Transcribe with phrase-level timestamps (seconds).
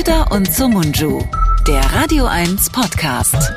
[0.00, 1.20] Schröder und Sumunju,
[1.66, 3.52] der Radio 1 Podcast.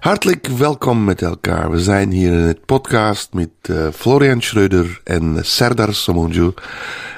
[0.00, 1.70] Hartelijk welkom met elkaar.
[1.70, 6.52] We zijn hier in het podcast met uh, Florian Schreuder en Serdar Somunju.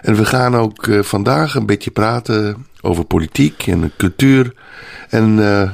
[0.03, 4.55] En we gaan ook uh, vandaag een beetje praten over politiek en cultuur.
[5.09, 5.73] En uh,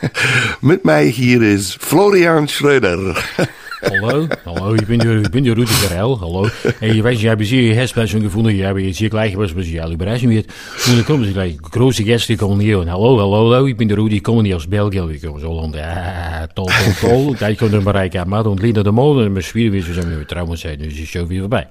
[0.70, 3.30] met mij hier is Florian Schreuder.
[3.84, 6.48] Hallo, hallo, ich bin der, ich bin der Rudi Carell, hallo.
[6.78, 9.92] Hey, ich weiß, ich habe Hespen schon gefunden, ich habe jetzt hier gleich was speciaal
[9.92, 10.46] überraschen wird.
[10.86, 13.88] Und dann kommen sie gleich, große Gäste kommen hier und hallo, hallo, hallo, ich bin
[13.88, 17.34] der Rudi, ich komme nicht aus Belgien, ich komme aus Holland, ah, toll, toll, toll.
[17.34, 20.16] Gleich kommt dann Bereich Amad und Lina de Mol, und es schwierig, wie sie sagen,
[20.16, 21.66] wir trauen sein, dus ist schon wieder vorbei.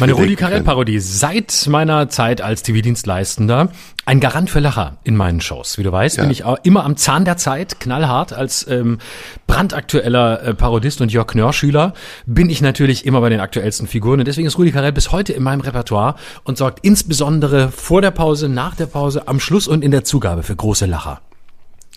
[0.00, 3.70] Meine Rudi Carell-Parodie seit meiner Zeit als TV-Dienstleistender
[4.06, 5.78] ein Garant für Lacher in meinen Shows.
[5.78, 6.22] Wie du weißt, ja.
[6.22, 8.98] bin ich auch immer am Zahn der Zeit, knallhart als ähm,
[9.46, 11.94] brandaktueller äh, Parodist und Jörg Knörr-Schüler
[12.26, 15.32] bin ich natürlich immer bei den aktuellsten Figuren und deswegen ist Rudi Carell bis heute
[15.32, 19.84] in meinem Repertoire und sorgt insbesondere vor der Pause, nach der Pause, am Schluss und
[19.84, 21.20] in der Zugabe für große Lacher.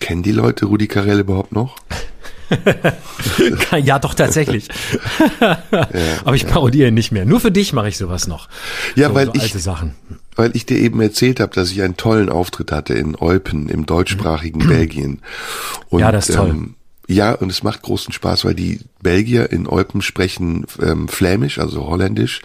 [0.00, 1.76] Kennen die Leute Rudi Carell überhaupt noch?
[3.82, 4.68] ja, doch tatsächlich.
[5.40, 5.58] ja,
[6.24, 7.24] Aber ich parodiere ihn nicht mehr.
[7.24, 8.48] Nur für dich mache ich sowas noch.
[8.94, 9.94] Ja, so, weil so ich Sachen.
[10.34, 13.86] Weil ich dir eben erzählt habe, dass ich einen tollen Auftritt hatte in Eupen im
[13.86, 15.20] deutschsprachigen Belgien.
[15.88, 16.50] Und, ja, das ist toll.
[16.50, 16.74] Ähm,
[17.08, 21.86] ja, und es macht großen Spaß, weil die Belgier in Eupen sprechen ähm, Flämisch, also
[21.86, 22.42] Holländisch,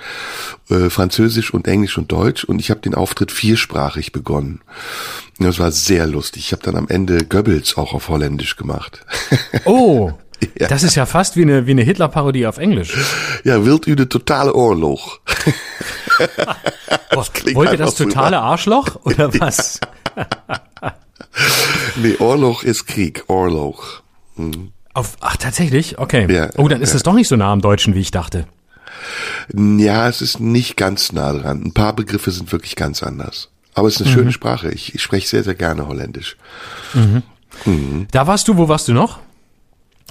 [0.69, 2.43] äh, Französisch und Englisch und Deutsch.
[2.43, 4.61] Und ich habe den Auftritt viersprachig begonnen.
[5.37, 6.45] Und das war sehr lustig.
[6.45, 9.05] Ich habe dann am Ende Goebbels auch auf Holländisch gemacht.
[9.65, 10.13] Oh,
[10.57, 10.67] ja.
[10.67, 12.93] das ist ja fast wie eine, wie eine Hitler-Parodie auf Englisch.
[13.43, 15.19] Ja, wilt u de totale Oorlog?
[17.09, 19.79] das Wollt ihr das totale Arschloch oder was?
[21.97, 24.03] nee, Oorlog ist Krieg, Oorlog.
[24.37, 24.71] Mhm.
[24.93, 25.99] Auf, ach, tatsächlich?
[25.99, 26.31] Okay.
[26.33, 26.95] Ja, oh, dann ist ja.
[26.95, 28.47] es doch nicht so nah am Deutschen, wie ich dachte.
[29.53, 31.63] Ja, es ist nicht ganz nah dran.
[31.63, 33.49] Ein paar Begriffe sind wirklich ganz anders.
[33.75, 34.13] Aber es ist eine mhm.
[34.15, 34.71] schöne Sprache.
[34.71, 36.35] Ich, ich spreche sehr, sehr gerne Holländisch.
[36.95, 37.21] Mhm.
[37.65, 38.07] Mhm.
[38.11, 39.19] Da warst du, wo warst du noch?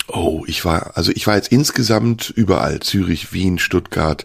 [0.09, 2.79] Oh, ich war, also ich war jetzt insgesamt überall.
[2.79, 4.25] Zürich, Wien, Stuttgart,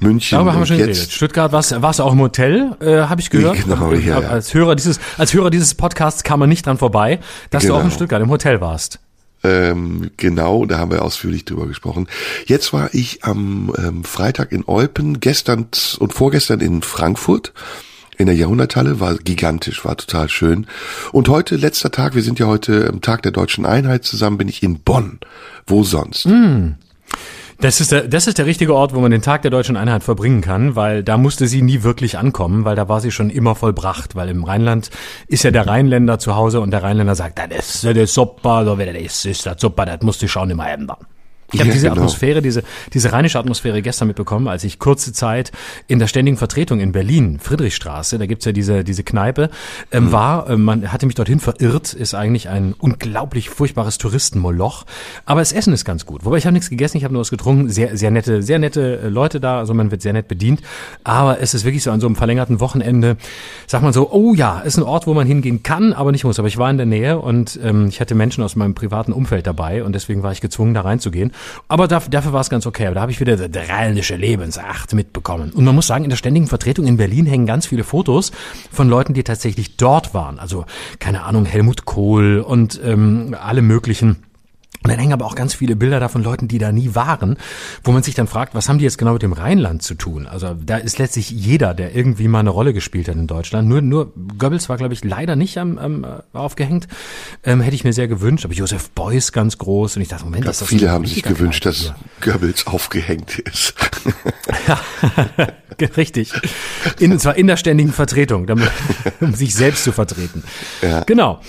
[0.00, 0.36] München.
[0.36, 1.12] Darüber haben wir schon jetzt, geredet.
[1.12, 3.58] Stuttgart, warst, warst du auch im Hotel, äh, habe ich gehört.
[3.64, 4.28] Genau, ja, ja.
[4.28, 7.20] Als Hörer dieses, als Hörer dieses Podcasts kam man nicht dran vorbei,
[7.50, 7.74] dass Genau.
[7.74, 9.00] du auch in Stuttgart im Hotel warst.
[9.44, 12.08] Ähm, genau, da haben wir ausführlich drüber gesprochen.
[12.46, 15.68] Jetzt war ich am ähm, Freitag in Eupen, gestern
[15.98, 17.52] und vorgestern in Frankfurt
[18.16, 20.66] in der Jahrhunderthalle, war gigantisch, war total schön.
[21.12, 24.48] Und heute, letzter Tag, wir sind ja heute am Tag der deutschen Einheit zusammen, bin
[24.48, 25.20] ich in Bonn.
[25.66, 26.24] Wo sonst?
[26.24, 26.74] Hm.
[27.60, 30.04] Das ist, der, das ist der richtige Ort, wo man den Tag der deutschen Einheit
[30.04, 33.56] verbringen kann, weil da musste sie nie wirklich ankommen, weil da war sie schon immer
[33.56, 34.90] vollbracht, weil im Rheinland
[35.26, 38.78] ist ja der Rheinländer zu Hause und der Rheinländer sagt, das ist das super, so
[38.78, 40.98] wie das ist, das super, das musst du schon immer ändern.
[41.50, 42.02] Ich habe Ja, diese genau.
[42.02, 45.50] Atmosphäre, diese, diese rheinische Atmosphäre gestern mitbekommen, als ich kurze Zeit
[45.86, 49.48] in der ständigen Vertretung in Berlin, Friedrichstraße, da gibt's ja diese, diese Kneipe,
[49.90, 54.84] ähm, war, ähm, man hatte mich dorthin verirrt, ist eigentlich ein unglaublich furchtbares Touristenmoloch.
[55.24, 56.26] Aber das Essen ist ganz gut.
[56.26, 57.70] Wobei ich habe nichts gegessen, ich habe nur was getrunken.
[57.70, 60.60] Sehr, sehr nette, sehr nette äh, Leute da, also man wird sehr nett bedient.
[61.02, 63.16] Aber es ist wirklich so an so einem verlängerten Wochenende,
[63.66, 66.38] sagt man so, oh ja, ist ein Ort, wo man hingehen kann, aber nicht muss.
[66.38, 69.46] Aber ich war in der Nähe und ähm, ich hatte Menschen aus meinem privaten Umfeld
[69.46, 71.32] dabei und deswegen war ich gezwungen, da reinzugehen.
[71.68, 72.86] Aber dafür, dafür war es ganz okay.
[72.86, 75.52] Aber da habe ich wieder die rheinische Lebensacht mitbekommen.
[75.52, 78.32] Und man muss sagen, in der ständigen Vertretung in Berlin hängen ganz viele Fotos
[78.70, 80.38] von Leuten, die tatsächlich dort waren.
[80.38, 80.64] Also,
[80.98, 84.27] keine Ahnung, Helmut Kohl und ähm, alle möglichen.
[84.84, 87.36] Und dann hängen aber auch ganz viele Bilder da von Leuten, die da nie waren,
[87.82, 90.26] wo man sich dann fragt, was haben die jetzt genau mit dem Rheinland zu tun?
[90.28, 93.68] Also da ist letztlich jeder, der irgendwie mal eine Rolle gespielt hat in Deutschland.
[93.68, 96.86] Nur, nur Goebbels war, glaube ich, leider nicht am, am äh, aufgehängt.
[97.42, 98.44] Ähm, hätte ich mir sehr gewünscht.
[98.44, 99.96] Aber Josef Beuys ganz groß.
[99.96, 103.74] Und ich dachte, Moment, Ja, ist das viele haben sich gewünscht, dass Goebbels aufgehängt ist.
[104.66, 104.78] hier.
[105.96, 106.32] Richtig.
[106.98, 108.70] In, und zwar in der ständigen Vertretung, damit,
[109.20, 110.42] um sich selbst zu vertreten.
[110.82, 111.00] Ja.
[111.00, 111.40] Genau.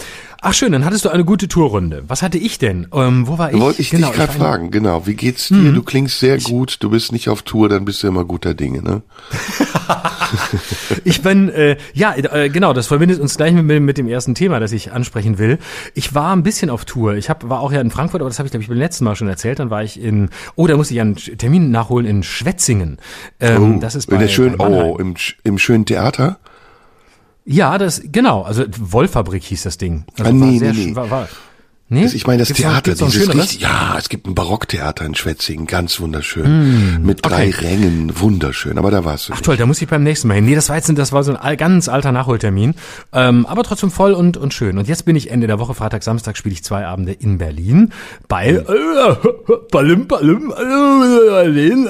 [0.42, 2.04] Ach schön, dann hattest du eine gute Tourrunde.
[2.08, 2.88] Was hatte ich denn?
[2.94, 3.60] Ähm, wo war ich?
[3.60, 5.06] Wollte ich genau, dich gerade in- fragen, genau.
[5.06, 5.74] Wie geht's dir?
[5.74, 8.82] Du klingst sehr gut, du bist nicht auf Tour, dann bist du immer guter Dinge,
[8.82, 9.02] ne?
[11.03, 14.59] Ich bin, äh, ja, äh, genau, das verbindet uns gleich mit, mit dem ersten Thema,
[14.59, 15.58] das ich ansprechen will.
[15.96, 17.16] Ich war ein bisschen auf Tour.
[17.16, 19.06] Ich hab, war auch ja in Frankfurt, aber das habe ich, glaube ich, beim letzten
[19.06, 19.58] Mal schon erzählt.
[19.59, 22.97] Dann war ich in, oh, da musste ich einen Termin nachholen in Schwetzingen.
[23.40, 26.38] Ähm, Oh, das ist in bei, der schönen, oh, im, im schönen Theater?
[27.51, 30.03] Ja, das, genau, also Wollfabrik hieß das Ding.
[30.19, 30.96] Also Ah, nee, nee, nee.
[30.96, 31.28] War, war,
[31.87, 32.03] nee?
[32.03, 35.16] Das- Ich meine, das Gibt's Theater, noch dieses richtig, ja, es gibt ein Barocktheater in
[35.16, 37.01] Schwetzingen, ganz wunderschön.
[37.03, 37.66] Mit drei okay.
[37.66, 39.46] Rängen, wunderschön, aber da warst du Ach nicht.
[39.46, 40.46] toll, da muss ich beim nächsten Mal hin.
[40.46, 42.75] Nee, das war jetzt, das war so ein ganz alter Nachholtermin,
[43.13, 44.78] ähm, aber trotzdem voll und, und schön.
[44.78, 47.91] Und jetzt bin ich Ende der Woche, Freitag, Samstag spiele ich zwei Abende in Berlin
[48.28, 48.63] bei äh,
[49.72, 51.87] Balim, Balim, äh, Berlin,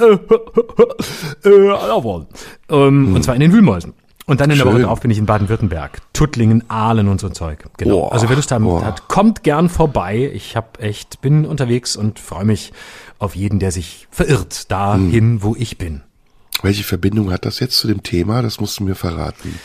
[1.44, 2.28] äh, äh, Allerwald.
[2.70, 3.94] ähm, Und zwar in den Wühlmäusen.
[4.30, 4.74] Und dann in der Schön.
[4.76, 6.02] Woche drauf bin ich in Baden-Württemberg.
[6.14, 7.66] Tuttlingen, Aalen und so ein Zeug.
[7.78, 8.02] Genau.
[8.02, 8.86] Boah, also wer Lust haben boah.
[8.86, 10.30] hat, kommt gern vorbei.
[10.32, 12.72] Ich hab echt, bin unterwegs und freue mich
[13.18, 16.04] auf jeden, der sich verirrt, dahin, wo ich bin.
[16.62, 18.44] Welche Verbindung hat das jetzt zu dem Thema?
[18.44, 19.60] Das musst du mir verraten.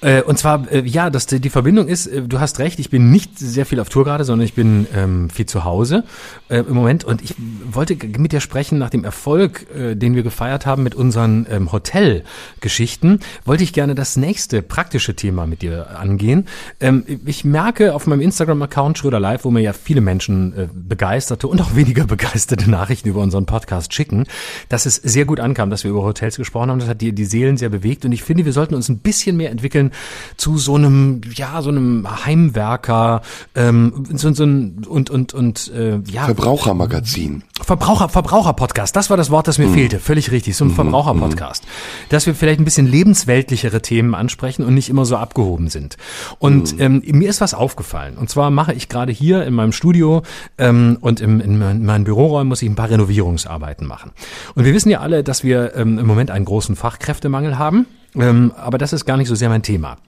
[0.00, 3.10] Äh, und zwar, äh, ja, dass die Verbindung ist, äh, du hast recht, ich bin
[3.10, 6.04] nicht sehr viel auf Tour gerade, sondern ich bin ähm, viel zu Hause
[6.48, 7.04] äh, im Moment.
[7.04, 7.34] Und ich
[7.70, 11.72] wollte mit dir sprechen nach dem Erfolg, äh, den wir gefeiert haben mit unseren ähm,
[11.72, 16.46] Hotelgeschichten, wollte ich gerne das nächste praktische Thema mit dir angehen.
[16.78, 21.48] Ähm, ich merke auf meinem Instagram-Account Schröder Live, wo mir ja viele Menschen äh, begeisterte
[21.48, 24.26] und auch weniger begeisterte Nachrichten über unseren Podcast schicken,
[24.68, 26.78] dass es sehr gut ankam, dass wir über Hotels gesprochen haben.
[26.78, 28.04] Das hat die, die Seelen sehr bewegt.
[28.04, 29.87] Und ich finde, wir sollten uns ein bisschen mehr entwickeln
[30.36, 33.22] zu so einem, ja, so einem Heimwerker
[33.54, 37.42] ähm, so, so ein, und und und äh, ja Verbrauchermagazin.
[37.60, 38.94] Verbraucher Verbraucher-Podcast.
[38.94, 39.98] Das war das Wort, das mir fehlte.
[39.98, 40.56] Völlig richtig.
[40.56, 41.64] So ein Verbraucher-Podcast,
[42.08, 45.96] dass wir vielleicht ein bisschen lebensweltlichere Themen ansprechen und nicht immer so abgehoben sind.
[46.38, 48.16] Und ähm, mir ist was aufgefallen.
[48.16, 50.22] Und zwar mache ich gerade hier in meinem Studio
[50.56, 54.12] ähm, und im, in, mein- in meinen Büroräumen muss ich ein paar Renovierungsarbeiten machen.
[54.54, 57.86] Und wir wissen ja alle, dass wir ähm, im Moment einen großen Fachkräftemangel haben.
[58.14, 59.98] Ähm, aber das ist gar nicht so sehr mein Thema.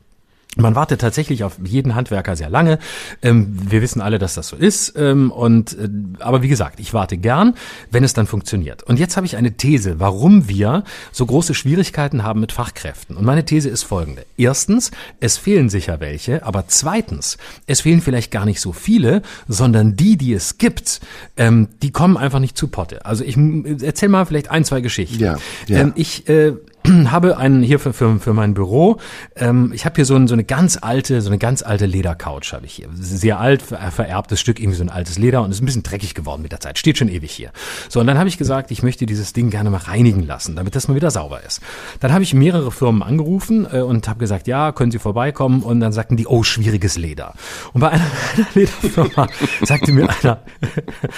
[0.56, 2.80] Man wartet tatsächlich auf jeden Handwerker sehr lange.
[3.22, 4.94] Ähm, wir wissen alle, dass das so ist.
[4.96, 5.88] Ähm, und äh,
[6.18, 7.54] aber wie gesagt, ich warte gern,
[7.92, 8.82] wenn es dann funktioniert.
[8.82, 10.82] Und jetzt habe ich eine These, warum wir
[11.12, 13.16] so große Schwierigkeiten haben mit Fachkräften.
[13.16, 17.38] Und meine These ist folgende: Erstens, es fehlen sicher welche, aber zweitens,
[17.68, 21.00] es fehlen vielleicht gar nicht so viele, sondern die, die es gibt,
[21.36, 23.06] ähm, die kommen einfach nicht zu Potte.
[23.06, 23.36] Also ich
[23.82, 25.22] erzähl mal vielleicht ein, zwei Geschichten.
[25.22, 25.36] Ja,
[25.68, 25.92] ja.
[25.94, 26.54] Ich äh,
[27.10, 28.98] habe einen hier für, für, für mein Büro.
[29.36, 32.52] Ähm, ich habe hier so, ein, so eine ganz alte, so eine ganz alte Ledercouch
[32.52, 32.88] habe ich hier.
[32.94, 36.14] Sehr alt, ver- vererbtes Stück, irgendwie so ein altes Leder und ist ein bisschen dreckig
[36.14, 36.78] geworden mit der Zeit.
[36.78, 37.50] Steht schon ewig hier.
[37.88, 40.74] So, und dann habe ich gesagt, ich möchte dieses Ding gerne mal reinigen lassen, damit
[40.74, 41.60] das mal wieder sauber ist.
[42.00, 45.62] Dann habe ich mehrere Firmen angerufen äh, und habe gesagt, ja, können Sie vorbeikommen?
[45.62, 47.34] Und dann sagten die, oh, schwieriges Leder.
[47.72, 48.04] Und bei einer,
[48.36, 49.26] einer Lederfirma
[49.62, 50.42] sagte mir einer,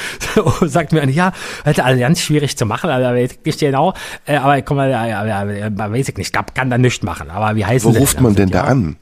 [0.68, 1.32] sagte mir einer, ja,
[1.64, 3.94] also ganz schwierig zu machen, also ich nicht genau,
[4.26, 7.30] äh, aber komm mal, ja, ja, ja, weiß ich nicht, kann da nicht machen.
[7.30, 8.96] Aber wie heißen Wo ruft man denn da an?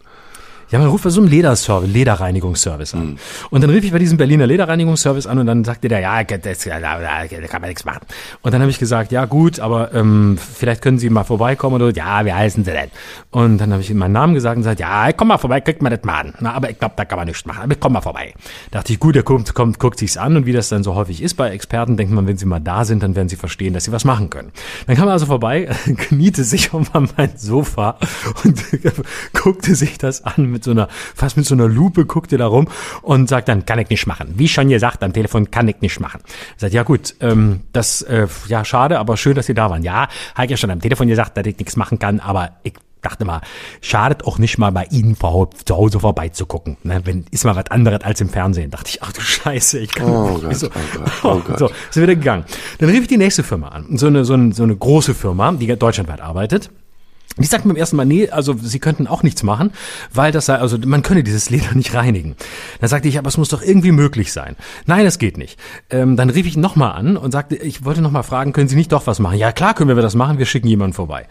[0.71, 3.19] Ja, man ruft bei so einem Lederservice, Lederreinigungsservice an.
[3.51, 6.65] Und dann rief ich bei diesem Berliner Lederreinigungsservice an und dann sagte der, ja, das,
[6.65, 8.07] ja, da, da kann man nichts machen.
[8.43, 11.93] Und dann habe ich gesagt, ja gut, aber ähm, vielleicht können Sie mal vorbeikommen oder
[11.93, 12.91] ja, wie heißen Sie denn?
[13.31, 15.83] Und dann habe ich ihm meinen Namen gesagt und gesagt, ja, komm mal vorbei, kriegt
[15.83, 16.35] man das mal an.
[16.39, 17.63] Na, aber ich glaube, da kann man nichts machen.
[17.65, 18.33] Aber komm mal vorbei.
[18.71, 21.21] Dachte ich, gut, er kommt, kommt, guckt sich's an und wie das dann so häufig
[21.21, 23.85] ist bei Experten, denkt man, wenn sie mal da sind, dann werden sie verstehen, dass
[23.85, 24.53] sie was machen können.
[24.87, 27.99] Dann kam er also vorbei, kniete sich um an mein Sofa
[28.45, 28.63] und
[29.33, 32.69] guckte sich das an mit so einer, fast mit so einer Lupe, guckte da rum
[33.03, 34.35] und sagt dann, kann ich nicht machen.
[34.37, 36.21] Wie schon gesagt, am Telefon kann ich nicht machen.
[36.57, 39.83] Sagt, ja gut, ähm, das, äh, ja, schade, aber schön, dass Sie da waren.
[39.83, 42.75] Ja, habe ich ja schon am Telefon gesagt, dass ich nichts machen kann, aber ich
[43.03, 43.41] dachte mal,
[43.81, 46.77] schadet auch nicht mal bei Ihnen zu Hause vorbeizugucken.
[46.83, 47.01] Ne?
[47.05, 48.71] Wenn, ist mal was anderes als im Fernsehen.
[48.71, 50.67] Dachte ich, ach du Scheiße, ich kann Oh nicht Gott, so.
[51.25, 51.55] oh Gott, oh.
[51.59, 52.45] So, ist er wieder gegangen.
[52.79, 53.97] Dann rief ich die nächste Firma an.
[53.97, 56.71] So eine, so eine, so eine große Firma, die deutschlandweit arbeitet.
[57.39, 59.71] Die sagten beim ersten Mal, nee, also sie könnten auch nichts machen,
[60.13, 62.35] weil das sei, also man könne dieses Leder nicht reinigen.
[62.81, 64.57] Dann sagte ich, aber es muss doch irgendwie möglich sein.
[64.87, 65.59] Nein, das geht nicht.
[65.91, 68.93] Ähm, dann rief ich nochmal an und sagte, ich wollte nochmal fragen, können Sie nicht
[68.93, 69.39] doch was machen?
[69.39, 71.27] Ja, klar können wir das machen, wir schicken jemanden vorbei.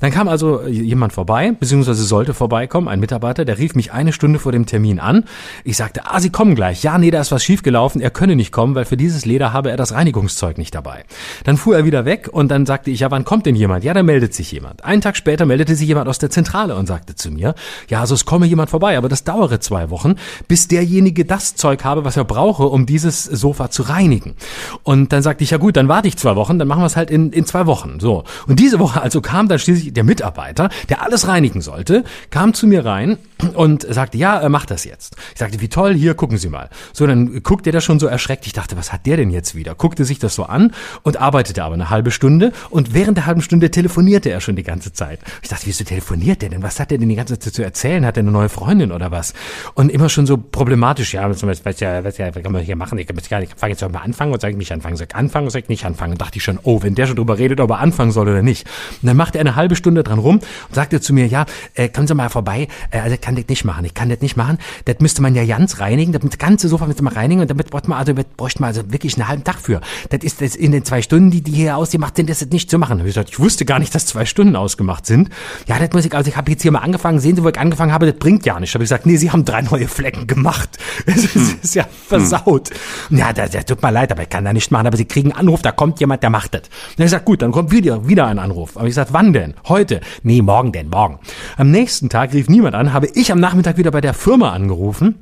[0.00, 4.40] Dann kam also jemand vorbei, beziehungsweise sollte vorbeikommen, ein Mitarbeiter, der rief mich eine Stunde
[4.40, 5.24] vor dem Termin an.
[5.62, 6.82] Ich sagte, ah, Sie kommen gleich.
[6.82, 9.70] Ja, nee, da ist was schiefgelaufen, er könne nicht kommen, weil für dieses Leder habe
[9.70, 11.04] er das Reinigungszeug nicht dabei.
[11.44, 13.84] Dann fuhr er wieder weg und dann sagte ich, ja, wann kommt denn jemand?
[13.84, 14.84] Ja, da meldet sich jemand.
[14.84, 17.54] Einen Tag später meldete sich jemand aus der Zentrale und sagte zu mir,
[17.88, 20.16] ja, also es komme jemand vorbei, aber das dauere zwei Wochen,
[20.48, 24.34] bis derjenige das Zeug habe, was er brauche, um dieses Sofa zu reinigen.
[24.82, 26.96] Und dann sagte ich, ja gut, dann warte ich zwei Wochen, dann machen wir es
[26.96, 28.00] halt in, in zwei Wochen.
[28.00, 28.24] So.
[28.46, 32.66] Und diese Woche also kam dann schließlich der Mitarbeiter, der alles reinigen sollte, kam zu
[32.66, 33.18] mir rein
[33.54, 35.16] und sagte, ja, er macht das jetzt.
[35.32, 36.70] Ich sagte, wie toll, hier, gucken Sie mal.
[36.92, 38.46] So, dann guckte er da schon so erschreckt.
[38.46, 39.74] Ich dachte, was hat der denn jetzt wieder?
[39.74, 40.72] Guckte sich das so an
[41.02, 44.62] und arbeitete aber eine halbe Stunde und während der halben Stunde telefonierte er schon die
[44.62, 45.20] ganze Zeit.
[45.42, 46.62] Ich dachte, wieso telefoniert der denn?
[46.62, 48.04] Was hat der denn die ganze Zeit zu erzählen?
[48.06, 49.34] Hat er eine neue Freundin oder was?
[49.74, 51.14] Und immer schon so problematisch.
[51.14, 52.98] Ja, zum Beispiel, was, ja, was, ja, was kann man hier machen?
[52.98, 54.96] Ich, kann jetzt gar nicht- ich fange jetzt mal anfangen und sage nicht anfangen.
[54.96, 56.12] Sag anfangen, sag nicht anfangen.
[56.12, 58.42] Und dachte ich schon, oh, wenn der schon drüber redet, ob er anfangen soll oder
[58.42, 58.66] nicht.
[59.02, 61.88] Und dann machte er eine halbe Stunde dran rum und sagte zu mir, ja, äh,
[61.88, 62.68] kommen Sie mal vorbei.
[62.90, 63.84] Äh, also ich kann das nicht machen.
[63.84, 64.58] Ich kann das nicht machen.
[64.84, 66.12] Das müsste man ja ganz reinigen.
[66.12, 69.16] Das ganze Sofa müsste man reinigen und damit bräuchte man also, bräuchte man also wirklich
[69.16, 69.80] einen halben Tag für.
[70.10, 72.70] Das ist das in den zwei Stunden, die die hier ausgemacht sind, ist das nicht
[72.70, 72.98] zu machen.
[73.00, 75.13] Ich, gesagt, ich wusste gar nicht, dass zwei Stunden ausgemacht sind.
[75.14, 75.30] Sind.
[75.66, 77.58] Ja, das muss ich, also ich habe jetzt hier mal angefangen, sehen Sie, wo ich
[77.58, 78.74] angefangen habe, das bringt ja nichts.
[78.74, 80.78] Habe ich gesagt, nee, Sie haben drei neue Flecken gemacht.
[81.06, 81.58] Es ist, hm.
[81.62, 82.70] ist ja versaut.
[83.08, 83.18] Hm.
[83.18, 84.86] Ja, das, das tut mir leid, aber ich kann da nicht machen.
[84.86, 86.62] Aber Sie kriegen einen Anruf, da kommt jemand, der macht das.
[86.62, 88.76] Dann ich gesagt, gut, dann kommt wieder, wieder ein Anruf.
[88.76, 89.54] Aber ich gesagt, wann denn?
[89.68, 90.00] Heute?
[90.22, 91.18] Nee, morgen denn, morgen.
[91.56, 95.16] Am nächsten Tag rief niemand an, habe ich am Nachmittag wieder bei der Firma angerufen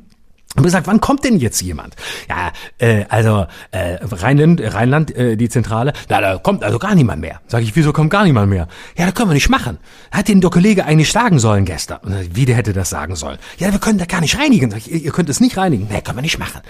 [0.56, 1.96] und gesagt, wann kommt denn jetzt jemand?
[2.28, 7.22] Ja, äh, also äh, Rheinland, Rheinland, äh, die Zentrale, da, da kommt also gar niemand
[7.22, 7.40] mehr.
[7.46, 8.68] Sag ich, wieso kommt gar niemand mehr?
[8.96, 9.78] Ja, das können wir nicht machen.
[10.10, 12.00] Hat den der Kollege eigentlich sagen sollen gestern.
[12.32, 13.38] Wie der hätte das sagen sollen?
[13.58, 14.70] Ja, wir können da gar nicht reinigen.
[14.70, 15.88] Sag ich, ihr, könnt es nicht reinigen.
[15.90, 16.60] Nee, können wir nicht machen.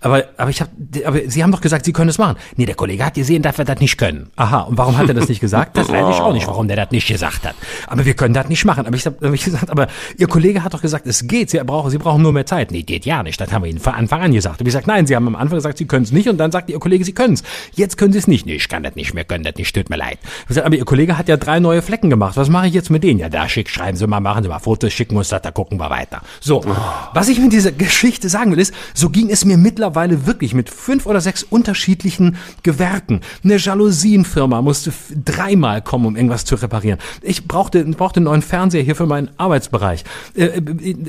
[0.00, 0.70] Aber, aber ich habe,
[1.04, 2.36] aber Sie haben doch gesagt, Sie können es machen.
[2.56, 4.30] Nee, der Kollege hat gesehen, dass wir das nicht können.
[4.36, 5.76] Aha, und warum hat er das nicht gesagt?
[5.76, 7.54] Das weiß ich auch nicht, warum der das nicht gesagt hat.
[7.86, 8.86] Aber wir können das nicht machen.
[8.86, 11.50] Aber ich habe hab ich gesagt, aber Ihr Kollege hat doch gesagt, es geht.
[11.50, 12.70] Sie brauchen, Sie brauchen nur mehr Zeit.
[12.70, 13.40] Nee, geht ja nicht nicht.
[13.40, 14.60] Das haben wir Ihnen von Anfang an gesagt.
[14.60, 16.28] Und ich gesagt, nein, Sie haben am Anfang gesagt, Sie können es nicht.
[16.28, 17.42] Und dann sagt Ihr Kollege, Sie können es.
[17.74, 18.46] Jetzt können Sie es nicht.
[18.46, 20.18] Nee, ich kann das nicht mehr, können das nicht, tut mir leid.
[20.42, 22.36] Ich gesagt, aber Ihr Kollege hat ja drei neue Flecken gemacht.
[22.36, 23.20] Was mache ich jetzt mit denen?
[23.20, 25.78] Ja, da schick, schreiben Sie mal, machen Sie mal Fotos, schicken uns das, da gucken
[25.78, 26.22] wir weiter.
[26.40, 26.64] So,
[27.14, 30.68] was ich mit dieser Geschichte sagen will, ist, so ging es mir mittlerweile wirklich mit
[30.70, 33.20] fünf oder sechs unterschiedlichen Gewerken.
[33.44, 34.92] Eine Jalousienfirma musste
[35.24, 36.98] dreimal kommen, um irgendwas zu reparieren.
[37.22, 40.04] Ich brauchte, brauchte einen neuen Fernseher hier für meinen Arbeitsbereich.
[40.36, 40.60] Äh, äh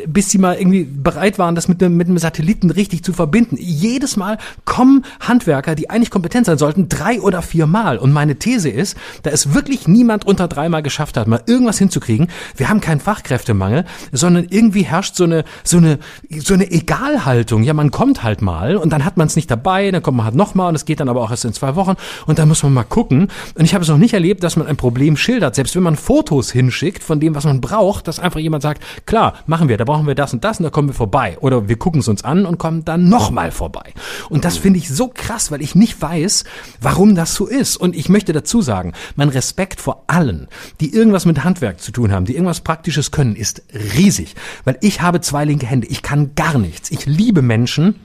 [0.07, 3.57] bis sie mal irgendwie bereit waren, das mit einem, mit Satelliten richtig zu verbinden.
[3.59, 7.97] Jedes Mal kommen Handwerker, die eigentlich kompetent sein sollten, drei oder vier Mal.
[7.97, 12.27] Und meine These ist, da es wirklich niemand unter dreimal geschafft hat, mal irgendwas hinzukriegen.
[12.55, 15.99] Wir haben keinen Fachkräftemangel, sondern irgendwie herrscht so eine, so eine,
[16.29, 17.63] so eine Egalhaltung.
[17.63, 20.25] Ja, man kommt halt mal und dann hat man es nicht dabei, dann kommt man
[20.25, 22.63] halt nochmal und es geht dann aber auch erst in zwei Wochen und dann muss
[22.63, 23.27] man mal gucken.
[23.55, 25.95] Und ich habe es noch nicht erlebt, dass man ein Problem schildert, selbst wenn man
[25.95, 29.85] Fotos hinschickt von dem, was man braucht, dass einfach jemand sagt, klar, machen wir, da
[29.85, 31.37] brauchen wir das und das und da kommen wir vorbei.
[31.41, 33.93] Oder wir gucken es uns an und kommen dann nochmal vorbei.
[34.29, 36.43] Und das finde ich so krass, weil ich nicht weiß,
[36.81, 37.77] warum das so ist.
[37.77, 40.47] Und ich möchte dazu sagen, mein Respekt vor allen,
[40.79, 43.63] die irgendwas mit Handwerk zu tun haben, die irgendwas Praktisches können, ist
[43.95, 44.35] riesig.
[44.65, 45.87] Weil ich habe zwei linke Hände.
[45.87, 46.91] Ich kann gar nichts.
[46.91, 47.95] Ich liebe Menschen,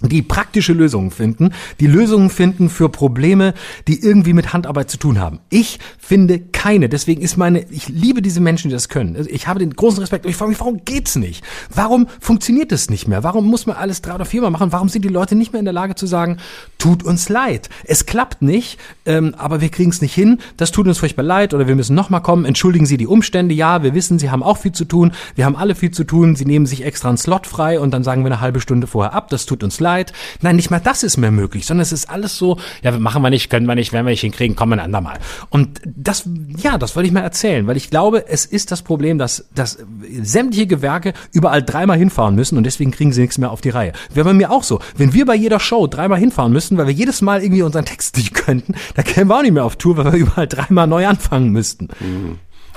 [0.00, 3.54] die praktische Lösungen finden, die Lösungen finden für Probleme,
[3.88, 5.40] die irgendwie mit Handarbeit zu tun haben.
[5.50, 6.88] Ich finde keine.
[6.88, 9.16] Deswegen ist meine, ich liebe diese Menschen, die das können.
[9.16, 10.26] Also ich habe den großen Respekt.
[10.26, 11.44] Ich frage mich, warum geht's nicht?
[11.74, 13.22] Warum funktioniert es nicht mehr?
[13.22, 14.72] Warum muss man alles drei oder viermal machen?
[14.72, 16.38] Warum sind die Leute nicht mehr in der Lage zu sagen,
[16.78, 17.70] tut uns leid.
[17.84, 20.38] Es klappt nicht, ähm, aber wir kriegen es nicht hin.
[20.56, 22.44] Das tut uns furchtbar leid oder wir müssen nochmal kommen.
[22.44, 23.54] Entschuldigen Sie die Umstände.
[23.54, 25.12] Ja, wir wissen, Sie haben auch viel zu tun.
[25.34, 26.36] Wir haben alle viel zu tun.
[26.36, 29.14] Sie nehmen sich extra einen Slot frei und dann sagen wir eine halbe Stunde vorher
[29.14, 29.28] ab.
[29.30, 29.83] Das tut uns leid.
[29.94, 30.12] Zeit.
[30.40, 33.30] Nein, nicht mal das ist mehr möglich, sondern es ist alles so, ja, machen wir
[33.30, 35.18] nicht, können wir nicht, werden wir nicht hinkriegen, kommen ein andermal.
[35.50, 39.18] Und das, ja, das wollte ich mal erzählen, weil ich glaube, es ist das Problem,
[39.18, 39.78] dass, dass
[40.22, 43.92] sämtliche Gewerke überall dreimal hinfahren müssen und deswegen kriegen sie nichts mehr auf die Reihe.
[44.12, 44.80] Wäre bei mir auch so.
[44.96, 48.16] Wenn wir bei jeder Show dreimal hinfahren müssten, weil wir jedes Mal irgendwie unseren Text
[48.16, 51.06] nicht könnten, dann kämen wir auch nicht mehr auf Tour, weil wir überall dreimal neu
[51.06, 51.88] anfangen müssten.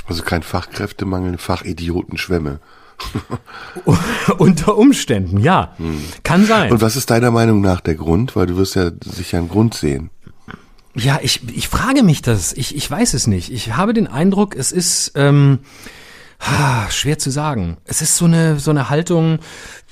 [0.05, 2.59] Also kein Fachkräftemangel, Fachidiotenschwämme.
[4.37, 5.73] Unter Umständen, ja.
[5.77, 6.01] Hm.
[6.23, 6.71] Kann sein.
[6.71, 8.35] Und was ist deiner Meinung nach der Grund?
[8.35, 10.09] Weil du wirst ja sicher einen Grund sehen.
[10.95, 12.53] Ja, ich, ich frage mich das.
[12.53, 13.51] Ich, ich weiß es nicht.
[13.51, 15.59] Ich habe den Eindruck, es ist ähm,
[16.89, 17.77] schwer zu sagen.
[17.85, 19.39] Es ist so eine so eine Haltung,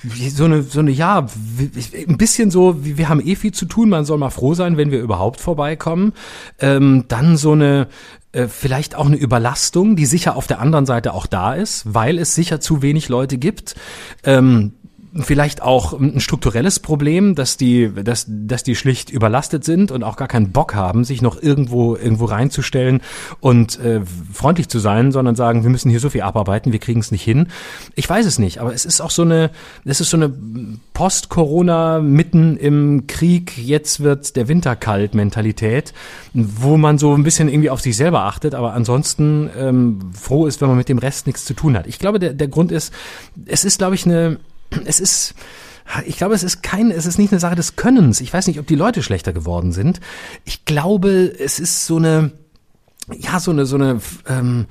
[0.02, 1.26] so eine so eine ja
[1.58, 3.88] ein bisschen so, wie wir haben eh viel zu tun.
[3.88, 6.12] Man soll mal froh sein, wenn wir überhaupt vorbeikommen.
[6.58, 7.86] Ähm, dann so eine
[8.36, 12.18] äh, vielleicht auch eine Überlastung, die sicher auf der anderen Seite auch da ist, weil
[12.18, 13.74] es sicher zu wenig Leute gibt.
[14.24, 14.74] Ähm,
[15.22, 20.16] vielleicht auch ein strukturelles Problem, dass die, dass, dass die schlicht überlastet sind und auch
[20.16, 23.00] gar keinen Bock haben, sich noch irgendwo irgendwo reinzustellen
[23.40, 24.00] und äh,
[24.32, 27.22] freundlich zu sein, sondern sagen, wir müssen hier so viel abarbeiten, wir kriegen es nicht
[27.22, 27.48] hin.
[27.94, 29.50] Ich weiß es nicht, aber es ist auch so eine,
[29.84, 30.32] es ist so eine
[30.94, 35.92] Post-Corona mitten im Krieg, jetzt wird der Winter kalt Mentalität,
[36.32, 40.60] wo man so ein bisschen irgendwie auf sich selber achtet, aber ansonsten ähm, froh ist,
[40.60, 41.86] wenn man mit dem Rest nichts zu tun hat.
[41.86, 42.92] Ich glaube, der, der Grund ist,
[43.46, 44.38] es ist, glaube ich, eine
[44.84, 45.34] es ist,
[46.04, 48.20] ich glaube, es ist kein, es ist nicht eine Sache des Könnens.
[48.20, 50.00] Ich weiß nicht, ob die Leute schlechter geworden sind.
[50.44, 52.32] Ich glaube, es ist so eine,
[53.12, 54.66] ja, so eine, so eine, ähm,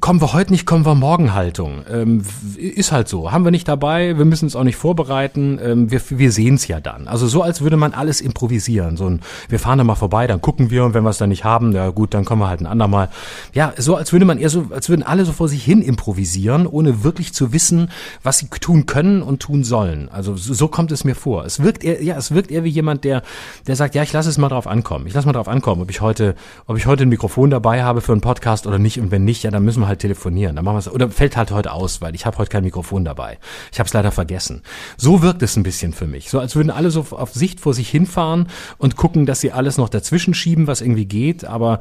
[0.00, 1.84] kommen wir heute nicht, kommen wir morgen Haltung.
[1.90, 2.22] Ähm,
[2.56, 3.30] ist halt so.
[3.30, 6.66] Haben wir nicht dabei, wir müssen es auch nicht vorbereiten, ähm, wir, wir sehen es
[6.66, 7.08] ja dann.
[7.08, 8.96] Also so, als würde man alles improvisieren.
[8.96, 11.28] So ein, wir fahren da mal vorbei, dann gucken wir und wenn wir es dann
[11.28, 13.10] nicht haben, ja gut, dann kommen wir halt ein andermal.
[13.52, 16.66] Ja, so als würde man eher so, als würden alle so vor sich hin improvisieren,
[16.66, 17.90] ohne wirklich zu wissen,
[18.22, 20.08] was sie tun können und tun sollen.
[20.08, 21.44] Also so, so kommt es mir vor.
[21.44, 23.22] Es wirkt eher, ja, es wirkt eher wie jemand, der,
[23.66, 25.06] der sagt, ja, ich lasse es mal drauf ankommen.
[25.06, 26.34] Ich lasse mal drauf ankommen, ob ich heute,
[26.66, 29.42] ob ich heute ein Mikrofon dabei habe für einen Podcast oder nicht und wenn nicht,
[29.42, 30.56] ja, dann müssen wir halt telefonieren.
[30.56, 33.04] Dann machen wir es oder fällt halt heute aus, weil ich habe heute kein Mikrofon
[33.04, 33.38] dabei.
[33.72, 34.62] Ich habe es leider vergessen.
[34.96, 37.74] So wirkt es ein bisschen für mich, so als würden alle so auf Sicht vor
[37.74, 41.44] sich hinfahren und gucken, dass sie alles noch dazwischen schieben, was irgendwie geht.
[41.44, 41.80] Aber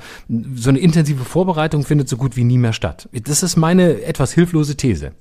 [0.56, 3.08] so eine intensive Vorbereitung findet so gut wie nie mehr statt.
[3.14, 5.14] Das ist meine etwas hilflose These.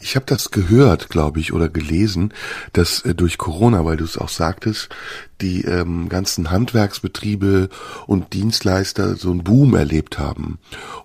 [0.00, 2.34] Ich habe das gehört, glaube ich, oder gelesen,
[2.72, 4.88] dass äh, durch Corona, weil du es auch sagtest,
[5.40, 7.68] die ähm, ganzen Handwerksbetriebe
[8.06, 10.58] und Dienstleister so einen Boom erlebt haben.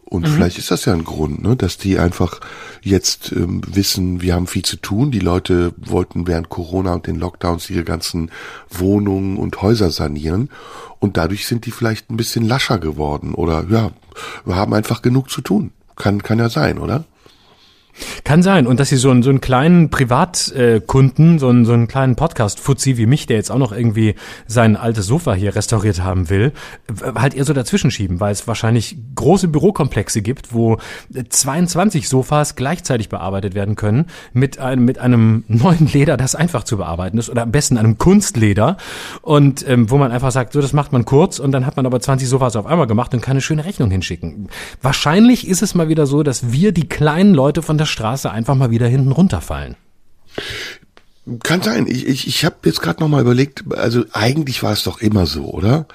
[0.06, 0.34] Und mhm.
[0.34, 2.40] vielleicht ist das ja ein Grund, ne, dass die einfach
[2.82, 5.12] jetzt ähm, wissen, wir haben viel zu tun.
[5.12, 8.32] Die Leute wollten während Corona und den Lockdowns ihre ganzen
[8.70, 10.50] Wohnungen und Häuser sanieren.
[11.00, 13.34] Und dadurch sind die vielleicht ein bisschen lascher geworden.
[13.34, 13.92] Oder ja,
[14.46, 15.72] wir haben einfach genug zu tun.
[15.96, 17.06] Kann, kann ja sein, oder?
[18.24, 18.68] Kann sein.
[18.68, 22.98] Und dass sie so einen, so einen kleinen Privatkunden, so einen, so einen kleinen Podcast-Fuzzi
[22.98, 24.16] wie mich, der jetzt auch noch irgendwie
[24.48, 26.51] sein altes Sofa hier restauriert haben will,
[27.16, 30.77] halt eher so dazwischen schieben, weil es wahrscheinlich große Bürokomplexe gibt, wo
[31.30, 36.77] 22 Sofas gleichzeitig bearbeitet werden können mit einem, mit einem neuen Leder, das einfach zu
[36.77, 38.77] bearbeiten ist oder am besten einem Kunstleder
[39.22, 41.86] und ähm, wo man einfach sagt, so das macht man kurz und dann hat man
[41.86, 44.50] aber 20 Sofas auf einmal gemacht und kann eine schöne Rechnung hinschicken.
[44.82, 48.56] Wahrscheinlich ist es mal wieder so, dass wir die kleinen Leute von der Straße einfach
[48.56, 49.75] mal wieder hinten runterfallen.
[51.44, 51.88] Kann sein.
[51.88, 55.25] Ich, ich, ich habe jetzt gerade noch mal überlegt, also eigentlich war es doch immer
[55.25, 55.86] so, oder?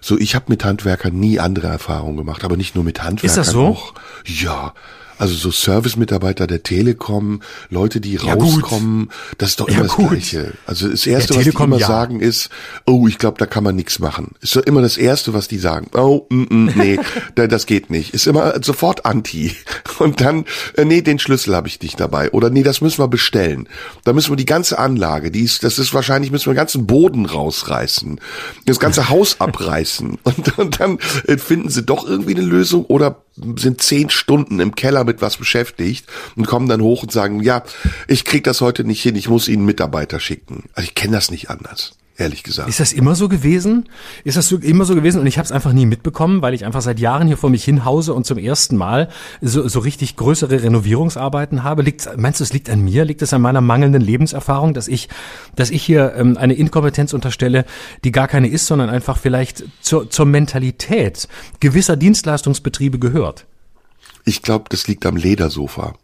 [0.00, 3.26] So, ich habe mit Handwerkern nie andere Erfahrungen gemacht, aber nicht nur mit Handwerkern.
[3.26, 3.66] Ist das so?
[3.66, 4.72] Auch, ja,
[5.18, 9.14] also so Service-Mitarbeiter der Telekom, Leute, die ja, rauskommen, gut.
[9.38, 10.10] das ist doch immer ja, das gut.
[10.10, 10.52] Gleiche.
[10.66, 11.86] Also das Erste, was Telekom, die immer ja.
[11.86, 12.50] sagen, ist,
[12.86, 14.32] oh, ich glaube, da kann man nichts machen.
[14.40, 15.90] Ist doch immer das Erste, was die sagen.
[15.94, 16.98] Oh, mm, mm, nee,
[17.34, 18.14] das geht nicht.
[18.14, 19.54] Ist immer sofort anti.
[19.98, 20.44] Und dann,
[20.76, 22.30] äh, nee, den Schlüssel habe ich nicht dabei.
[22.30, 23.68] Oder nee, das müssen wir bestellen.
[24.04, 26.86] Da müssen wir die ganze Anlage, die ist, das ist wahrscheinlich, müssen wir den ganzen
[26.86, 28.20] Boden rausreißen.
[28.66, 30.18] Das ganze Haus abreißen.
[30.28, 33.22] Und, und dann äh, finden sie doch irgendwie eine Lösung oder
[33.56, 37.62] sind zehn Stunden im Keller mit was beschäftigt und kommen dann hoch und sagen, ja,
[38.06, 40.64] ich krieg das heute nicht hin, ich muss Ihnen Mitarbeiter schicken.
[40.74, 42.68] Also ich kenne das nicht anders ehrlich gesagt.
[42.68, 43.88] Ist das immer so gewesen?
[44.24, 45.20] Ist das so, immer so gewesen?
[45.20, 47.64] Und ich habe es einfach nie mitbekommen, weil ich einfach seit Jahren hier vor mich
[47.64, 49.08] hinhause und zum ersten Mal
[49.40, 51.82] so, so richtig größere Renovierungsarbeiten habe.
[51.82, 53.04] Liegt, meinst du, es liegt an mir?
[53.04, 55.08] Liegt es an meiner mangelnden Lebenserfahrung, dass ich,
[55.54, 57.64] dass ich hier ähm, eine Inkompetenz unterstelle,
[58.04, 61.28] die gar keine ist, sondern einfach vielleicht zur, zur Mentalität
[61.60, 63.46] gewisser Dienstleistungsbetriebe gehört?
[64.24, 65.94] Ich glaube, das liegt am Ledersofa.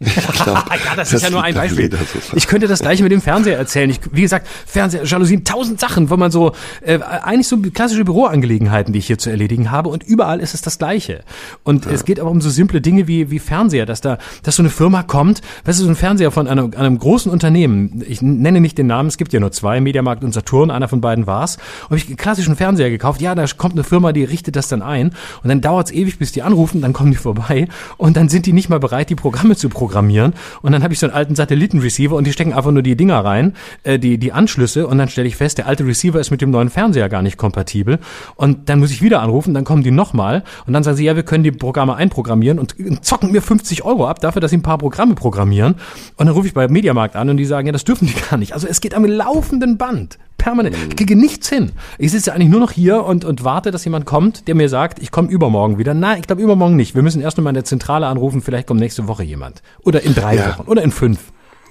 [0.00, 1.90] Glaub, ja, das, das ist ja nur ein Beispiel.
[2.34, 3.90] Ich könnte das gleiche mit dem Fernseher erzählen.
[3.90, 8.92] Ich, wie gesagt, Fernseher, Jalousien, tausend Sachen, wo man so, äh, eigentlich so klassische Büroangelegenheiten,
[8.92, 11.24] die ich hier zu erledigen habe und überall ist es das Gleiche.
[11.64, 11.90] Und ja.
[11.90, 14.70] es geht aber um so simple Dinge wie, wie Fernseher, dass da, dass so eine
[14.70, 18.78] Firma kommt, weißt du, so ein Fernseher von einem, einem großen Unternehmen, ich nenne nicht
[18.78, 21.58] den Namen, es gibt ja nur zwei, Mediamarkt und Saturn, einer von beiden war's,
[21.88, 24.82] und ich einen klassischen Fernseher gekauft, ja, da kommt eine Firma, die richtet das dann
[24.82, 25.08] ein.
[25.42, 27.66] Und dann dauert's ewig, bis die anrufen, dann kommen die vorbei.
[27.96, 30.34] Und dann sind die nicht mal bereit, die Programme zu programmieren programmieren.
[30.60, 33.24] Und dann habe ich so einen alten Satellitenreceiver und die stecken einfach nur die Dinger
[33.24, 34.86] rein, äh, die, die Anschlüsse.
[34.86, 37.38] Und dann stelle ich fest, der alte Receiver ist mit dem neuen Fernseher gar nicht
[37.38, 37.98] kompatibel.
[38.36, 41.16] Und dann muss ich wieder anrufen, dann kommen die nochmal und dann sagen sie, ja,
[41.16, 42.74] wir können die Programme einprogrammieren und
[43.04, 45.74] zocken mir 50 Euro ab dafür, dass sie ein paar Programme programmieren.
[46.16, 48.36] Und dann rufe ich bei Mediamarkt an und die sagen, ja, das dürfen die gar
[48.36, 48.52] nicht.
[48.52, 50.76] Also es geht am laufenden Band permanent.
[50.88, 51.72] Ich kriege nichts hin.
[51.98, 55.00] Ich sitze eigentlich nur noch hier und, und warte, dass jemand kommt, der mir sagt,
[55.00, 55.92] ich komme übermorgen wieder.
[55.92, 56.94] Nein, ich glaube übermorgen nicht.
[56.94, 59.62] Wir müssen erst mal in der Zentrale anrufen, vielleicht kommt nächste Woche jemand.
[59.82, 60.48] Oder in drei ja.
[60.48, 61.18] Wochen oder in fünf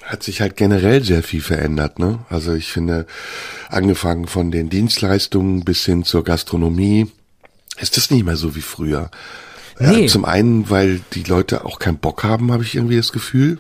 [0.08, 2.20] hat sich halt generell sehr viel verändert, ne?
[2.30, 3.06] Also ich finde,
[3.68, 7.12] angefangen von den Dienstleistungen bis hin zur Gastronomie,
[7.78, 9.12] ist das nicht mehr so wie früher.
[9.80, 10.06] Nee.
[10.06, 13.60] Äh, zum einen, weil die Leute auch keinen Bock haben, habe ich irgendwie das Gefühl.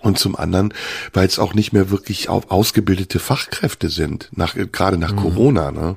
[0.00, 0.72] Und zum anderen,
[1.12, 5.16] weil es auch nicht mehr wirklich ausgebildete Fachkräfte sind, nach, gerade nach mhm.
[5.16, 5.70] Corona.
[5.70, 5.96] Ne?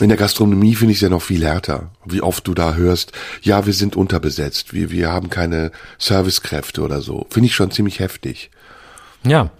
[0.00, 3.12] In der Gastronomie finde ich es ja noch viel härter, wie oft du da hörst,
[3.42, 7.26] ja, wir sind unterbesetzt, wir, wir haben keine Servicekräfte oder so.
[7.30, 8.50] Finde ich schon ziemlich heftig.
[9.24, 9.50] Ja.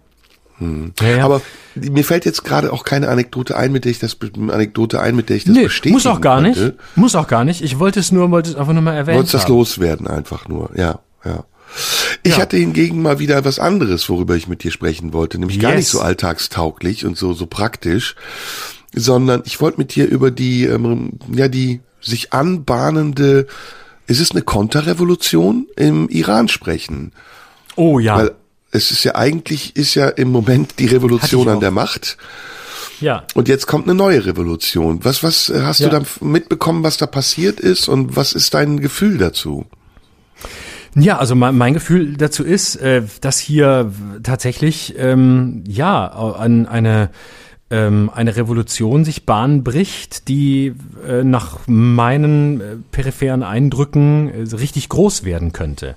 [0.58, 0.92] Hm.
[1.00, 1.24] Ja, ja.
[1.24, 1.40] Aber
[1.74, 5.28] mir fällt jetzt gerade auch keine Anekdote ein, mit der ich das Anekdote ein, mit
[5.28, 6.64] der ich das nee, bestätigen Muss auch gar konnte.
[6.64, 6.96] nicht.
[6.96, 7.62] Muss auch gar nicht.
[7.62, 9.18] Ich wollte es nur, wollte es einfach nur mal erwähnen.
[9.18, 10.70] Wolltest das loswerden einfach nur.
[10.74, 11.44] Ja, ja.
[12.26, 12.42] Ich ja.
[12.42, 15.62] hatte hingegen mal wieder was anderes, worüber ich mit dir sprechen wollte, nämlich yes.
[15.62, 18.16] gar nicht so alltagstauglich und so so praktisch,
[18.92, 23.46] sondern ich wollte mit dir über die ähm, ja die sich anbahnende
[24.08, 27.12] ist es eine Konterrevolution im Iran sprechen.
[27.76, 28.16] Oh ja.
[28.16, 28.32] Weil
[28.70, 32.16] es ist ja eigentlich ist ja im Moment die Revolution an der Macht.
[33.00, 33.24] Ja.
[33.34, 35.04] Und jetzt kommt eine neue Revolution.
[35.04, 35.88] Was was hast ja.
[35.88, 39.66] du da mitbekommen, was da passiert ist und was ist dein Gefühl dazu?
[40.98, 47.10] Ja, also mein, mein Gefühl dazu ist, äh, dass hier tatsächlich ähm, ja an eine
[47.68, 50.72] ähm, eine Revolution sich Bahn bricht, die
[51.06, 55.96] äh, nach meinen äh, peripheren Eindrücken äh, richtig groß werden könnte.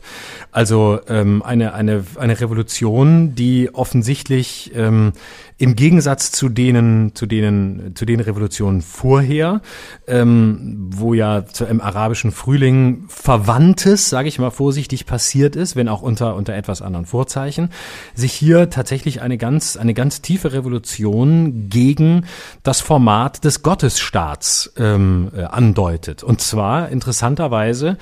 [0.52, 5.14] Also ähm, eine, eine, eine Revolution, die offensichtlich ähm,
[5.60, 9.62] im Gegensatz zu denen, zu denen, zu den Revolutionen vorher,
[10.08, 16.02] ähm, wo ja im arabischen Frühling Verwandtes, sage ich mal vorsichtig, passiert ist, wenn auch
[16.02, 17.70] unter unter etwas anderen Vorzeichen,
[18.16, 22.26] sich hier tatsächlich eine ganz eine ganz tiefe Revolution gegen
[22.64, 26.24] das Format des Gottesstaats ähm, äh, andeutet.
[26.24, 27.98] Und zwar interessanterweise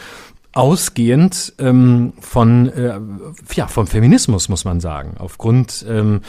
[0.57, 2.99] ausgehend ähm, von äh,
[3.53, 5.13] ja vom Feminismus muss man sagen.
[5.19, 6.21] Aufgrund ähm,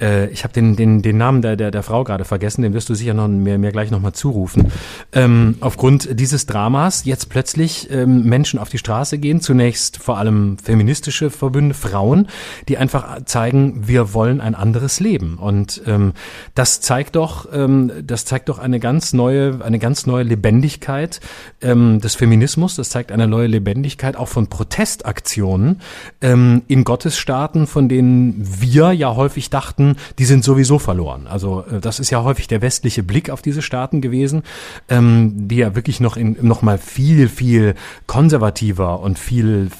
[0.00, 2.88] äh, ich habe den den den Namen der der der Frau gerade vergessen den wirst
[2.88, 4.72] du sicher noch mir mir gleich noch mal zurufen.
[5.12, 10.58] Ähm, aufgrund dieses Dramas jetzt plötzlich ähm, Menschen auf die Straße gehen zunächst vor allem
[10.58, 12.26] feministische Verbünde Frauen
[12.68, 15.38] die einfach zeigen wir wollen ein anderes Leben.
[15.38, 16.12] Und ähm,
[16.56, 21.20] das zeigt doch ähm, das zeigt doch eine ganz neue eine ganz neue Lebendigkeit
[21.62, 22.74] ähm, des Feminismus.
[22.74, 25.80] Das zeigt eine neue Lebendigkeit Notwendigkeit auch von Protestaktionen
[26.22, 31.26] ähm, in Gottesstaaten, von denen wir ja häufig dachten, die sind sowieso verloren.
[31.26, 34.42] Also äh, das ist ja häufig der westliche Blick auf diese Staaten gewesen,
[34.88, 37.74] ähm, die ja wirklich noch in noch mal viel viel
[38.06, 39.70] konservativer und viel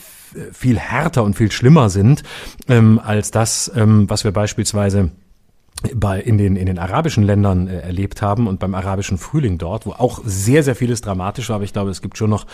[0.52, 2.22] viel härter und viel schlimmer sind
[2.68, 5.10] ähm, als das, ähm, was wir beispielsweise
[5.94, 9.86] bei, in, den, in den arabischen Ländern äh, erlebt haben und beim arabischen Frühling dort,
[9.86, 12.46] wo auch sehr, sehr vieles dramatisch war, aber ich glaube, es gibt schon noch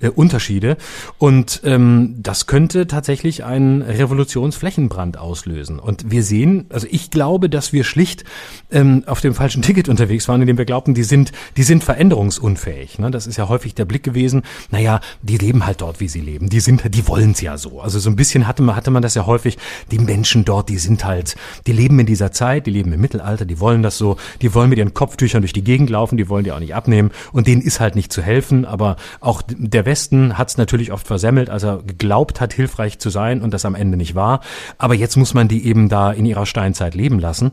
[0.00, 0.76] äh, Unterschiede.
[1.18, 5.78] Und ähm, das könnte tatsächlich einen Revolutionsflächenbrand auslösen.
[5.78, 8.24] Und wir sehen, also ich glaube, dass wir schlicht
[8.70, 12.98] ähm, auf dem falschen Ticket unterwegs waren, indem wir glaubten, die sind, die sind veränderungsunfähig.
[12.98, 13.10] Ne?
[13.10, 16.48] Das ist ja häufig der Blick gewesen, naja, die leben halt dort, wie sie leben.
[16.48, 17.80] Die sind, die wollen es ja so.
[17.80, 19.58] Also so ein bisschen hatte man, hatte man das ja häufig,
[19.90, 23.44] die Menschen dort, die sind halt, die leben in dieser Zeit, die leben im Mittelalter,
[23.44, 26.44] die wollen das so, die wollen mit ihren Kopftüchern durch die Gegend laufen, die wollen
[26.44, 30.38] die auch nicht abnehmen und denen ist halt nicht zu helfen, aber auch der Westen
[30.38, 33.74] hat es natürlich oft versemmelt, als er geglaubt hat, hilfreich zu sein und das am
[33.74, 34.40] Ende nicht war.
[34.78, 37.52] Aber jetzt muss man die eben da in ihrer Steinzeit leben lassen.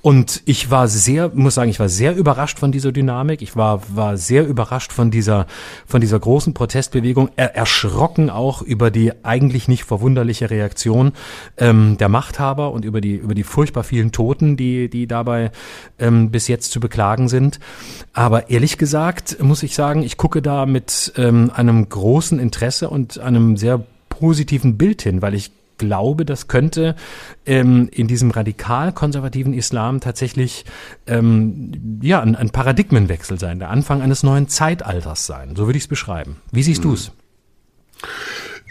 [0.00, 3.42] Und ich war sehr, muss sagen, ich war sehr überrascht von dieser Dynamik.
[3.42, 5.46] Ich war, war sehr überrascht von dieser,
[5.86, 11.12] von dieser großen Protestbewegung, er, erschrocken auch über die eigentlich nicht verwunderliche Reaktion
[11.56, 15.50] ähm, der Machthaber und über die, über die furchtbar vielen Toten, die, die dabei
[15.98, 17.58] ähm, bis jetzt zu beklagen sind.
[18.12, 23.18] Aber ehrlich gesagt muss ich sagen, ich gucke da mit ähm, einem großen Interesse und
[23.18, 26.96] einem sehr positiven Bild hin, weil ich glaube, das könnte
[27.46, 30.64] ähm, in diesem radikal-konservativen Islam tatsächlich
[31.06, 35.54] ähm, ja ein, ein, Paradigmenwechsel sein, der Anfang eines neuen Zeitalters sein.
[35.56, 36.36] So würde ich es beschreiben.
[36.50, 36.90] Wie siehst hm.
[36.90, 37.12] du es?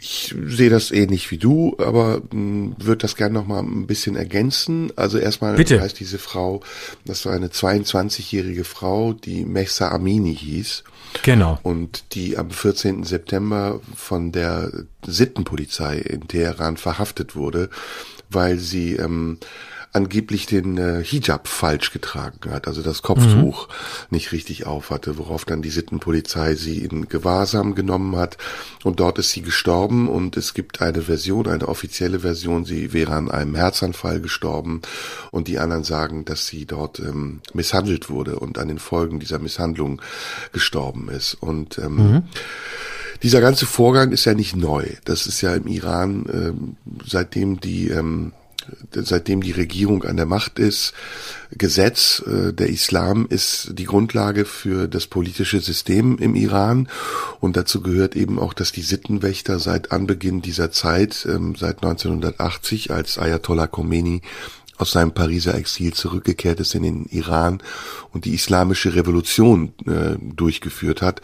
[0.09, 4.15] Ich sehe das ähnlich wie du, aber hm, würde das gerne noch mal ein bisschen
[4.15, 4.93] ergänzen.
[4.95, 5.81] Also erstmal Bitte.
[5.81, 6.61] heißt diese Frau,
[7.03, 10.85] das war eine 22-jährige Frau, die Mehsa Amini hieß.
[11.23, 11.59] Genau.
[11.61, 13.03] Und die am 14.
[13.03, 14.71] September von der
[15.05, 17.69] Sittenpolizei in Teheran verhaftet wurde,
[18.29, 19.39] weil sie ähm,
[19.97, 23.73] angeblich den äh, Hijab falsch getragen hat, also das Kopftuch mhm.
[24.11, 28.37] nicht richtig auf hatte, worauf dann die Sittenpolizei sie in Gewahrsam genommen hat
[28.83, 33.13] und dort ist sie gestorben und es gibt eine Version, eine offizielle Version, sie wäre
[33.13, 34.83] an einem Herzanfall gestorben
[35.31, 39.39] und die anderen sagen, dass sie dort ähm, misshandelt wurde und an den Folgen dieser
[39.39, 40.01] Misshandlung
[40.53, 42.23] gestorben ist und ähm, mhm.
[43.23, 44.85] Dieser ganze Vorgang ist ja nicht neu.
[45.03, 48.31] Das ist ja im Iran, ähm, seitdem die ähm,
[48.91, 50.93] seitdem die Regierung an der Macht ist,
[51.51, 52.23] Gesetz.
[52.25, 56.89] Äh, der Islam ist die Grundlage für das politische System im Iran.
[57.39, 62.91] Und dazu gehört eben auch, dass die Sittenwächter seit Anbeginn dieser Zeit, ähm, seit 1980,
[62.91, 64.21] als Ayatollah Khomeini
[64.77, 67.61] aus seinem Pariser Exil zurückgekehrt ist in den Iran
[68.13, 71.21] und die islamische Revolution äh, durchgeführt hat,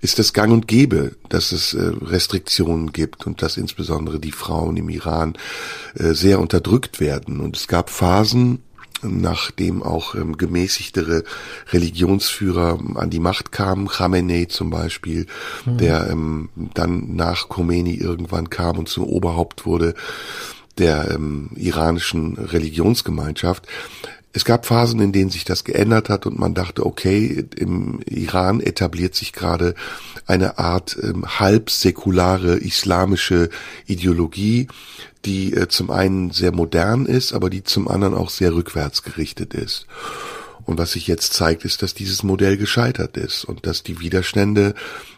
[0.00, 4.76] ist es gang und gäbe, dass es äh, Restriktionen gibt und dass insbesondere die Frauen
[4.76, 5.34] im Iran
[5.94, 7.40] äh, sehr unterdrückt werden.
[7.40, 8.60] Und es gab Phasen,
[9.02, 11.24] nachdem auch ähm, gemäßigtere
[11.72, 15.26] Religionsführer an die Macht kamen, Khamenei zum Beispiel,
[15.64, 15.78] mhm.
[15.78, 19.94] der ähm, dann nach Khomeini irgendwann kam und zum Oberhaupt wurde,
[20.80, 23.66] der ähm, iranischen Religionsgemeinschaft.
[24.32, 28.60] Es gab Phasen, in denen sich das geändert hat und man dachte, okay, im Iran
[28.60, 29.74] etabliert sich gerade
[30.26, 33.50] eine Art ähm, halb säkulare islamische
[33.86, 34.68] Ideologie,
[35.24, 39.54] die äh, zum einen sehr modern ist, aber die zum anderen auch sehr rückwärts gerichtet
[39.54, 39.86] ist.
[40.64, 44.74] Und was sich jetzt zeigt, ist, dass dieses Modell gescheitert ist und dass die Widerstände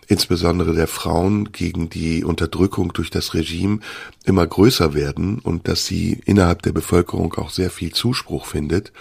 [0.07, 3.81] insbesondere der Frauen gegen die Unterdrückung durch das Regime
[4.25, 8.93] immer größer werden und dass sie innerhalb der Bevölkerung auch sehr viel Zuspruch findet.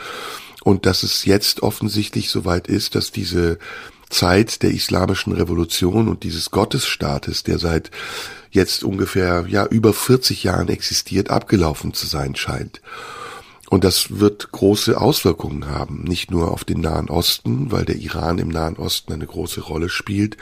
[0.63, 3.57] und dass es jetzt offensichtlich soweit ist, dass diese
[4.11, 7.89] Zeit der islamischen Revolution und dieses Gottesstaates, der seit
[8.51, 12.81] jetzt ungefähr ja über 40 Jahren existiert, abgelaufen zu sein scheint.
[13.71, 18.37] Und das wird große Auswirkungen haben, nicht nur auf den Nahen Osten, weil der Iran
[18.37, 20.35] im Nahen Osten eine große Rolle spielt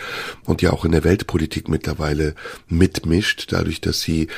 [0.46, 2.34] und ja auch in der Weltpolitik mittlerweile
[2.70, 4.30] mitmischt, dadurch, dass sie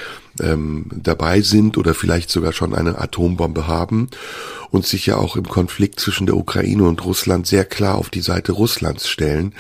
[0.42, 4.10] ähm, dabei sind oder vielleicht sogar schon eine Atombombe haben
[4.72, 8.20] und sich ja auch im Konflikt zwischen der Ukraine und Russland sehr klar auf die
[8.20, 9.56] Seite Russlands stellen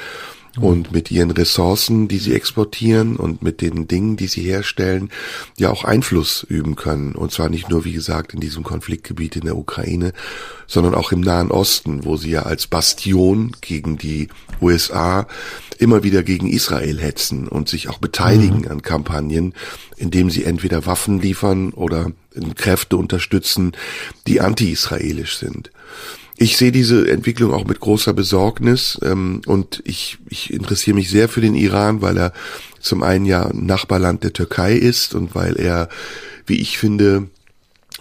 [0.59, 5.09] und mit ihren Ressourcen, die sie exportieren und mit den Dingen, die sie herstellen,
[5.57, 7.15] ja auch Einfluss üben können.
[7.15, 10.11] Und zwar nicht nur, wie gesagt, in diesem Konfliktgebiet in der Ukraine,
[10.67, 14.27] sondern auch im Nahen Osten, wo sie ja als Bastion gegen die
[14.61, 15.27] USA
[15.77, 18.71] immer wieder gegen Israel hetzen und sich auch beteiligen mhm.
[18.71, 19.53] an Kampagnen,
[19.95, 22.11] indem sie entweder Waffen liefern oder
[22.55, 23.71] Kräfte unterstützen,
[24.27, 25.71] die anti-israelisch sind
[26.41, 31.30] ich sehe diese Entwicklung auch mit großer Besorgnis ähm, und ich, ich interessiere mich sehr
[31.30, 32.34] für den Iran, weil er
[32.80, 35.88] zum einen ja Nachbarland der Türkei ist und weil er,
[36.47, 37.27] wie ich finde,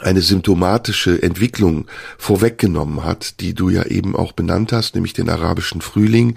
[0.00, 1.86] eine symptomatische Entwicklung
[2.18, 6.36] vorweggenommen hat, die du ja eben auch benannt hast, nämlich den arabischen Frühling,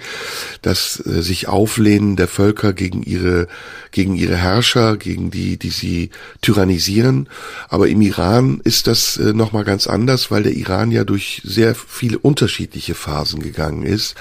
[0.62, 3.47] das äh, sich Auflehnen der Völker gegen ihre,
[3.91, 6.10] gegen ihre Herrscher, gegen die, die sie
[6.41, 7.30] tyrannisieren.
[7.69, 11.76] Aber im Iran ist das äh, nochmal ganz anders, weil der Iran ja durch sehr
[11.76, 14.15] viele unterschiedliche Phasen gegangen ist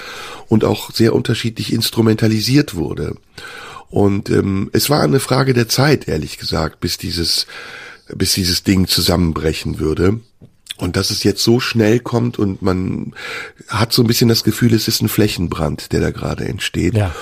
[0.47, 3.15] und auch sehr unterschiedlich instrumentalisiert wurde.
[3.89, 7.45] Und ähm, es war eine Frage der Zeit, ehrlich gesagt, bis dieses
[8.07, 10.19] bis dieses Ding zusammenbrechen würde.
[10.77, 13.13] Und dass es jetzt so schnell kommt und man
[13.67, 16.95] hat so ein bisschen das Gefühl, es ist ein Flächenbrand, der da gerade entsteht.
[16.95, 17.13] Ja.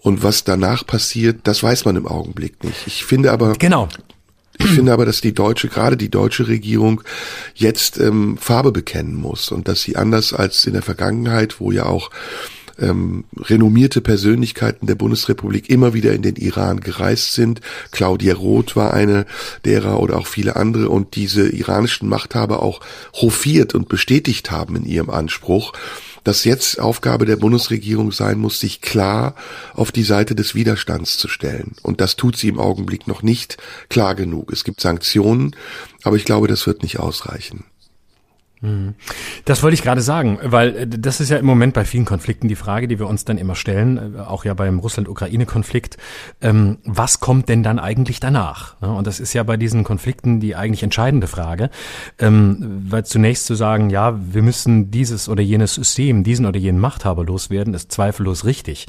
[0.00, 2.86] Und was danach passiert, das weiß man im Augenblick nicht.
[2.86, 3.88] Ich finde aber, genau.
[4.58, 7.02] Ich finde aber, dass die deutsche, gerade die deutsche Regierung
[7.54, 11.86] jetzt ähm, Farbe bekennen muss und dass sie anders als in der Vergangenheit, wo ja
[11.86, 12.10] auch
[12.78, 17.60] ähm, renommierte Persönlichkeiten der Bundesrepublik immer wieder in den Iran gereist sind.
[17.90, 19.26] Claudia Roth war eine
[19.64, 22.80] derer oder auch viele andere und diese iranischen Machthaber auch
[23.14, 25.72] hofiert und bestätigt haben in ihrem Anspruch
[26.24, 29.34] dass jetzt Aufgabe der Bundesregierung sein muss, sich klar
[29.72, 31.76] auf die Seite des Widerstands zu stellen.
[31.82, 33.56] Und das tut sie im Augenblick noch nicht
[33.88, 34.52] klar genug.
[34.52, 35.56] Es gibt Sanktionen,
[36.02, 37.64] aber ich glaube, das wird nicht ausreichen.
[38.60, 38.94] Mhm.
[39.44, 42.48] Das wollte ich gerade sagen, weil äh, das ist ja im Moment bei vielen Konflikten
[42.48, 45.96] die Frage, die wir uns dann immer stellen, äh, auch ja beim Russland-Ukraine-Konflikt,
[46.40, 48.80] ähm, was kommt denn dann eigentlich danach?
[48.80, 51.70] Und das ist ja bei diesen Konflikten die eigentlich entscheidende Frage,
[52.18, 56.80] ähm, weil zunächst zu sagen, ja, wir müssen dieses oder jenes System, diesen oder jenen
[56.80, 58.86] Machthaber loswerden, ist zweifellos richtig.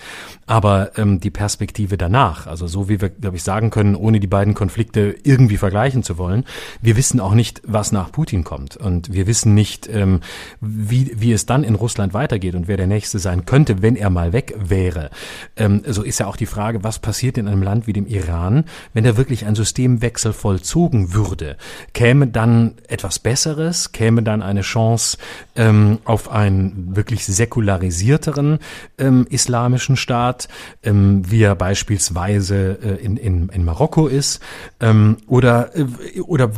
[0.47, 4.27] Aber ähm, die Perspektive danach, also so wie wir, glaube ich, sagen können, ohne die
[4.27, 6.45] beiden Konflikte irgendwie vergleichen zu wollen,
[6.81, 8.77] wir wissen auch nicht, was nach Putin kommt.
[8.77, 9.58] Und wir wissen nicht,
[9.91, 10.21] ähm,
[10.61, 14.09] wie, wie es dann in Russland weitergeht und wer der Nächste sein könnte, wenn er
[14.09, 15.09] mal weg wäre.
[15.55, 18.65] Ähm, so ist ja auch die Frage, was passiert in einem Land wie dem Iran,
[18.93, 21.57] wenn da wirklich ein Systemwechsel vollzogen würde?
[21.93, 23.91] Käme dann etwas Besseres?
[23.91, 25.17] Käme dann eine Chance
[25.55, 28.59] ähm, auf einen wirklich säkularisierteren
[28.97, 30.47] ähm, islamischen Staat,
[30.83, 34.39] ähm, wie er beispielsweise äh, in, in, in Marokko ist?
[34.79, 35.85] Ähm, oder, äh,
[36.21, 36.51] oder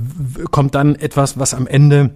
[0.52, 2.12] kommt dann etwas, was am Ende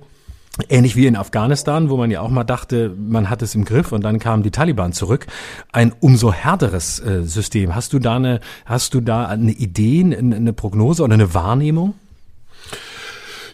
[0.70, 3.92] Ähnlich wie in Afghanistan, wo man ja auch mal dachte, man hat es im Griff
[3.92, 5.28] und dann kamen die Taliban zurück.
[5.74, 7.76] Ein umso härteres äh, System.
[7.76, 11.96] Hast du da eine, hast du da eine Idee, eine Prognose oder eine Wahrnehmung?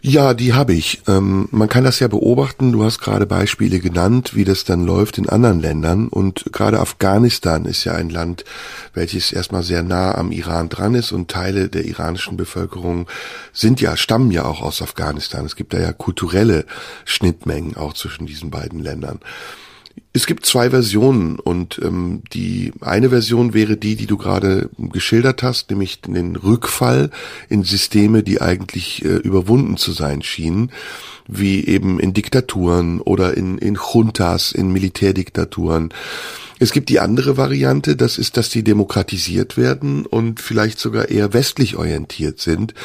[0.04, 1.04] Ja, die habe ich.
[1.08, 2.72] Ähm, man kann das ja beobachten.
[2.72, 6.08] Du hast gerade Beispiele genannt, wie das dann läuft in anderen Ländern.
[6.08, 8.44] Und gerade Afghanistan ist ja ein Land,
[8.96, 13.08] welches erstmal sehr nah am Iran dran ist und Teile der iranischen Bevölkerung
[13.54, 15.46] sind ja, stammen ja auch aus Afghanistan.
[15.46, 16.66] Es gibt da ja kulturelle
[17.06, 19.20] Schnittmengen auch zwischen diesen beiden Ländern.
[20.14, 25.42] Es gibt zwei Versionen und ähm, die eine Version wäre die, die du gerade geschildert
[25.42, 27.12] hast, nämlich den Rückfall
[27.50, 30.72] in Systeme, die eigentlich äh, überwunden zu sein schienen,
[31.28, 35.94] wie eben in Diktaturen oder in, in Juntas, in Militärdiktaturen.
[36.60, 41.34] Es gibt die andere Variante, das ist, dass die demokratisiert werden und vielleicht sogar eher
[41.34, 42.76] westlich orientiert sind.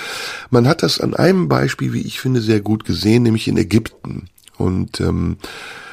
[0.48, 4.30] Man hat das an einem Beispiel, wie ich finde, sehr gut gesehen, nämlich in Ägypten.
[4.56, 5.36] Und ähm,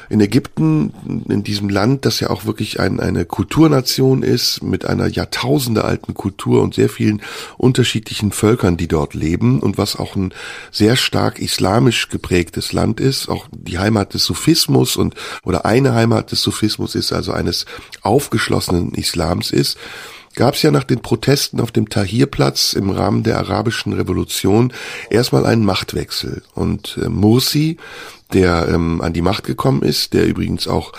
[0.08, 5.06] in Ägypten, in diesem Land, das ja auch wirklich ein, eine Kulturnation ist, mit einer
[5.06, 7.22] Jahrtausende alten Kultur und sehr vielen
[7.56, 10.32] unterschiedlichen Völkern, die dort leben und was auch ein
[10.70, 15.14] sehr stark islamisch geprägtes Land ist, auch die Heimat des Sufismus und
[15.44, 17.66] oder eine Heimat des Sufismus ist, also eines
[18.02, 19.78] aufgeschlossenen Islams ist
[20.34, 24.72] gab es ja nach den Protesten auf dem Tahrirplatz im Rahmen der arabischen Revolution
[25.10, 26.42] erstmal einen Machtwechsel.
[26.54, 27.78] Und äh, Mursi,
[28.34, 30.92] der ähm, an die Macht gekommen ist, der übrigens auch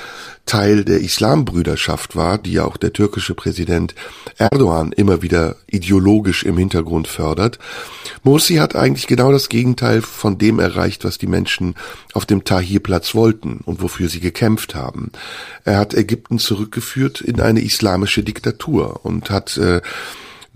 [0.45, 3.95] Teil der Islambrüderschaft war, die ja auch der türkische Präsident
[4.37, 7.57] Erdogan immer wieder ideologisch im Hintergrund fördert.
[8.23, 11.75] Morsi hat eigentlich genau das Gegenteil von dem erreicht, was die Menschen
[12.13, 15.11] auf dem Tahrirplatz wollten und wofür sie gekämpft haben.
[15.63, 19.81] Er hat Ägypten zurückgeführt in eine islamische Diktatur und hat äh,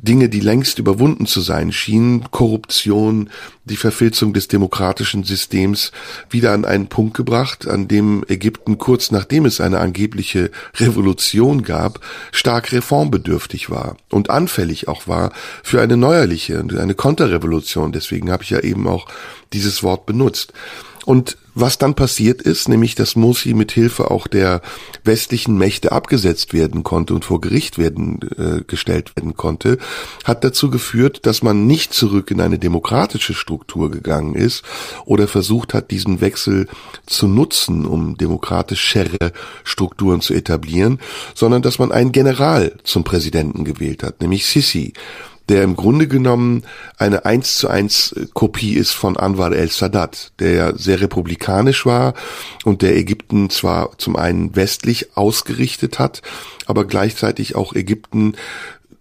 [0.01, 3.29] Dinge, die längst überwunden zu sein schienen, Korruption,
[3.65, 5.91] die Verfilzung des demokratischen Systems,
[6.29, 11.99] wieder an einen Punkt gebracht, an dem Ägypten kurz nachdem es eine angebliche Revolution gab,
[12.31, 15.33] stark reformbedürftig war und anfällig auch war
[15.63, 17.91] für eine neuerliche und eine Konterrevolution.
[17.91, 19.07] Deswegen habe ich ja eben auch
[19.51, 20.53] dieses Wort benutzt.
[21.05, 24.61] Und was dann passiert ist, nämlich dass Morsi mit Hilfe auch der
[25.03, 29.77] westlichen Mächte abgesetzt werden konnte und vor Gericht werden äh, gestellt werden konnte,
[30.23, 34.63] hat dazu geführt, dass man nicht zurück in eine demokratische Struktur gegangen ist
[35.05, 36.67] oder versucht hat, diesen Wechsel
[37.05, 39.31] zu nutzen, um demokratischere
[39.63, 40.99] Strukturen zu etablieren,
[41.35, 44.93] sondern dass man einen General zum Präsidenten gewählt hat, nämlich Sisi,
[45.49, 46.63] der im Grunde genommen
[46.97, 52.13] eine eins zu eins Kopie ist von Anwar el-Sadat, der ja sehr republikanisch war
[52.63, 56.21] und der Ägypten zwar zum einen westlich ausgerichtet hat,
[56.67, 58.35] aber gleichzeitig auch Ägypten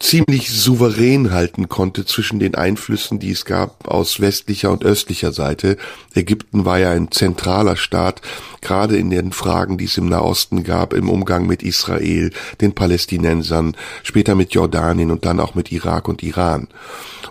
[0.01, 5.77] ziemlich souverän halten konnte zwischen den Einflüssen, die es gab aus westlicher und östlicher Seite.
[6.15, 8.23] Ägypten war ja ein zentraler Staat,
[8.61, 13.77] gerade in den Fragen, die es im Nahosten gab, im Umgang mit Israel, den Palästinensern,
[14.03, 16.69] später mit Jordanien und dann auch mit Irak und Iran.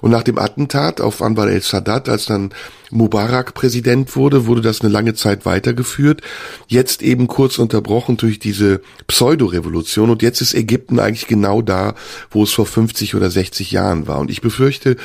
[0.01, 2.51] Und nach dem Attentat auf Anwar el-Sadat, als dann
[2.91, 6.21] Mubarak Präsident wurde, wurde das eine lange Zeit weitergeführt.
[6.67, 10.09] Jetzt eben kurz unterbrochen durch diese Pseudo-Revolution.
[10.09, 11.95] Und jetzt ist Ägypten eigentlich genau da,
[12.29, 14.19] wo es vor 50 oder 60 Jahren war.
[14.19, 14.95] Und ich befürchte,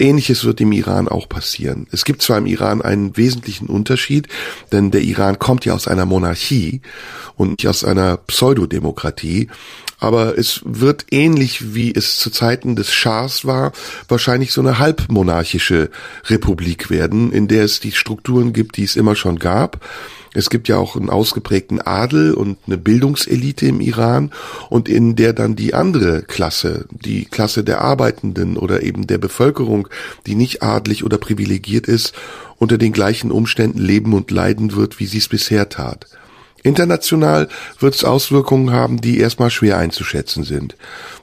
[0.00, 1.86] Ähnliches wird im Iran auch passieren.
[1.92, 4.28] Es gibt zwar im Iran einen wesentlichen Unterschied,
[4.72, 6.80] denn der Iran kommt ja aus einer Monarchie
[7.36, 9.48] und nicht aus einer Pseudodemokratie,
[10.00, 13.72] aber es wird ähnlich wie es zu Zeiten des Schahs war,
[14.08, 15.90] wahrscheinlich so eine halbmonarchische
[16.24, 19.86] Republik werden, in der es die Strukturen gibt, die es immer schon gab.
[20.32, 24.32] Es gibt ja auch einen ausgeprägten Adel und eine Bildungselite im Iran
[24.68, 29.88] und in der dann die andere Klasse, die Klasse der Arbeitenden oder eben der Bevölkerung,
[30.26, 32.14] die nicht adlig oder privilegiert ist,
[32.58, 36.06] unter den gleichen Umständen leben und leiden wird, wie sie es bisher tat.
[36.62, 40.76] International wird es Auswirkungen haben, die erstmal schwer einzuschätzen sind.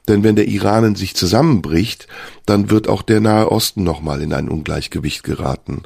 [0.07, 2.07] Denn wenn der Iran in sich zusammenbricht,
[2.45, 5.83] dann wird auch der Nahe Osten nochmal in ein Ungleichgewicht geraten.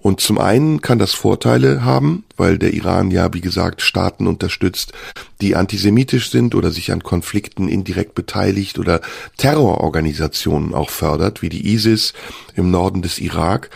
[0.00, 4.92] Und zum einen kann das Vorteile haben, weil der Iran ja, wie gesagt, Staaten unterstützt,
[5.40, 9.02] die antisemitisch sind oder sich an Konflikten indirekt beteiligt oder
[9.36, 12.14] Terrororganisationen auch fördert, wie die ISIS
[12.54, 13.70] im Norden des Irak.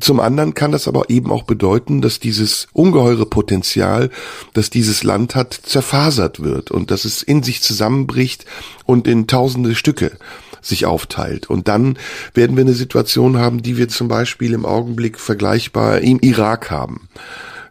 [0.00, 4.10] Zum anderen kann das aber eben auch bedeuten, dass dieses ungeheure Potenzial,
[4.54, 8.44] das dieses Land hat, zerfasert wird und dass es in sich zusammenbricht
[8.86, 10.12] und in tausende Stücke
[10.60, 11.50] sich aufteilt.
[11.50, 11.98] Und dann
[12.34, 17.08] werden wir eine Situation haben, die wir zum Beispiel im Augenblick vergleichbar im Irak haben.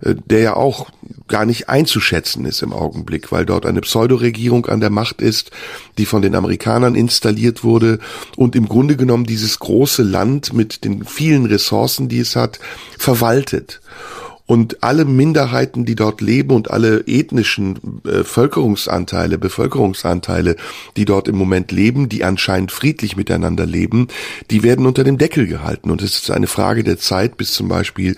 [0.01, 0.89] Äh, der ja auch
[1.27, 5.51] gar nicht einzuschätzen ist im Augenblick, weil dort eine Pseudoregierung an der Macht ist,
[5.97, 7.99] die von den Amerikanern installiert wurde
[8.35, 12.59] und im Grunde genommen dieses große Land mit den vielen Ressourcen, die es hat,
[12.97, 13.81] verwaltet
[14.47, 20.55] und alle Minderheiten, die dort leben und alle ethnischen äh, Völkerungsanteile, Bevölkerungsanteile,
[20.95, 24.07] die dort im Moment leben, die anscheinend friedlich miteinander leben,
[24.49, 25.91] die werden unter dem Deckel gehalten.
[25.91, 28.15] Und es ist eine Frage der Zeit, bis zum Beispiel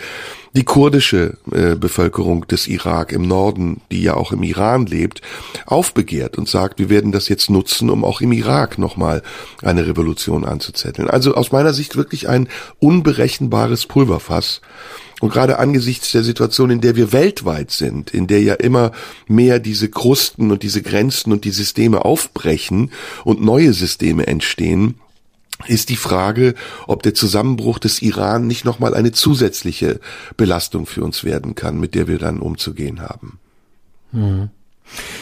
[0.55, 5.21] die kurdische äh, Bevölkerung des Irak im Norden, die ja auch im Iran lebt,
[5.65, 9.21] aufbegehrt und sagt, wir werden das jetzt nutzen, um auch im Irak nochmal
[9.63, 11.09] eine Revolution anzuzetteln.
[11.09, 12.47] Also aus meiner Sicht wirklich ein
[12.79, 14.61] unberechenbares Pulverfass.
[15.19, 18.91] Und gerade angesichts der Situation, in der wir weltweit sind, in der ja immer
[19.27, 22.91] mehr diese Krusten und diese Grenzen und die Systeme aufbrechen
[23.25, 24.95] und neue Systeme entstehen,
[25.67, 26.55] ist die Frage,
[26.87, 29.99] ob der Zusammenbruch des Iran nicht nochmal eine zusätzliche
[30.37, 33.39] Belastung für uns werden kann, mit der wir dann umzugehen haben.
[34.11, 34.49] Mhm.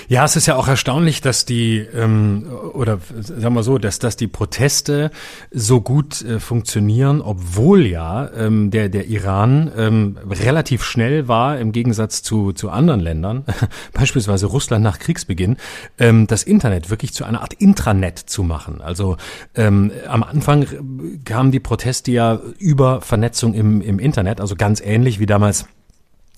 [0.08, 4.16] Ja, es ist ja auch erstaunlich, dass die ähm, oder sagen wir so, dass dass
[4.16, 5.12] die Proteste
[5.52, 11.74] so gut äh, funktionieren, obwohl ja ähm, der der Iran ähm, relativ schnell war im
[11.74, 13.44] Gegensatz zu zu anderen Ländern,
[13.94, 15.58] beispielsweise Russland nach Kriegsbeginn,
[16.00, 18.82] ähm, das Internet wirklich zu einer Art Intranet zu machen.
[18.82, 19.18] Also
[19.56, 20.66] ähm, am Anfang
[21.26, 25.66] kamen die Proteste ja über Vernetzung im im Internet, also ganz ähnlich wie damals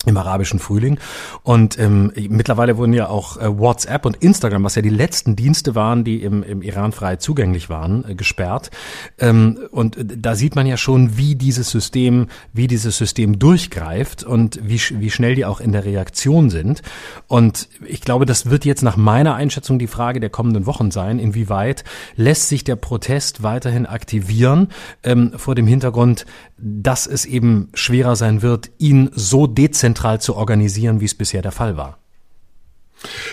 [0.06, 0.98] im arabischen Frühling.
[1.42, 5.74] Und ähm, mittlerweile wurden ja auch äh, WhatsApp und Instagram, was ja die letzten Dienste
[5.74, 8.70] waren, die im, im Iran frei zugänglich waren, äh, gesperrt.
[9.18, 14.58] Ähm, und da sieht man ja schon, wie dieses System, wie dieses System durchgreift und
[14.62, 16.80] wie, wie schnell die auch in der Reaktion sind.
[17.26, 21.18] Und ich glaube, das wird jetzt nach meiner Einschätzung die Frage der kommenden Wochen sein,
[21.18, 21.84] inwieweit
[22.16, 24.68] lässt sich der Protest weiterhin aktivieren
[25.02, 26.24] ähm, vor dem Hintergrund,
[26.62, 31.52] dass es eben schwerer sein wird, ihn so dezentral zu organisieren, wie es bisher der
[31.52, 31.98] Fall war.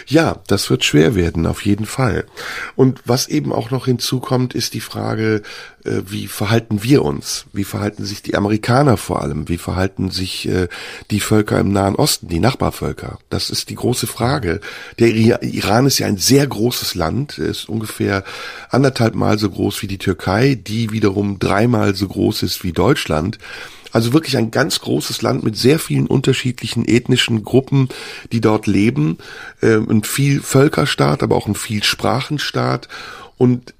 [0.05, 2.25] Ja, das wird schwer werden, auf jeden Fall.
[2.75, 5.41] Und was eben auch noch hinzukommt, ist die Frage,
[5.83, 7.45] äh, wie verhalten wir uns?
[7.51, 9.49] Wie verhalten sich die Amerikaner vor allem?
[9.49, 10.67] Wie verhalten sich äh,
[11.11, 13.19] die Völker im Nahen Osten, die Nachbarvölker?
[13.29, 14.61] Das ist die große Frage.
[14.99, 18.23] Der Iran ist ja ein sehr großes Land, ist ungefähr
[18.69, 23.37] anderthalb Mal so groß wie die Türkei, die wiederum dreimal so groß ist wie Deutschland.
[23.97, 27.89] Also wirklich ein ganz großes Land mit sehr vielen unterschiedlichen ethnischen Gruppen,
[28.31, 29.17] die dort leben.
[29.59, 32.89] Äh, ein viel Völkerstaat, aber auch ein viel Sprachenstaat.
[33.39, 33.73] Und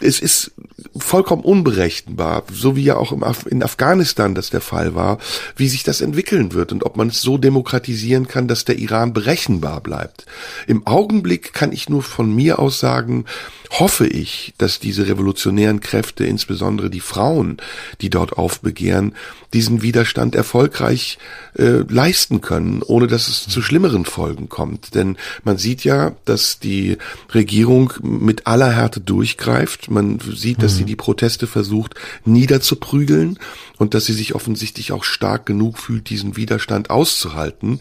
[0.00, 0.52] es ist
[0.96, 3.10] vollkommen unberechenbar, so wie ja auch
[3.46, 5.18] in Afghanistan das der Fall war,
[5.56, 9.12] wie sich das entwickeln wird und ob man es so demokratisieren kann, dass der Iran
[9.12, 10.26] berechenbar bleibt.
[10.68, 13.24] Im Augenblick kann ich nur von mir aus sagen,
[13.70, 17.58] hoffe ich, dass diese revolutionären Kräfte, insbesondere die Frauen,
[18.00, 19.14] die dort aufbegehren,
[19.52, 21.18] diesen Widerstand erfolgreich
[21.56, 24.94] äh, leisten können, ohne dass es zu schlimmeren Folgen kommt.
[24.94, 26.98] Denn man sieht ja, dass die
[27.32, 29.90] Regierung mit aller Härte durchgreift.
[29.90, 30.88] Man sieht, dass sie mhm.
[30.88, 31.94] die Proteste versucht
[32.24, 33.38] niederzuprügeln
[33.78, 37.80] und dass sie sich offensichtlich auch stark genug fühlt, diesen Widerstand auszuhalten.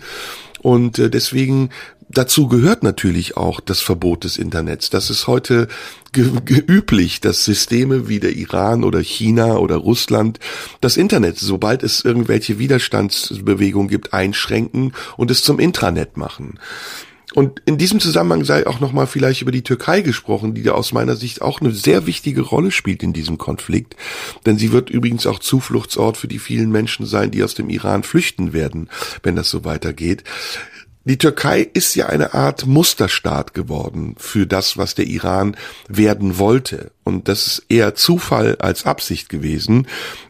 [0.65, 1.69] Und äh, deswegen
[2.15, 4.89] Dazu gehört natürlich auch das Verbot des Internets.
[4.89, 5.67] Das ist heute
[6.15, 10.39] üblich, dass Systeme wie der Iran oder China oder Russland
[10.79, 16.57] das Internet, sobald es irgendwelche Widerstandsbewegungen gibt, einschränken und es zum Intranet machen.
[17.33, 20.93] Und in diesem Zusammenhang sei auch nochmal vielleicht über die Türkei gesprochen, die da aus
[20.93, 23.97] meiner Sicht auch eine sehr wichtige Rolle spielt in diesem Konflikt.
[24.45, 28.03] Denn sie wird übrigens auch Zufluchtsort für die vielen Menschen sein, die aus dem Iran
[28.03, 28.89] flüchten werden,
[29.21, 30.23] wenn das so weitergeht.
[31.07, 35.55] Die Türkei ist ja eine Art Musterstaat geworden für das, was der Iran
[35.87, 36.89] werden wollte.
[37.03, 39.87] Und das ist eher Zufall als Absicht gewesen.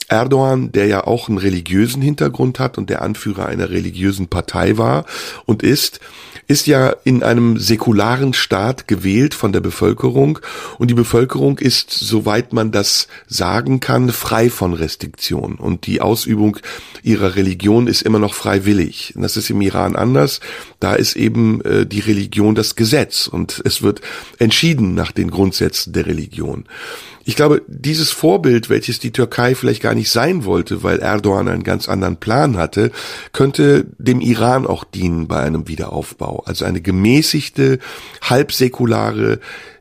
[0.10, 5.06] Erdogan, der ja auch einen religiösen Hintergrund hat und der Anführer einer religiösen Partei war
[5.46, 6.02] und ist,
[6.48, 10.40] ist ja in einem säkularen Staat gewählt von der Bevölkerung
[10.78, 16.58] und die Bevölkerung ist, soweit man das sagen kann, frei von Restriktionen und die Ausübung
[17.02, 19.14] ihrer Religion ist immer noch freiwillig.
[19.16, 20.40] Das ist im Iran anders.
[20.80, 24.02] Da ist eben äh, die Religion das Gesetz und es wird
[24.38, 26.66] entschieden nach den Grundsätzen der Religion.
[27.28, 31.64] Ich glaube, dieses Vorbild, welches die Türkei vielleicht gar nicht sein wollte, weil Erdogan einen
[31.64, 32.92] ganz anderen Plan hatte,
[33.34, 36.44] könnte dem Iran auch dienen bei einem Wiederaufbau.
[36.46, 37.80] Also eine gemäßigte,
[38.22, 39.40] halbsäkulare,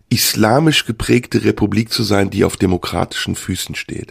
[0.08, 4.10] islamisch geprägte Republik zu sein, die auf demokratischen Füßen steht.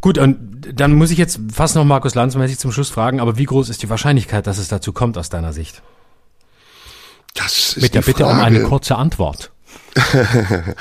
[0.00, 0.38] Gut, und
[0.74, 3.82] dann muss ich jetzt fast noch Markus Lanz-mäßig zum Schluss fragen, aber wie groß ist
[3.82, 5.82] die Wahrscheinlichkeit, dass es dazu kommt aus deiner Sicht?
[7.34, 8.38] Das ist Mit der Bitte Frage.
[8.38, 9.51] um eine kurze Antwort.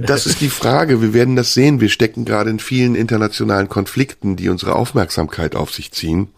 [0.00, 1.02] das ist die Frage.
[1.02, 1.80] Wir werden das sehen.
[1.80, 6.28] Wir stecken gerade in vielen internationalen Konflikten, die unsere Aufmerksamkeit auf sich ziehen.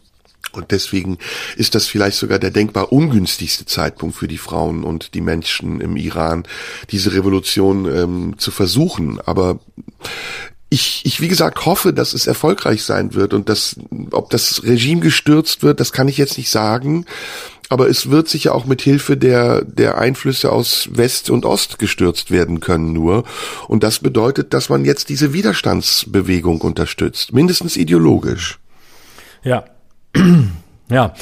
[0.53, 1.19] Und deswegen
[1.57, 5.97] ist das vielleicht sogar der denkbar ungünstigste Zeitpunkt für die Frauen und die Menschen im
[5.97, 6.45] Iran,
[6.91, 9.21] diese Revolution ähm, zu versuchen.
[9.21, 9.59] Aber
[10.71, 13.77] ich, ich, wie gesagt, hoffe, dass es erfolgreich sein wird und dass,
[14.11, 17.05] ob das Regime gestürzt wird, das kann ich jetzt nicht sagen
[17.69, 22.31] aber es wird sicher auch mit Hilfe der, der Einflüsse aus West und Ost gestürzt
[22.31, 23.25] werden können nur.
[23.69, 28.59] Und das bedeutet, dass man jetzt diese Widerstandsbewegung unterstützt, mindestens ideologisch.
[29.43, 29.64] Ja.
[30.89, 31.14] Ja,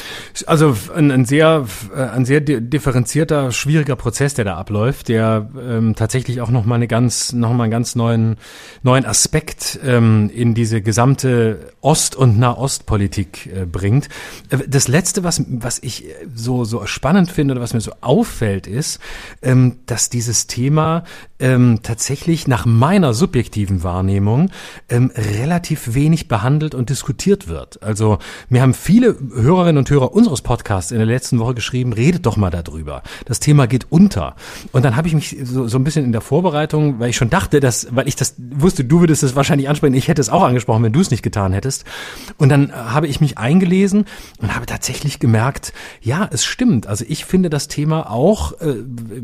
[0.46, 1.64] also ein, ein sehr,
[1.96, 6.74] äh, ein sehr differenzierter, schwieriger Prozess, der da abläuft, der ähm, tatsächlich auch noch mal
[6.74, 8.36] eine ganz, noch mal einen ganz neuen,
[8.82, 14.10] neuen Aspekt ähm, in diese gesamte Ost- und Nahostpolitik äh, bringt.
[14.50, 16.04] Äh, das letzte, was, was ich
[16.34, 19.00] so, so spannend finde oder was mir so auffällt, ist,
[19.40, 21.04] ähm, dass dieses Thema
[21.38, 24.50] ähm, tatsächlich nach meiner subjektiven Wahrnehmung
[24.90, 27.82] ähm, relativ wenig behandelt und diskutiert wird.
[27.82, 28.18] Also
[28.50, 32.26] mir haben viele Hörer Hörerinnen und Hörer unseres Podcasts in der letzten Woche geschrieben, redet
[32.26, 33.02] doch mal darüber.
[33.24, 34.34] Das Thema geht unter.
[34.72, 37.30] Und dann habe ich mich so, so ein bisschen in der Vorbereitung, weil ich schon
[37.30, 40.42] dachte, dass, weil ich das wusste, du würdest es wahrscheinlich ansprechen, ich hätte es auch
[40.42, 41.84] angesprochen, wenn du es nicht getan hättest.
[42.36, 44.06] Und dann habe ich mich eingelesen
[44.40, 46.88] und habe tatsächlich gemerkt, ja, es stimmt.
[46.88, 48.74] Also ich finde das Thema auch äh,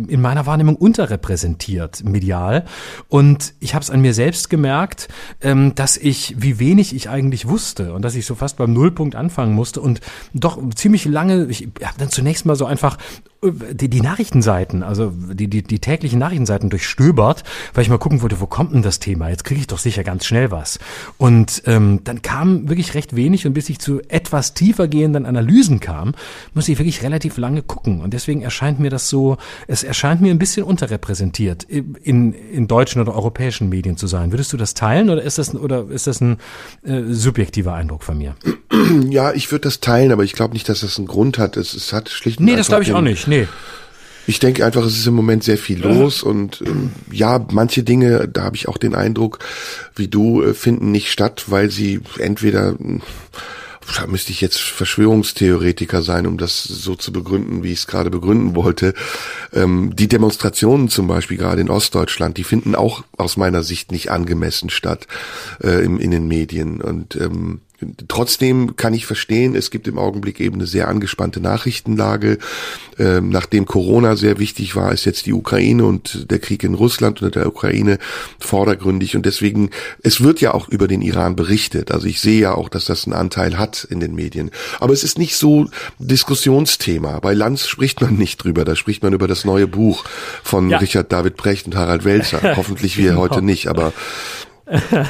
[0.07, 2.67] in meiner Wahrnehmung unterrepräsentiert medial.
[3.09, 5.09] Und ich habe es an mir selbst gemerkt,
[5.41, 9.17] ähm, dass ich, wie wenig ich eigentlich wusste und dass ich so fast beim Nullpunkt
[9.17, 10.01] anfangen musste und
[10.35, 12.99] doch ziemlich lange, ich habe dann zunächst mal so einfach
[13.43, 18.41] die, die Nachrichtenseiten, also die, die, die täglichen Nachrichtenseiten durchstöbert, weil ich mal gucken wollte,
[18.41, 19.31] wo kommt denn das Thema?
[19.31, 20.79] Jetzt kriege ich doch sicher ganz schnell was.
[21.17, 25.81] Und ähm, dann kam wirklich recht wenig und bis ich zu etwas tiefer gehenden Analysen
[25.81, 26.15] kam,
[26.53, 28.03] muss ich wirklich relativ lange gucken.
[28.03, 33.01] Und deswegen erscheint mir das so, es erscheint mir ein bisschen unterrepräsentiert, in, in deutschen
[33.01, 34.33] oder europäischen Medien zu sein.
[34.33, 36.37] Würdest du das teilen oder ist das, oder ist das ein
[36.83, 38.37] äh, subjektiver Eindruck von mir?
[39.11, 41.57] Ja, ich würde das teilen, aber ich glaube nicht, dass das einen Grund hat.
[41.57, 43.49] Es, es hat schlicht und Nee, das glaube ich auch nicht nee.
[44.27, 48.29] Ich denke einfach, es ist im Moment sehr viel los und ähm, ja, manche Dinge,
[48.29, 49.39] da habe ich auch den Eindruck,
[49.97, 52.77] wie du, äh, finden nicht statt, weil sie entweder
[53.97, 58.11] da müsste ich jetzt Verschwörungstheoretiker sein, um das so zu begründen, wie ich es gerade
[58.11, 58.95] begründen wollte.
[59.53, 64.11] Ähm, die Demonstrationen zum Beispiel gerade in Ostdeutschland, die finden auch aus meiner Sicht nicht
[64.11, 65.07] angemessen statt
[65.63, 66.81] äh, im, in den Medien.
[66.81, 67.63] Und ähm,
[68.09, 72.39] Trotzdem kann ich verstehen, es gibt im Augenblick eben eine sehr angespannte Nachrichtenlage.
[72.99, 77.23] Ähm, nachdem Corona sehr wichtig war, ist jetzt die Ukraine und der Krieg in Russland
[77.23, 77.99] und der Ukraine
[78.39, 79.17] vordergründig.
[79.17, 79.71] Und deswegen,
[80.03, 81.91] es wird ja auch über den Iran berichtet.
[81.91, 84.51] Also ich sehe ja auch, dass das einen Anteil hat in den Medien.
[84.79, 85.69] Aber es ist nicht so
[85.99, 87.21] Diskussionsthema.
[87.21, 88.65] Bei Lanz spricht man nicht drüber.
[88.67, 90.05] Da spricht man über das neue Buch
[90.43, 90.79] von ja.
[90.79, 92.41] Richard David Brecht und Harald Welzer.
[92.57, 93.21] Hoffentlich wir genau.
[93.21, 93.69] heute nicht.
[93.69, 93.95] Aber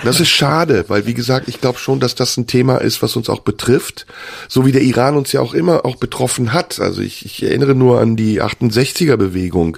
[0.05, 3.17] das ist schade, weil wie gesagt, ich glaube schon, dass das ein Thema ist, was
[3.17, 4.07] uns auch betrifft,
[4.49, 6.81] so wie der Iran uns ja auch immer auch betroffen hat.
[6.81, 9.77] Also ich, ich erinnere nur an die 68er Bewegung,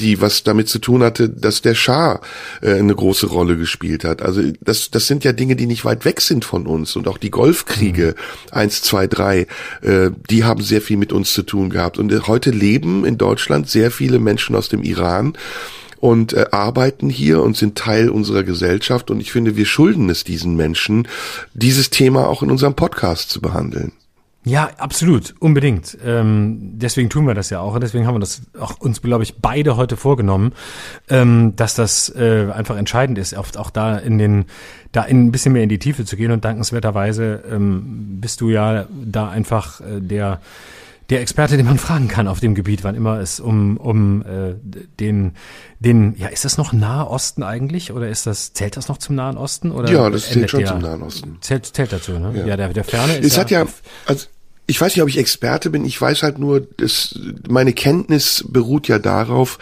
[0.00, 2.20] die was damit zu tun hatte, dass der Schah
[2.60, 4.22] äh, eine große Rolle gespielt hat.
[4.22, 7.18] Also das, das sind ja Dinge, die nicht weit weg sind von uns und auch
[7.18, 8.52] die Golfkriege mhm.
[8.56, 9.46] eins, zwei, drei,
[9.82, 11.98] äh, die haben sehr viel mit uns zu tun gehabt.
[11.98, 15.34] Und heute leben in Deutschland sehr viele Menschen aus dem Iran
[16.02, 19.08] und äh, arbeiten hier und sind Teil unserer Gesellschaft.
[19.08, 21.06] Und ich finde, wir schulden es diesen Menschen,
[21.54, 23.92] dieses Thema auch in unserem Podcast zu behandeln.
[24.44, 25.96] Ja, absolut, unbedingt.
[26.04, 27.74] Ähm, deswegen tun wir das ja auch.
[27.74, 30.54] Und deswegen haben wir das auch uns, glaube ich, beide heute vorgenommen,
[31.08, 34.46] ähm, dass das äh, einfach entscheidend ist, oft auch da in den,
[34.90, 36.32] da in ein bisschen mehr in die Tiefe zu gehen.
[36.32, 40.40] Und dankenswerterweise ähm, bist du ja da einfach äh, der
[41.10, 44.54] der Experte, den man fragen kann auf dem Gebiet, wann immer es um, um äh,
[44.98, 45.34] den,
[45.78, 47.92] den, ja, ist das noch Nahe Osten eigentlich?
[47.92, 49.72] Oder ist das, zählt das noch zum Nahen Osten?
[49.72, 51.38] Oder ja, das zählt schon der, zum Nahen Osten.
[51.40, 52.32] Zählt, zählt dazu, ne?
[52.36, 53.26] Ja, ja der, der Ferne ist.
[53.26, 53.66] Es ja, hat ja,
[54.06, 54.26] also
[54.66, 55.84] ich weiß nicht, ob ich Experte bin.
[55.84, 59.58] Ich weiß halt nur, dass meine Kenntnis beruht ja darauf,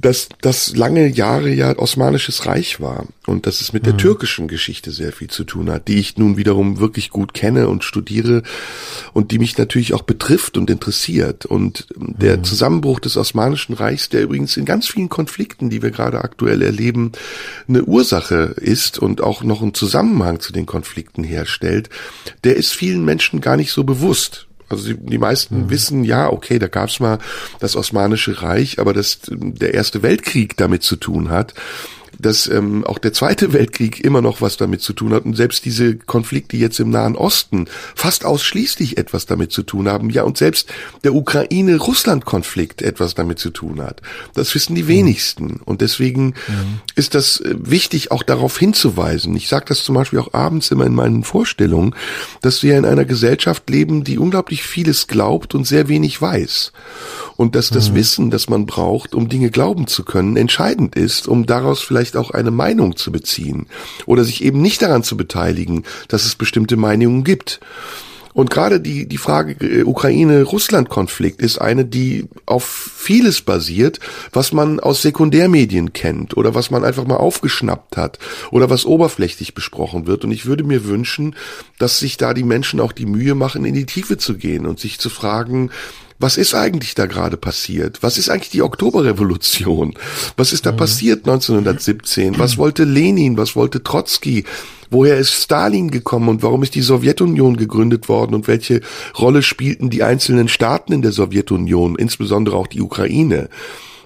[0.00, 3.86] dass das lange Jahre ja Osmanisches Reich war und dass es mit mhm.
[3.86, 7.68] der türkischen Geschichte sehr viel zu tun hat, die ich nun wiederum wirklich gut kenne
[7.68, 8.42] und studiere
[9.14, 11.46] und die mich natürlich auch betrifft und interessiert.
[11.46, 12.44] Und der mhm.
[12.44, 17.12] Zusammenbruch des Osmanischen Reichs, der übrigens in ganz vielen Konflikten, die wir gerade aktuell erleben,
[17.66, 21.88] eine Ursache ist und auch noch einen Zusammenhang zu den Konflikten herstellt,
[22.44, 24.43] der ist vielen Menschen gar nicht so bewusst.
[24.74, 25.70] Also die, die meisten mhm.
[25.70, 27.18] wissen, ja, okay, da gab's mal
[27.60, 31.54] das Osmanische Reich, aber dass der Erste Weltkrieg damit zu tun hat
[32.18, 35.64] dass ähm, auch der Zweite Weltkrieg immer noch was damit zu tun hat und selbst
[35.64, 40.10] diese Konflikte jetzt im Nahen Osten fast ausschließlich etwas damit zu tun haben.
[40.10, 44.02] Ja, und selbst der Ukraine-Russland-Konflikt etwas damit zu tun hat.
[44.34, 44.88] Das wissen die mhm.
[44.88, 45.60] wenigsten.
[45.64, 46.80] Und deswegen mhm.
[46.94, 49.34] ist das äh, wichtig, auch darauf hinzuweisen.
[49.36, 51.94] Ich sage das zum Beispiel auch abends immer in meinen Vorstellungen,
[52.42, 56.72] dass wir in einer Gesellschaft leben, die unglaublich vieles glaubt und sehr wenig weiß.
[57.36, 57.94] Und dass das mhm.
[57.96, 62.16] Wissen, das man braucht, um Dinge glauben zu können, entscheidend ist, um daraus vielleicht vielleicht
[62.16, 63.66] auch eine Meinung zu beziehen
[64.06, 67.60] oder sich eben nicht daran zu beteiligen, dass es bestimmte Meinungen gibt.
[68.34, 74.00] Und gerade die, die Frage äh, Ukraine-Russland-Konflikt ist eine, die auf vieles basiert,
[74.32, 78.18] was man aus Sekundärmedien kennt oder was man einfach mal aufgeschnappt hat
[78.50, 80.24] oder was oberflächlich besprochen wird.
[80.24, 81.36] Und ich würde mir wünschen,
[81.78, 84.80] dass sich da die Menschen auch die Mühe machen, in die Tiefe zu gehen und
[84.80, 85.70] sich zu fragen,
[86.18, 88.02] was ist eigentlich da gerade passiert?
[88.02, 89.94] Was ist eigentlich die Oktoberrevolution?
[90.36, 90.76] Was ist da mhm.
[90.76, 92.38] passiert 1917?
[92.38, 93.36] Was wollte Lenin?
[93.36, 94.44] Was wollte Trotzki?
[94.90, 98.80] Woher ist Stalin gekommen und warum ist die Sowjetunion gegründet worden und welche
[99.18, 103.48] Rolle spielten die einzelnen Staaten in der Sowjetunion, insbesondere auch die Ukraine?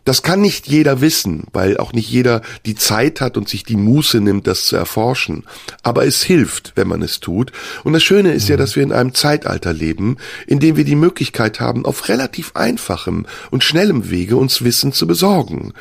[0.08, 3.76] Das kann nicht jeder wissen, weil auch nicht jeder die Zeit hat und sich die
[3.76, 5.44] Muße nimmt, das zu erforschen.
[5.82, 7.52] Aber es hilft, wenn man es tut.
[7.84, 8.60] Und das Schöne ist ja, mhm.
[8.60, 13.26] dass wir in einem Zeitalter leben, in dem wir die Möglichkeit haben, auf relativ einfachem
[13.50, 15.74] und schnellem Wege uns Wissen zu besorgen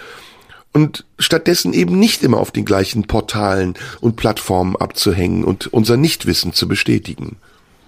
[0.73, 6.51] und stattdessen eben nicht immer auf den gleichen Portalen und Plattformen abzuhängen und unser Nichtwissen
[6.51, 7.37] zu bestätigen.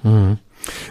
[0.03, 0.37] Mhm.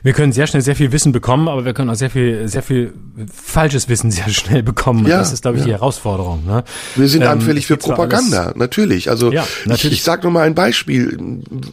[0.02, 2.62] Wir können sehr schnell sehr viel Wissen bekommen, aber wir können auch sehr viel, sehr
[2.62, 2.92] viel
[3.32, 5.06] falsches Wissen sehr schnell bekommen.
[5.06, 5.66] Ja, das ist, glaube ich, ja.
[5.66, 6.44] die Herausforderung.
[6.46, 6.64] Ne?
[6.96, 9.10] Wir sind ähm, anfällig für Propaganda, natürlich.
[9.10, 9.84] Also ja, natürlich.
[9.84, 11.18] ich, ich sage nur mal ein Beispiel.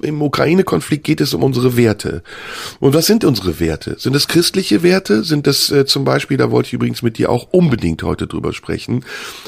[0.01, 2.24] Im Ukraine-Konflikt geht es um unsere Werte.
[2.80, 3.95] Und was sind unsere Werte?
[3.99, 5.24] Sind es christliche Werte?
[5.24, 8.53] Sind das äh, zum Beispiel, da wollte ich übrigens mit dir auch unbedingt heute drüber
[8.53, 9.06] sprechen,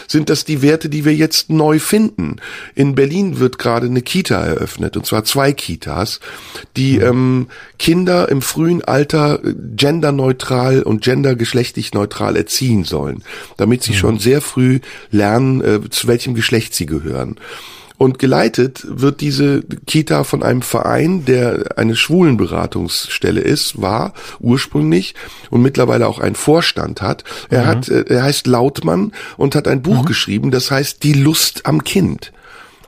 [0.08, 2.38] sind das die Werte, die wir jetzt neu finden?
[2.76, 6.20] In Berlin wird gerade eine Kita eröffnet, und zwar zwei Kitas,
[6.76, 7.04] die mhm.
[7.04, 7.48] ähm,
[7.80, 13.24] Kinder im frühen Alter äh, genderneutral und gendergeschlechtlich neutral erziehen sollen,
[13.58, 13.98] damit sie mhm.
[13.98, 14.80] schon sehr früh
[15.12, 17.36] lernen, äh, zu welchem Geschlecht sie gehören.
[17.98, 25.16] Und geleitet wird diese Kita von einem Verein, der eine Schwulenberatungsstelle ist, war ursprünglich
[25.50, 27.24] und mittlerweile auch einen Vorstand hat.
[27.50, 27.68] Er mhm.
[27.68, 30.06] hat, äh, er heißt Lautmann und hat ein Buch mhm.
[30.06, 32.32] geschrieben, das heißt Die Lust am Kind.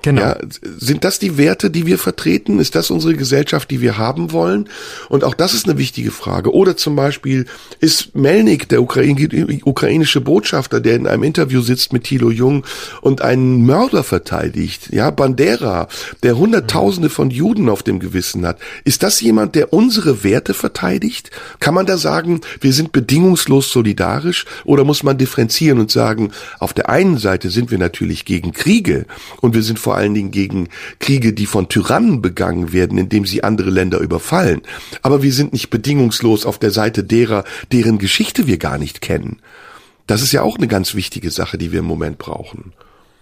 [0.02, 0.22] Genau.
[0.22, 0.38] Ja,
[0.78, 2.60] sind das die Werte, die wir vertreten?
[2.60, 4.70] Ist das unsere Gesellschaft, die wir haben wollen?
[5.10, 6.54] Und auch das ist eine wichtige Frage.
[6.54, 7.46] Oder zum Beispiel
[7.82, 12.66] ist Melnik, der ukrainische Botschafter, der in einem Interview sitzt mit Thilo Jung
[13.02, 15.90] und einen Mörder verteidigt, ja, Bandera,
[16.24, 18.58] der Hunderttausende von Juden auf dem Gewissen hat.
[18.86, 21.30] Ist das jemand, der unsere Werte verteidigt?
[21.60, 24.46] Kann man da sagen, wir sind bedingungslos solidarisch?
[24.64, 29.06] Oder muss man differenzieren und sagen, auf der einen Seite sind wir natürlich gegen Kriege
[29.42, 30.70] und wir sind vor allen Dingen gegen
[31.00, 34.62] Kriege, die von Tyrannen begangen werden, indem sie andere Länder überfallen.
[35.02, 39.42] Aber wir sind nicht bedingungslos auf der Seite derer, deren Geschichte wir gar nicht kennen.
[40.06, 42.74] Das ist ja auch eine ganz wichtige Sache, die wir im Moment brauchen.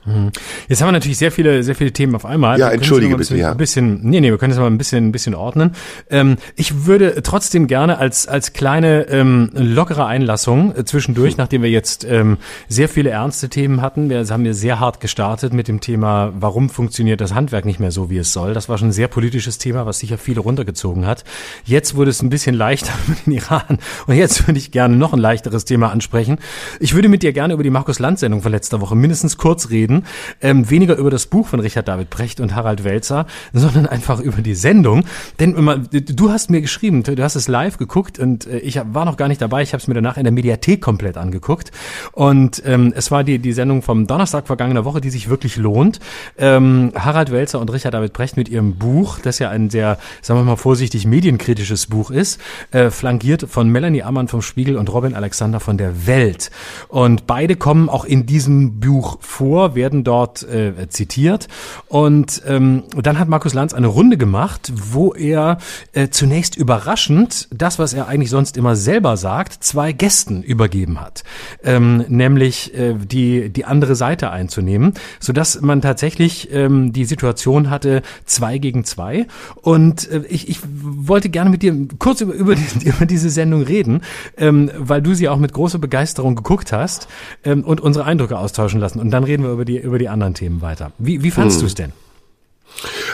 [0.08, 0.32] Mhm.
[0.70, 2.58] Jetzt haben wir natürlich sehr viele, sehr viele Themen auf einmal.
[2.58, 3.51] Ja, entschuldige ein bisschen, bitte, ja.
[3.51, 5.76] Ein bisschen, nee, nee, wir können das mal ein bisschen, ein bisschen ordnen.
[6.10, 11.38] Ähm, ich würde trotzdem gerne als, als kleine, ähm, lockere Einlassung äh, zwischendurch, hm.
[11.39, 12.38] nachdem wir jetzt ähm,
[12.70, 16.70] sehr viele ernste Themen hatten, wir haben ja sehr hart gestartet mit dem Thema, warum
[16.70, 18.53] funktioniert das Handwerk nicht mehr so, wie es soll.
[18.53, 21.26] Das war schon ein sehr politisches Thema, was sicher viele runtergezogen hat.
[21.66, 23.80] Jetzt wurde es ein bisschen leichter mit dem Iran.
[24.05, 26.38] Und jetzt würde ich gerne noch ein leichteres Thema ansprechen.
[26.80, 30.04] Ich würde mit dir gerne über die Markus-Land-Sendung von letzter Woche mindestens kurz reden reden.
[30.41, 34.41] Ähm, weniger über das Buch von Richard David Brecht und Harald Welzer, sondern einfach über
[34.41, 35.04] die Sendung.
[35.39, 39.06] Denn immer, du hast mir geschrieben, du hast es live geguckt und äh, ich war
[39.06, 39.62] noch gar nicht dabei.
[39.62, 41.72] Ich habe es mir danach in der Mediathek komplett angeguckt.
[42.12, 46.00] Und ähm, es war die, die Sendung vom Donnerstag vergangener Woche, die sich wirklich lohnt.
[46.38, 50.39] Ähm, Harald Welzer und Richard David Brecht mit ihrem Buch, das ja ein sehr, sagen
[50.39, 52.39] wir mal vorsichtig, medienkritisches Buch ist,
[52.72, 56.52] äh, flankiert von Melanie Ammann vom Spiegel und Robin Alexander von der Welt.
[56.88, 61.47] Und beide kommen auch in diesem Buch vor, wer werden dort äh, zitiert.
[61.88, 65.59] Und ähm, dann hat Markus Lanz eine Runde gemacht, wo er
[65.93, 71.23] äh, zunächst überraschend das, was er eigentlich sonst immer selber sagt, zwei Gästen übergeben hat.
[71.63, 78.01] Ähm, nämlich äh, die, die andere Seite einzunehmen, sodass man tatsächlich ähm, die Situation hatte,
[78.25, 79.25] zwei gegen zwei.
[79.61, 83.61] Und äh, ich, ich wollte gerne mit dir kurz über, über, die, über diese Sendung
[83.61, 84.01] reden,
[84.35, 87.07] ähm, weil du sie auch mit großer Begeisterung geguckt hast
[87.45, 88.99] ähm, und unsere Eindrücke austauschen lassen.
[88.99, 90.91] Und dann reden wir über die, über die anderen Themen weiter.
[90.97, 91.61] Wie, wie fandst hm.
[91.61, 91.93] du es denn?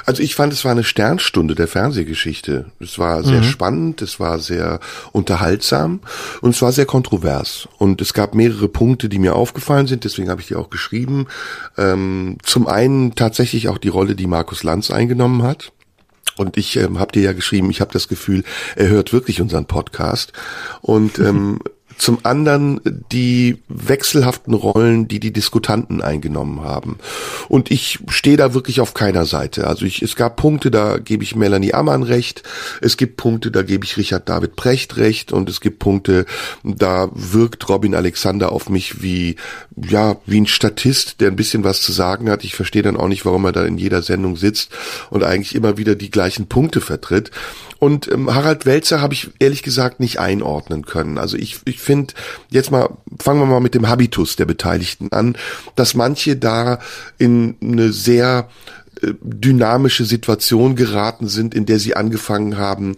[0.05, 2.65] Also ich fand, es war eine Sternstunde der Fernsehgeschichte.
[2.79, 3.45] Es war sehr mhm.
[3.45, 4.79] spannend, es war sehr
[5.11, 6.01] unterhaltsam
[6.41, 7.67] und es war sehr kontrovers.
[7.77, 11.27] Und es gab mehrere Punkte, die mir aufgefallen sind, deswegen habe ich die auch geschrieben.
[11.77, 15.71] Ähm, zum einen tatsächlich auch die Rolle, die Markus Lanz eingenommen hat.
[16.35, 18.43] Und ich ähm, habe dir ja geschrieben, ich habe das Gefühl,
[18.75, 20.33] er hört wirklich unseren Podcast.
[20.81, 21.59] Und ähm,
[21.97, 22.81] zum anderen
[23.11, 26.97] die wechselhaften Rollen, die die Diskutanten eingenommen haben.
[27.49, 29.67] Und ich stehe da wirklich auf keiner Seite.
[29.67, 32.43] Also ich, es gab Punkte, da gebe ich Melanie Ammann recht.
[32.81, 35.31] Es gibt Punkte, da gebe ich Richard David Precht recht.
[35.31, 36.25] Und es gibt Punkte,
[36.63, 39.35] da wirkt Robin Alexander auf mich wie,
[39.75, 42.43] ja, wie ein Statist, der ein bisschen was zu sagen hat.
[42.43, 44.71] Ich verstehe dann auch nicht, warum er da in jeder Sendung sitzt
[45.09, 47.31] und eigentlich immer wieder die gleichen Punkte vertritt.
[47.83, 51.17] Und ähm, Harald Welzer habe ich ehrlich gesagt nicht einordnen können.
[51.17, 52.13] Also ich, ich finde,
[52.49, 55.37] jetzt mal, fangen wir mal mit dem Habitus der Beteiligten an,
[55.75, 56.79] dass manche da
[57.17, 58.49] in eine sehr
[59.21, 62.95] dynamische Situation geraten sind, in der sie angefangen haben,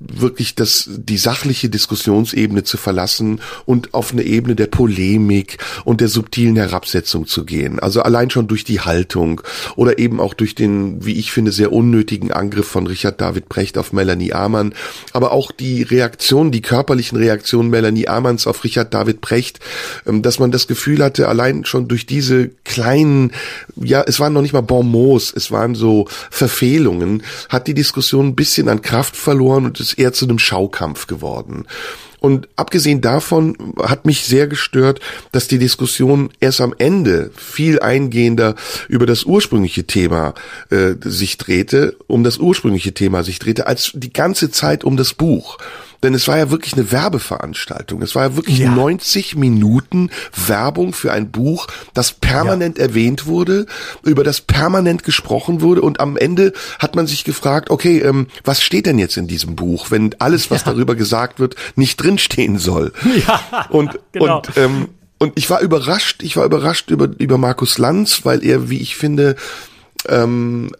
[0.00, 6.08] wirklich das, die sachliche Diskussionsebene zu verlassen und auf eine Ebene der Polemik und der
[6.08, 7.78] subtilen Herabsetzung zu gehen.
[7.78, 9.40] Also allein schon durch die Haltung
[9.76, 13.78] oder eben auch durch den, wie ich finde, sehr unnötigen Angriff von Richard David Brecht
[13.78, 14.74] auf Melanie Amann,
[15.12, 19.60] aber auch die Reaktion, die körperlichen Reaktionen Melanie Amanns auf Richard David Brecht,
[20.06, 23.32] ähm, dass man das Gefühl hatte, allein schon durch diese kleinen,
[23.76, 28.36] ja, es waren noch nicht mal Bonmots, es waren so Verfehlungen, hat die Diskussion ein
[28.36, 31.66] bisschen an Kraft verloren und ist eher zu einem Schaukampf geworden.
[32.20, 38.56] Und abgesehen davon hat mich sehr gestört, dass die Diskussion erst am Ende viel eingehender
[38.88, 40.34] über das ursprüngliche Thema
[40.70, 45.14] äh, sich drehte, um das ursprüngliche Thema sich drehte, als die ganze Zeit um das
[45.14, 45.58] Buch.
[46.02, 48.02] Denn es war ja wirklich eine Werbeveranstaltung.
[48.02, 48.70] Es war ja wirklich ja.
[48.70, 50.10] 90 Minuten
[50.46, 52.84] Werbung für ein Buch, das permanent ja.
[52.84, 53.66] erwähnt wurde,
[54.04, 55.82] über das permanent gesprochen wurde.
[55.82, 59.56] Und am Ende hat man sich gefragt, okay, ähm, was steht denn jetzt in diesem
[59.56, 60.72] Buch, wenn alles, was ja.
[60.72, 62.92] darüber gesagt wird, nicht drinstehen soll?
[63.26, 64.36] Ja, und, genau.
[64.36, 64.88] und ähm,
[65.18, 68.96] und ich war überrascht, ich war überrascht über, über Markus Lanz, weil er, wie ich
[68.96, 69.34] finde,
[70.08, 70.70] ähm,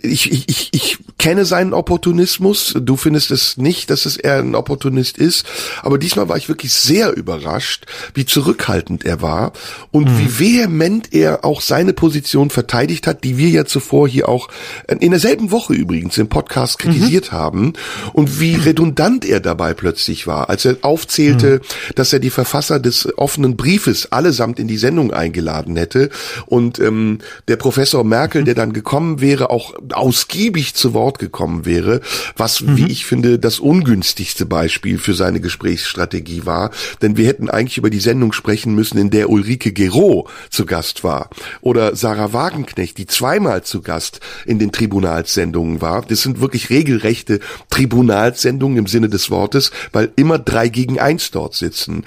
[0.00, 2.74] ich, ich, ich, ich kenne seinen Opportunismus.
[2.80, 5.44] Du findest es nicht, dass es eher ein Opportunist ist.
[5.82, 9.52] Aber diesmal war ich wirklich sehr überrascht, wie zurückhaltend er war
[9.90, 10.18] und mhm.
[10.18, 14.48] wie vehement er auch seine Position verteidigt hat, die wir ja zuvor hier auch
[14.88, 17.36] in derselben Woche übrigens im Podcast kritisiert mhm.
[17.36, 17.72] haben
[18.12, 21.94] und wie redundant er dabei plötzlich war, als er aufzählte, mhm.
[21.94, 26.10] dass er die Verfasser des offenen Briefes allesamt in die Sendung eingeladen hätte
[26.46, 27.18] und ähm,
[27.48, 32.00] der Professor Merkel, der dann gekommen wäre, auch ausgiebig zu Wort gekommen wäre,
[32.36, 32.76] was, mhm.
[32.76, 36.70] wie ich finde, das ungünstigste Beispiel für seine Gesprächsstrategie war.
[37.00, 41.04] Denn wir hätten eigentlich über die Sendung sprechen müssen, in der Ulrike Gero zu Gast
[41.04, 41.30] war.
[41.60, 46.02] Oder Sarah Wagenknecht, die zweimal zu Gast in den Tribunalssendungen war.
[46.02, 51.54] Das sind wirklich regelrechte Tribunalssendungen im Sinne des Wortes, weil immer drei gegen eins dort
[51.54, 52.04] sitzen.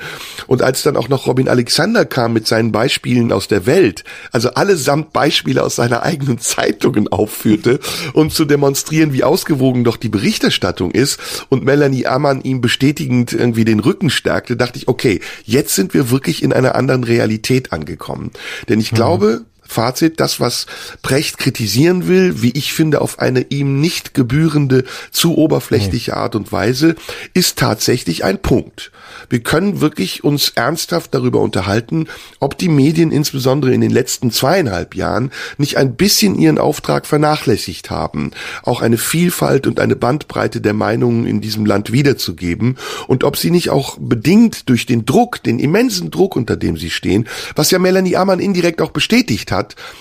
[0.47, 4.49] Und als dann auch noch Robin Alexander kam mit seinen Beispielen aus der Welt, also
[4.51, 7.79] allesamt Beispiele aus seiner eigenen Zeitungen aufführte, durfte
[8.13, 13.65] und zu demonstrieren, wie ausgewogen doch die Berichterstattung ist und Melanie Ammann ihm bestätigend irgendwie
[13.65, 18.31] den Rücken stärkte, dachte ich, okay, jetzt sind wir wirklich in einer anderen Realität angekommen.
[18.69, 18.95] Denn ich mhm.
[18.95, 20.65] glaube, Fazit, das, was
[21.01, 26.51] Precht kritisieren will, wie ich finde, auf eine ihm nicht gebührende, zu oberflächliche Art und
[26.51, 26.95] Weise,
[27.33, 28.91] ist tatsächlich ein Punkt.
[29.29, 32.07] Wir können wirklich uns ernsthaft darüber unterhalten,
[32.39, 37.89] ob die Medien insbesondere in den letzten zweieinhalb Jahren nicht ein bisschen ihren Auftrag vernachlässigt
[37.89, 38.31] haben,
[38.63, 43.51] auch eine Vielfalt und eine Bandbreite der Meinungen in diesem Land wiederzugeben und ob sie
[43.51, 47.79] nicht auch bedingt durch den Druck, den immensen Druck, unter dem sie stehen, was ja
[47.79, 49.54] Melanie Ammann indirekt auch bestätigt hat,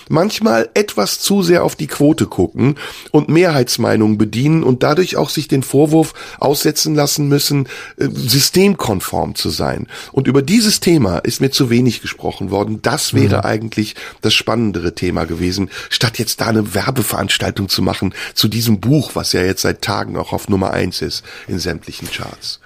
[0.08, 2.76] manchmal etwas zu sehr auf die Quote gucken
[3.10, 9.34] und Mehrheitsmeinungen bedienen und dadurch auch sich den Vorwurf aussetzen lassen müssen, äh, systemkonform Form
[9.36, 9.86] zu sein.
[10.12, 12.82] Und über dieses Thema ist mir zu wenig gesprochen worden.
[12.82, 13.44] Das wäre mhm.
[13.44, 19.12] eigentlich das spannendere Thema gewesen, statt jetzt da eine Werbeveranstaltung zu machen zu diesem Buch,
[19.14, 22.60] was ja jetzt seit Tagen auch auf Nummer eins ist in sämtlichen Charts.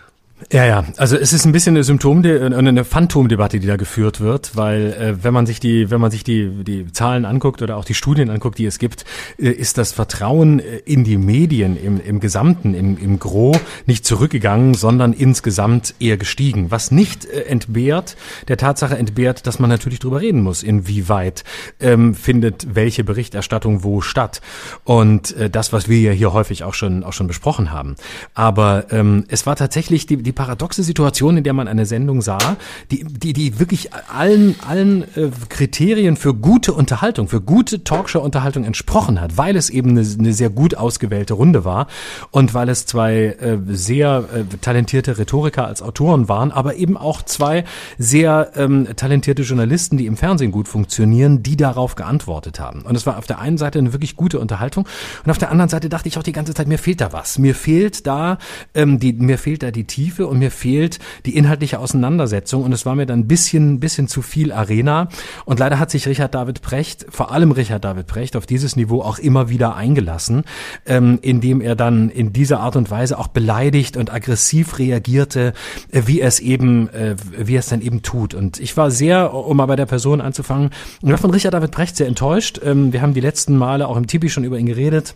[0.53, 4.57] Ja, ja, also es ist ein bisschen eine Symptom, eine Phantomdebatte, die da geführt wird,
[4.57, 7.85] weil äh, wenn man sich die, wenn man sich die die Zahlen anguckt oder auch
[7.85, 9.05] die Studien anguckt, die es gibt,
[9.39, 14.07] äh, ist das Vertrauen äh, in die Medien im, im Gesamten, im, im Gros nicht
[14.07, 18.17] zurückgegangen, sondern insgesamt eher gestiegen, was nicht äh, entbehrt
[18.47, 21.43] der Tatsache entbehrt, dass man natürlich drüber reden muss, inwieweit
[21.81, 24.41] ähm, findet welche Berichterstattung wo statt?
[24.85, 27.97] Und äh, das, was wir ja hier häufig auch schon auch schon besprochen haben.
[28.35, 32.57] Aber ähm, es war tatsächlich die die paradoxe Situation, in der man eine Sendung sah,
[32.91, 39.21] die, die, die wirklich allen, allen äh, Kriterien für gute Unterhaltung, für gute Talkshow-Unterhaltung entsprochen
[39.21, 41.89] hat, weil es eben eine, eine sehr gut ausgewählte Runde war
[42.31, 47.23] und weil es zwei äh, sehr äh, talentierte Rhetoriker als Autoren waren, aber eben auch
[47.23, 47.65] zwei
[47.97, 52.83] sehr ähm, talentierte Journalisten, die im Fernsehen gut funktionieren, die darauf geantwortet haben.
[52.83, 54.87] Und es war auf der einen Seite eine wirklich gute Unterhaltung
[55.25, 57.39] und auf der anderen Seite dachte ich auch die ganze Zeit, mir fehlt da was.
[57.39, 58.37] Mir fehlt da
[58.75, 62.73] ähm, die, mir fehlt da die Tiefe Tiefe und mir fehlt die inhaltliche Auseinandersetzung und
[62.73, 65.09] es war mir dann ein bisschen, bisschen zu viel Arena
[65.45, 69.03] und leider hat sich Richard David Precht, vor allem Richard David Precht, auf dieses Niveau
[69.03, 70.45] auch immer wieder eingelassen,
[70.87, 75.53] ähm, indem er dann in dieser Art und Weise auch beleidigt und aggressiv reagierte,
[75.93, 78.35] äh, wie es eben, äh, wie es dann eben tut.
[78.35, 80.71] Und ich war sehr, um mal bei der Person anzufangen,
[81.03, 82.61] ich war von Richard David Precht sehr enttäuscht.
[82.65, 85.15] Ähm, wir haben die letzten Male auch im Tipi schon über ihn geredet.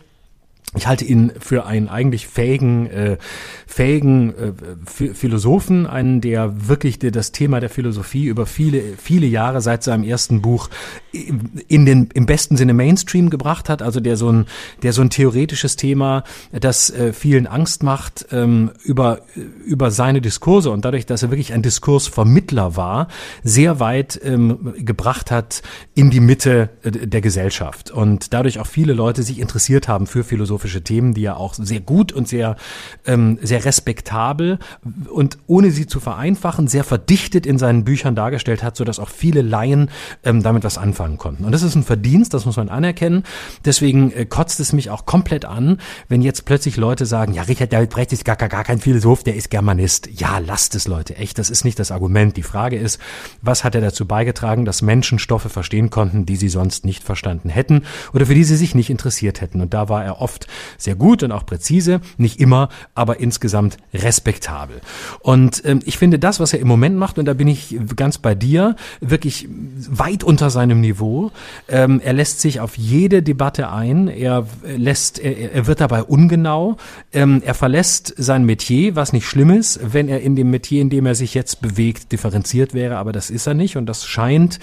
[0.75, 3.17] Ich halte ihn für einen eigentlich fähigen, äh,
[3.67, 4.53] fähigen äh,
[5.13, 10.41] Philosophen, einen, der wirklich das Thema der Philosophie über viele, viele Jahre seit seinem ersten
[10.41, 10.69] Buch
[11.13, 14.47] in den, im besten Sinne Mainstream gebracht hat, also der so ein,
[14.81, 19.19] der so ein theoretisches Thema, das äh, vielen Angst macht, ähm, über,
[19.63, 23.09] über seine Diskurse und dadurch, dass er wirklich ein Diskursvermittler war,
[23.43, 25.61] sehr weit ähm, gebracht hat
[25.93, 27.91] in die Mitte äh, der Gesellschaft.
[27.91, 31.79] Und dadurch auch viele Leute sich interessiert haben für philosophische Themen, die er auch sehr
[31.79, 32.55] gut und sehr,
[33.05, 34.57] ähm, sehr respektabel
[35.11, 39.43] und ohne sie zu vereinfachen, sehr verdichtet in seinen Büchern dargestellt hat, sodass auch viele
[39.43, 39.91] Laien
[40.23, 41.45] ähm, damit was anfangen anfangen konnten.
[41.45, 43.23] Und das ist ein Verdienst, das muss man anerkennen.
[43.65, 47.73] Deswegen äh, kotzt es mich auch komplett an, wenn jetzt plötzlich Leute sagen, ja, Richard
[47.73, 50.09] David Brecht ist gar, gar, gar kein Philosoph, der ist Germanist.
[50.19, 52.37] Ja, lasst es Leute, echt, das ist nicht das Argument.
[52.37, 52.99] Die Frage ist,
[53.41, 57.49] was hat er dazu beigetragen, dass Menschen Stoffe verstehen konnten, die sie sonst nicht verstanden
[57.49, 57.83] hätten
[58.13, 59.61] oder für die sie sich nicht interessiert hätten.
[59.61, 60.47] Und da war er oft
[60.77, 64.81] sehr gut und auch präzise, nicht immer, aber insgesamt respektabel.
[65.19, 68.17] Und ähm, ich finde das, was er im Moment macht, und da bin ich ganz
[68.17, 69.47] bei dir, wirklich
[69.89, 70.92] weit unter seinem Niveau.
[71.67, 76.77] Ähm, er lässt sich auf jede Debatte ein, er lässt, er, er wird dabei ungenau,
[77.11, 80.89] ähm, er verlässt sein Metier, was nicht schlimm ist, wenn er in dem Metier, in
[80.89, 83.77] dem er sich jetzt bewegt, differenziert wäre, aber das ist er nicht.
[83.77, 84.59] Und das scheint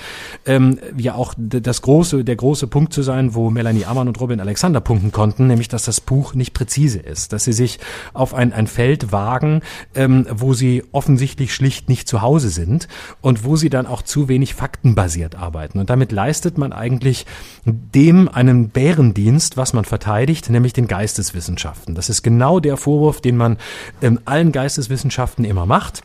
[0.46, 4.40] ähm, ja auch das große, der große Punkt zu sein, wo Melanie Ammann und Robin
[4.40, 7.78] Alexander punkten konnten, nämlich dass das Buch nicht präzise ist, dass sie sich
[8.12, 9.62] auf ein, ein Feld wagen,
[9.94, 12.88] ähm, wo sie offensichtlich schlicht nicht zu Hause sind
[13.20, 15.78] und wo sie dann auch zu wenig faktenbasiert arbeiten.
[15.78, 17.24] Und damit leistet man eigentlich
[17.64, 21.94] dem einen Bärendienst, was man verteidigt, nämlich den Geisteswissenschaften.
[21.94, 23.56] Das ist genau der Vorwurf, den man
[24.02, 26.02] ähm, allen Geisteswissenschaften immer macht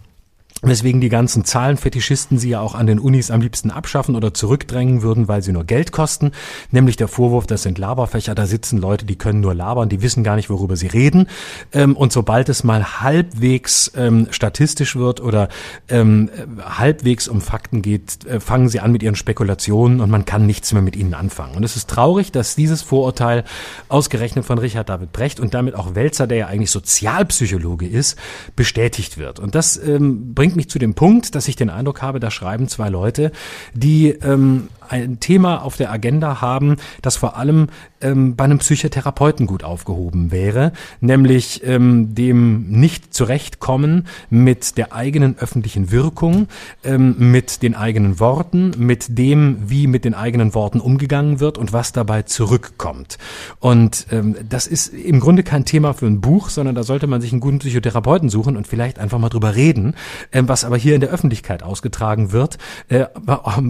[0.70, 5.02] weswegen die ganzen Zahlenfetischisten sie ja auch an den Unis am liebsten abschaffen oder zurückdrängen
[5.02, 6.32] würden, weil sie nur Geld kosten.
[6.72, 10.24] Nämlich der Vorwurf, das sind Laberfächer, da sitzen Leute, die können nur labern, die wissen
[10.24, 11.28] gar nicht, worüber sie reden.
[11.72, 15.50] Ähm, und sobald es mal halbwegs ähm, statistisch wird oder
[15.90, 16.30] ähm,
[16.64, 20.74] halbwegs um Fakten geht, äh, fangen sie an mit ihren Spekulationen und man kann nichts
[20.74, 21.56] mehr mit ihnen anfangen.
[21.56, 23.44] Und es ist traurig, dass dieses Vorurteil
[23.90, 28.18] ausgerechnet von Richard David Brecht und damit auch Welzer, der ja eigentlich Sozialpsychologe ist,
[28.56, 29.40] bestätigt wird.
[29.40, 32.70] Und das bringt bringt mich zu dem Punkt, dass ich den Eindruck habe, da schreiben
[32.70, 33.34] zwei Leute,
[33.74, 37.68] die ähm, ein Thema auf der Agenda haben, das vor allem
[38.02, 40.72] ähm, bei einem Psychotherapeuten gut aufgehoben wäre,
[41.02, 46.48] nämlich ähm, dem nicht zurechtkommen mit der eigenen öffentlichen Wirkung,
[46.84, 51.74] ähm, mit den eigenen Worten, mit dem, wie mit den eigenen Worten umgegangen wird und
[51.74, 53.18] was dabei zurückkommt.
[53.60, 57.22] Und ähm, das ist im Grunde kein Thema für ein Buch, sondern da sollte man
[57.22, 59.96] sich einen guten Psychotherapeuten suchen und vielleicht einfach mal drüber reden,
[60.32, 62.58] ähm, was aber hier in der Öffentlichkeit ausgetragen wird
[62.90, 63.06] äh,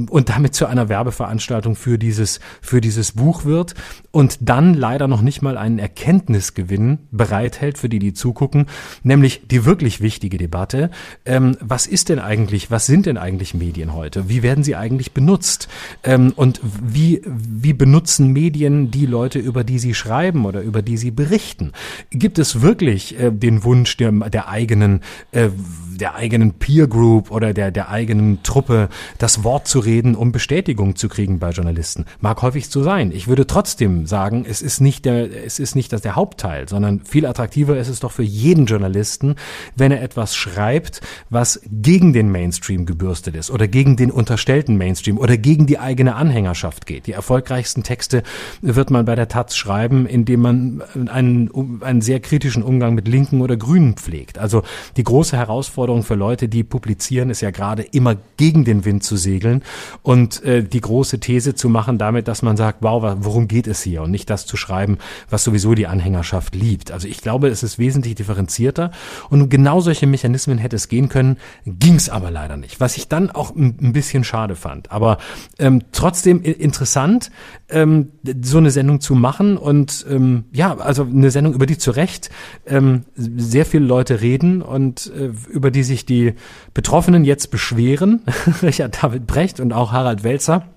[0.10, 3.76] und damit zu einer Werbeveranstaltung für dieses, für dieses Buch wird
[4.12, 8.66] und dann leider noch nicht mal einen Erkenntnisgewinn bereithält für die, die zugucken,
[9.04, 10.90] nämlich die wirklich wichtige Debatte.
[11.26, 14.28] Ähm, was ist denn eigentlich, was sind denn eigentlich Medien heute?
[14.30, 15.68] Wie werden sie eigentlich benutzt?
[16.04, 20.98] Ähm, und wie, wie benutzen Medien die Leute, über die sie schreiben oder über die
[20.98, 21.72] sie berichten?
[22.10, 25.02] Gibt es wirklich äh, den Wunsch der, der eigenen
[25.32, 25.50] äh,
[25.96, 30.95] der eigenen Peer Group oder der, der eigenen Truppe das Wort zu reden, um Bestätigung
[30.96, 32.06] zu kriegen bei Journalisten.
[32.20, 33.12] Mag häufig so sein.
[33.12, 37.02] Ich würde trotzdem sagen, es ist nicht der, es ist nicht das der Hauptteil, sondern
[37.02, 39.36] viel attraktiver ist es doch für jeden Journalisten,
[39.76, 45.18] wenn er etwas schreibt, was gegen den Mainstream gebürstet ist oder gegen den unterstellten Mainstream
[45.18, 47.08] oder gegen die eigene Anhängerschaft geht.
[47.08, 48.24] Die erfolgreichsten Texte
[48.62, 53.42] wird man bei der Taz schreiben, indem man einen, einen sehr kritischen Umgang mit Linken
[53.42, 54.38] oder Grünen pflegt.
[54.38, 54.64] Also
[54.98, 59.18] die große Herausforderung für Leute, die publizieren, ist ja gerade immer gegen den Wind zu
[59.18, 59.64] segeln
[60.02, 63.82] und äh, die große These zu machen damit, dass man sagt, wow, worum geht es
[63.82, 64.04] hier?
[64.04, 66.92] Und nicht das zu schreiben, was sowieso die Anhängerschaft liebt.
[66.92, 68.92] Also ich glaube, es ist wesentlich differenzierter.
[69.32, 72.98] Und um genau solche Mechanismen hätte es gehen können, ging es aber leider nicht, was
[72.98, 74.92] ich dann auch ein bisschen schade fand.
[74.92, 75.18] Aber
[75.58, 77.32] ähm, trotzdem interessant,
[77.70, 78.12] ähm,
[78.44, 79.58] so eine Sendung zu machen.
[79.58, 82.30] Und ähm, ja, also eine Sendung, über die zu Recht
[82.68, 86.36] ähm, sehr viele Leute reden und äh, über die sich die
[86.76, 88.22] Betroffenen jetzt beschweren,
[88.62, 90.68] Richard David Brecht und auch Harald Welzer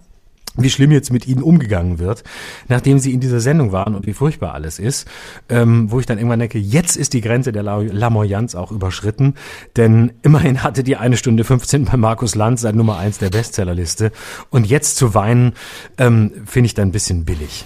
[0.62, 2.24] wie schlimm jetzt mit ihnen umgegangen wird,
[2.68, 5.08] nachdem sie in dieser Sendung waren und wie furchtbar alles ist,
[5.48, 9.34] ähm, wo ich dann irgendwann denke, jetzt ist die Grenze der Lamoyanz auch überschritten,
[9.76, 14.12] denn immerhin hatte die eine Stunde 15 bei Markus Lanz seit Nummer eins der Bestsellerliste
[14.50, 15.52] und jetzt zu weinen,
[15.96, 17.64] ähm, finde ich dann ein bisschen billig.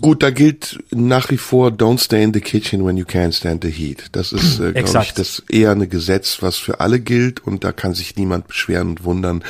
[0.00, 3.64] Gut, da gilt nach wie vor Don't stay in the kitchen when you can't stand
[3.64, 4.06] the heat.
[4.12, 7.72] Das ist, äh, glaube ich, das eher ein Gesetz, was für alle gilt und da
[7.72, 9.44] kann sich niemand beschweren und wundern,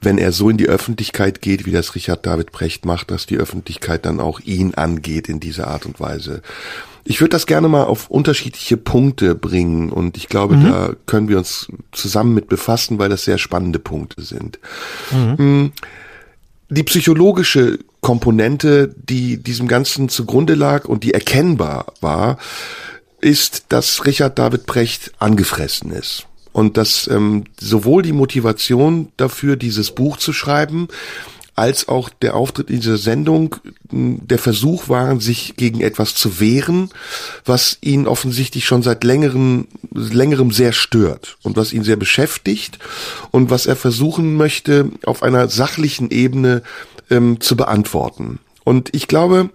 [0.00, 3.36] wenn er so in die Öffentlichkeit geht, wie das Richard David Brecht macht, dass die
[3.36, 6.42] Öffentlichkeit dann auch ihn angeht in dieser Art und Weise.
[7.06, 10.64] Ich würde das gerne mal auf unterschiedliche Punkte bringen und ich glaube, mhm.
[10.64, 14.58] da können wir uns zusammen mit befassen, weil das sehr spannende Punkte sind.
[15.10, 15.36] Mhm.
[15.36, 15.72] Hm,
[16.68, 22.38] die psychologische Komponente, die diesem Ganzen zugrunde lag und die erkennbar war,
[23.20, 26.26] ist, dass Richard David Brecht angefressen ist.
[26.52, 30.88] Und dass ähm, sowohl die Motivation dafür, dieses Buch zu schreiben,
[31.54, 33.56] als auch der Auftritt in dieser Sendung
[33.90, 36.90] der Versuch waren, sich gegen etwas zu wehren,
[37.44, 42.78] was ihn offensichtlich schon seit längerem, längerem sehr stört und was ihn sehr beschäftigt
[43.30, 46.62] und was er versuchen möchte, auf einer sachlichen Ebene
[47.10, 48.40] ähm, zu beantworten.
[48.64, 49.50] Und ich glaube,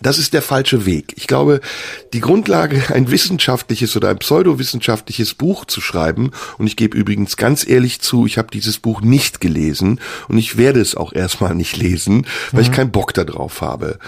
[0.00, 1.14] das ist der falsche Weg.
[1.16, 1.60] Ich glaube,
[2.12, 7.66] die Grundlage, ein wissenschaftliches oder ein pseudowissenschaftliches Buch zu schreiben, und ich gebe übrigens ganz
[7.66, 11.76] ehrlich zu, ich habe dieses Buch nicht gelesen und ich werde es auch erstmal nicht
[11.76, 12.70] lesen, weil mhm.
[12.70, 13.98] ich keinen Bock darauf habe.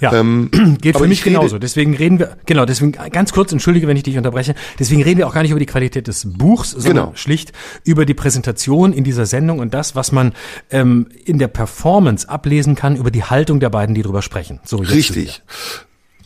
[0.00, 1.58] Ja, ähm, geht für mich genauso.
[1.58, 5.26] Deswegen reden wir, genau, deswegen ganz kurz, entschuldige, wenn ich dich unterbreche, deswegen reden wir
[5.26, 7.16] auch gar nicht über die Qualität des Buchs, sondern genau.
[7.16, 7.52] schlicht
[7.84, 10.32] über die Präsentation in dieser Sendung und das, was man
[10.70, 14.60] ähm, in der Performance ablesen kann über die Haltung der beiden, die drüber sprechen.
[14.64, 15.42] So, Richtig.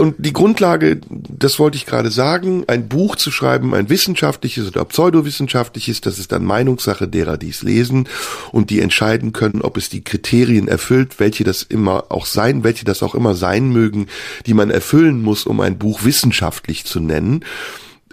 [0.00, 4.82] Und die Grundlage, das wollte ich gerade sagen, ein Buch zu schreiben, ein wissenschaftliches oder
[4.86, 8.08] pseudowissenschaftliches, das ist dann Meinungssache derer, die es lesen
[8.50, 12.86] und die entscheiden können, ob es die Kriterien erfüllt, welche das immer auch sein, welche
[12.86, 14.06] das auch immer sein mögen,
[14.46, 17.44] die man erfüllen muss, um ein Buch wissenschaftlich zu nennen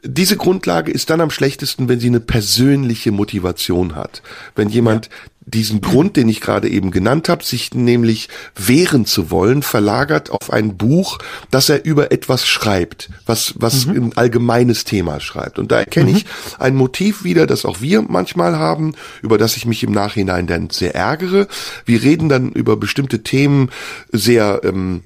[0.04, 4.22] diese Grundlage ist dann am schlechtesten, wenn sie eine persönliche Motivation hat.
[4.56, 5.12] Wenn jemand ja.
[5.48, 10.52] Diesen Grund, den ich gerade eben genannt habe, sich nämlich wehren zu wollen, verlagert auf
[10.52, 11.20] ein Buch,
[11.52, 13.96] das er über etwas schreibt, was, was mhm.
[13.96, 15.58] ein allgemeines Thema schreibt.
[15.58, 16.18] Und da erkenne mhm.
[16.18, 16.26] ich
[16.60, 20.70] ein Motiv wieder, das auch wir manchmal haben, über das ich mich im Nachhinein dann
[20.70, 21.48] sehr ärgere.
[21.86, 23.70] Wir reden dann über bestimmte Themen
[24.12, 25.04] sehr ähm,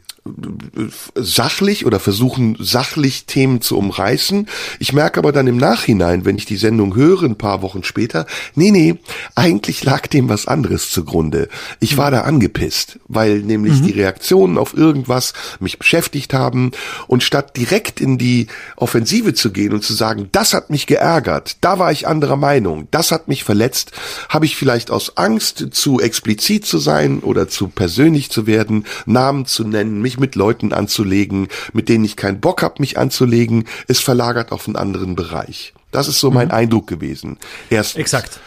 [1.15, 4.47] sachlich oder versuchen sachlich Themen zu umreißen.
[4.78, 8.28] Ich merke aber dann im Nachhinein, wenn ich die Sendung höre, ein paar Wochen später,
[8.53, 8.99] nee, nee,
[9.34, 11.49] eigentlich lag dem was anderes zugrunde.
[11.80, 13.88] Ich war da angepisst, weil nämlich mhm.
[13.88, 16.72] die Reaktionen auf irgendwas mich beschäftigt haben
[17.07, 18.45] und statt direkt in die
[18.76, 22.88] Offensive zu gehen und zu sagen, das hat mich geärgert, da war ich anderer Meinung,
[22.91, 23.91] das hat mich verletzt,
[24.30, 29.47] habe ich vielleicht aus Angst zu explizit zu sein oder zu persönlich zu werden, Namen
[29.47, 33.99] zu nennen, mich mit Leuten anzulegen, mit denen ich keinen Bock habe, mich anzulegen, es
[33.99, 35.74] verlagert auf einen anderen Bereich.
[35.91, 36.53] Das ist so mein mhm.
[36.53, 37.38] Eindruck gewesen.
[37.70, 38.39] Erst Exakt.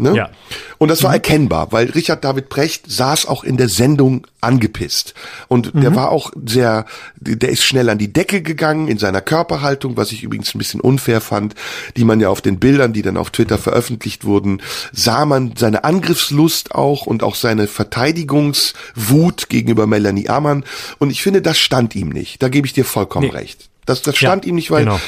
[0.00, 0.14] Ne?
[0.14, 0.30] Ja.
[0.78, 1.14] Und das war mhm.
[1.14, 5.14] erkennbar, weil Richard David Brecht saß auch in der Sendung angepisst.
[5.48, 5.80] Und mhm.
[5.80, 6.86] der war auch sehr,
[7.16, 10.80] der ist schnell an die Decke gegangen in seiner Körperhaltung, was ich übrigens ein bisschen
[10.80, 11.54] unfair fand,
[11.96, 15.82] die man ja auf den Bildern, die dann auf Twitter veröffentlicht wurden, sah man seine
[15.82, 20.64] Angriffslust auch und auch seine Verteidigungswut gegenüber Melanie Amann.
[20.98, 22.42] Und ich finde, das stand ihm nicht.
[22.42, 23.36] Da gebe ich dir vollkommen nee.
[23.36, 23.68] recht.
[23.84, 25.00] Das, das stand ja, ihm nicht, weil genau.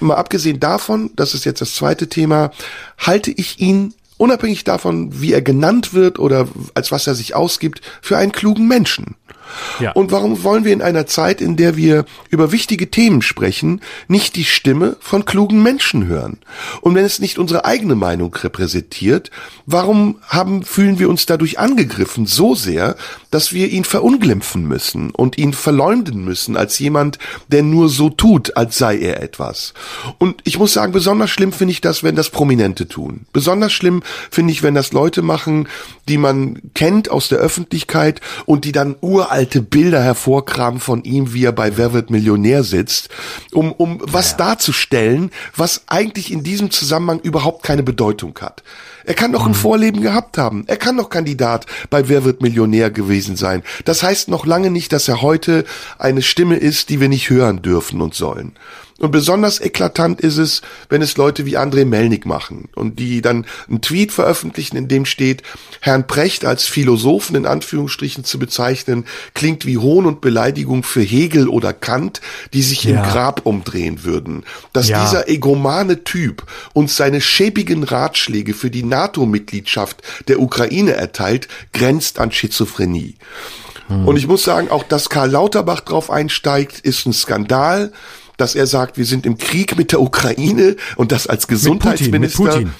[0.00, 2.52] mal abgesehen davon, das ist jetzt das zweite Thema,
[2.98, 7.80] halte ich ihn unabhängig davon, wie er genannt wird oder als was er sich ausgibt,
[8.02, 9.16] für einen klugen Menschen.
[9.80, 9.92] Ja.
[9.92, 14.36] Und warum wollen wir in einer Zeit, in der wir über wichtige Themen sprechen, nicht
[14.36, 16.38] die Stimme von klugen Menschen hören?
[16.80, 19.30] Und wenn es nicht unsere eigene Meinung repräsentiert,
[19.66, 22.96] warum haben, fühlen wir uns dadurch angegriffen so sehr,
[23.30, 27.18] dass wir ihn verunglimpfen müssen und ihn verleumden müssen als jemand,
[27.48, 29.74] der nur so tut, als sei er etwas?
[30.18, 33.26] Und ich muss sagen, besonders schlimm finde ich das, wenn das Prominente tun.
[33.32, 35.68] Besonders schlimm finde ich, wenn das Leute machen,
[36.08, 41.32] die man kennt aus der Öffentlichkeit und die dann uralt alte Bilder hervorkramen von ihm,
[41.32, 43.08] wie er bei Wer wird Millionär sitzt,
[43.52, 44.38] um, um was ja.
[44.38, 48.64] darzustellen, was eigentlich in diesem Zusammenhang überhaupt keine Bedeutung hat.
[49.04, 49.54] Er kann doch ein mhm.
[49.54, 50.64] Vorleben gehabt haben.
[50.66, 53.62] Er kann doch Kandidat bei Wer wird Millionär gewesen sein.
[53.84, 55.64] Das heißt noch lange nicht, dass er heute
[55.98, 58.54] eine Stimme ist, die wir nicht hören dürfen und sollen.
[59.00, 63.46] Und besonders eklatant ist es, wenn es Leute wie André Melnik machen und die dann
[63.68, 65.44] einen Tweet veröffentlichen, in dem steht,
[65.80, 71.46] Herrn Precht als Philosophen in Anführungsstrichen zu bezeichnen, klingt wie Hohn und Beleidigung für Hegel
[71.48, 72.20] oder Kant,
[72.52, 72.96] die sich ja.
[72.96, 74.42] im Grab umdrehen würden.
[74.72, 75.04] Dass ja.
[75.04, 82.32] dieser egomane Typ uns seine schäbigen Ratschläge für die NATO-Mitgliedschaft der Ukraine erteilt, grenzt an
[82.32, 83.14] Schizophrenie.
[83.86, 84.08] Hm.
[84.08, 87.92] Und ich muss sagen, auch dass Karl Lauterbach drauf einsteigt, ist ein Skandal
[88.38, 92.42] dass er sagt, wir sind im Krieg mit der Ukraine und das als Gesundheitsminister.
[92.42, 92.72] Mit Putin, mit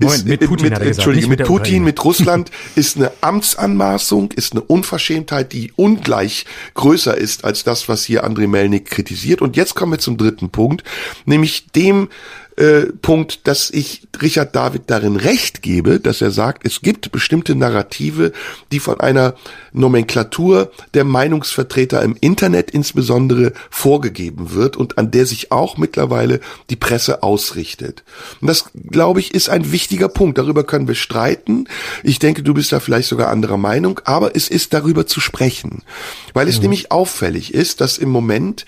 [0.00, 0.16] Putin.
[0.16, 4.62] Ist, mit Putin mit, Entschuldige, mit, mit Putin, mit Russland ist eine Amtsanmaßung, ist eine
[4.62, 9.42] Unverschämtheit, die ungleich größer ist als das, was hier André Melnik kritisiert.
[9.42, 10.84] Und jetzt kommen wir zum dritten Punkt,
[11.26, 12.08] nämlich dem
[12.56, 17.54] äh, Punkt, dass ich Richard David darin recht gebe, dass er sagt, es gibt bestimmte
[17.54, 18.32] Narrative,
[18.72, 19.34] die von einer
[19.72, 26.40] Nomenklatur der Meinungsvertreter im Internet insbesondere vorgegeben wird und an der sich auch mittlerweile
[26.70, 28.02] die Presse ausrichtet.
[28.40, 30.38] Und das, glaube ich, ist ein wichtiger Punkt.
[30.38, 31.66] Darüber können wir streiten.
[32.02, 35.82] Ich denke, du bist da vielleicht sogar anderer Meinung, aber es ist darüber zu sprechen,
[36.34, 36.62] weil es mhm.
[36.62, 38.66] nämlich auffällig ist, dass im Moment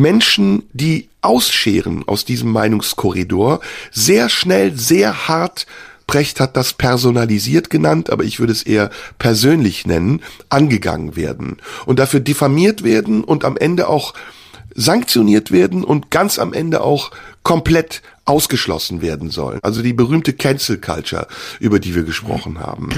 [0.00, 5.66] Menschen, die ausscheren aus diesem Meinungskorridor, sehr schnell, sehr hart
[6.08, 11.98] Brecht hat das personalisiert genannt, aber ich würde es eher persönlich nennen, angegangen werden und
[11.98, 14.14] dafür diffamiert werden und am Ende auch
[14.74, 17.10] sanktioniert werden und ganz am Ende auch
[17.48, 19.58] komplett ausgeschlossen werden sollen.
[19.62, 21.26] Also die berühmte Cancel Culture,
[21.60, 22.90] über die wir gesprochen haben.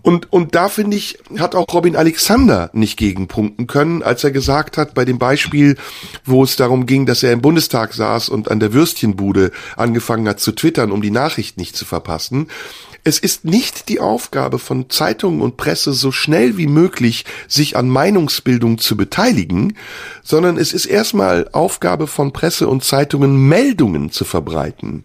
[0.00, 4.78] Und, und da finde ich, hat auch Robin Alexander nicht gegenpunkten können, als er gesagt
[4.78, 5.76] hat, bei dem Beispiel,
[6.24, 10.40] wo es darum ging, dass er im Bundestag saß und an der Würstchenbude angefangen hat
[10.40, 12.48] zu twittern, um die Nachricht nicht zu verpassen,
[13.04, 17.90] es ist nicht die Aufgabe von Zeitungen und Presse, so schnell wie möglich sich an
[17.90, 19.76] Meinungsbildung zu beteiligen,
[20.22, 25.02] sondern es ist erstmal Aufgabe von Presse und Zeitungen, Meldungen zu verbreiten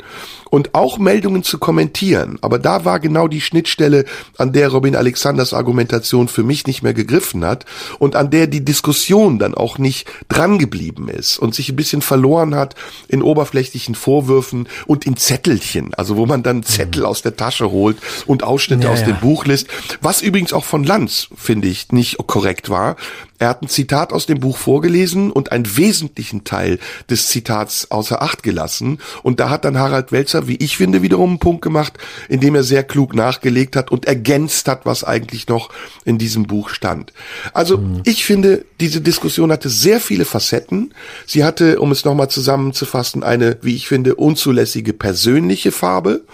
[0.50, 2.40] und auch Meldungen zu kommentieren.
[2.42, 4.06] Aber da war genau die Schnittstelle,
[4.38, 7.66] an der Robin Alexanders Argumentation für mich nicht mehr gegriffen hat
[8.00, 12.56] und an der die Diskussion dann auch nicht drangeblieben ist und sich ein bisschen verloren
[12.56, 12.76] hat
[13.10, 17.89] in oberflächlichen Vorwürfen und in Zettelchen, also wo man dann Zettel aus der Tasche holt
[18.26, 19.08] und Ausschnitte ja, aus ja.
[19.08, 19.68] dem Buch liest,
[20.02, 22.96] was übrigens auch von Lanz, finde ich, nicht korrekt war,
[23.40, 26.78] er hat ein Zitat aus dem Buch vorgelesen und einen wesentlichen Teil
[27.10, 29.00] des Zitats außer Acht gelassen.
[29.24, 31.94] Und da hat dann Harald Welzer, wie ich finde, wiederum einen Punkt gemacht,
[32.28, 35.70] indem er sehr klug nachgelegt hat und ergänzt hat, was eigentlich noch
[36.04, 37.14] in diesem Buch stand.
[37.54, 38.02] Also mhm.
[38.04, 40.94] ich finde, diese Diskussion hatte sehr viele Facetten.
[41.26, 46.26] Sie hatte, um es nochmal zusammenzufassen, eine, wie ich finde, unzulässige persönliche Farbe.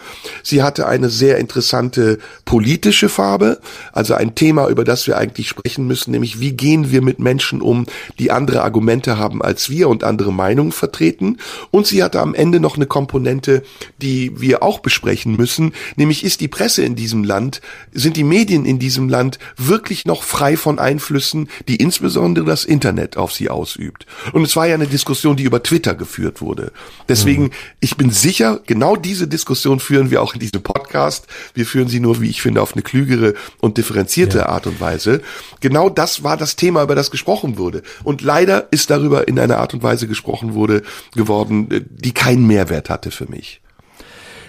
[0.41, 3.59] Sie hatte eine sehr interessante politische Farbe,
[3.93, 7.61] also ein Thema, über das wir eigentlich sprechen müssen, nämlich wie gehen wir mit Menschen
[7.61, 7.85] um,
[8.17, 11.37] die andere Argumente haben als wir und andere Meinungen vertreten.
[11.69, 13.61] Und sie hatte am Ende noch eine Komponente,
[14.01, 17.61] die wir auch besprechen müssen, nämlich ist die Presse in diesem Land,
[17.93, 23.17] sind die Medien in diesem Land wirklich noch frei von Einflüssen, die insbesondere das Internet
[23.17, 24.07] auf sie ausübt.
[24.33, 26.71] Und es war ja eine Diskussion, die über Twitter geführt wurde.
[27.07, 27.51] Deswegen, mhm.
[27.81, 31.27] ich bin sicher, genau diese Diskussion führen wir auch in diesem Podcast.
[31.53, 34.45] Wir führen sie nur, wie ich finde, auf eine klügere und differenzierte ja.
[34.47, 35.21] Art und Weise.
[35.59, 37.81] Genau das war das Thema, über das gesprochen wurde.
[38.03, 40.83] Und leider ist darüber in einer Art und Weise gesprochen wurde,
[41.13, 43.61] geworden, äh, die keinen Mehrwert hatte für mich.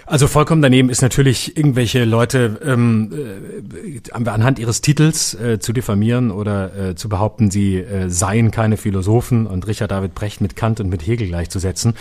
[0.09, 6.31] Also vollkommen daneben ist natürlich irgendwelche Leute ähm, äh, anhand ihres Titels äh, zu diffamieren
[6.31, 10.79] oder äh, zu behaupten, sie äh, seien keine Philosophen und Richard David Brecht mit Kant
[10.79, 11.93] und mit Hegel gleichzusetzen.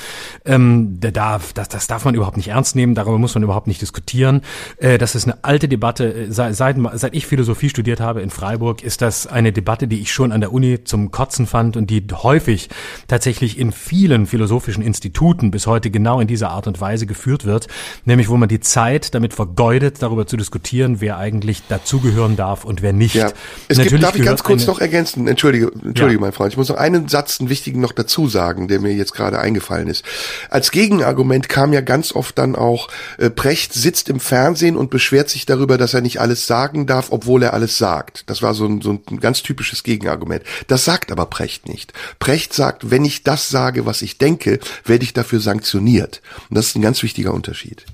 [0.44, 3.66] Ähm, der darf, das, das darf man überhaupt nicht ernst nehmen, darüber muss man überhaupt
[3.66, 4.42] nicht diskutieren.
[4.78, 6.14] Äh, das ist eine alte Debatte.
[6.14, 10.00] Äh, seit, seit, seit ich Philosophie studiert habe in Freiburg, ist das eine Debatte, die
[10.00, 12.68] ich schon an der Uni zum Kotzen fand und die häufig
[13.08, 17.66] tatsächlich in vielen philosophischen Instituten bis heute genau in dieser Art und Weise geführt wird
[18.04, 22.82] nämlich wo man die Zeit damit vergeudet, darüber zu diskutieren, wer eigentlich dazugehören darf und
[22.82, 23.14] wer nicht.
[23.14, 23.32] Ja.
[23.68, 26.20] Es Natürlich gibt, darf ich ganz kurz noch ergänzen, entschuldige, entschuldige ja.
[26.20, 29.14] mein Freund, ich muss noch einen Satz, einen wichtigen noch dazu sagen, der mir jetzt
[29.14, 30.04] gerade eingefallen ist.
[30.50, 32.88] Als Gegenargument kam ja ganz oft dann auch,
[33.18, 37.08] äh, Precht sitzt im Fernsehen und beschwert sich darüber, dass er nicht alles sagen darf,
[37.10, 38.28] obwohl er alles sagt.
[38.28, 40.42] Das war so ein, so ein ganz typisches Gegenargument.
[40.66, 41.92] Das sagt aber Precht nicht.
[42.18, 46.20] Precht sagt, wenn ich das sage, was ich denke, werde ich dafür sanktioniert.
[46.50, 47.85] Und das ist ein ganz wichtiger Unterschied.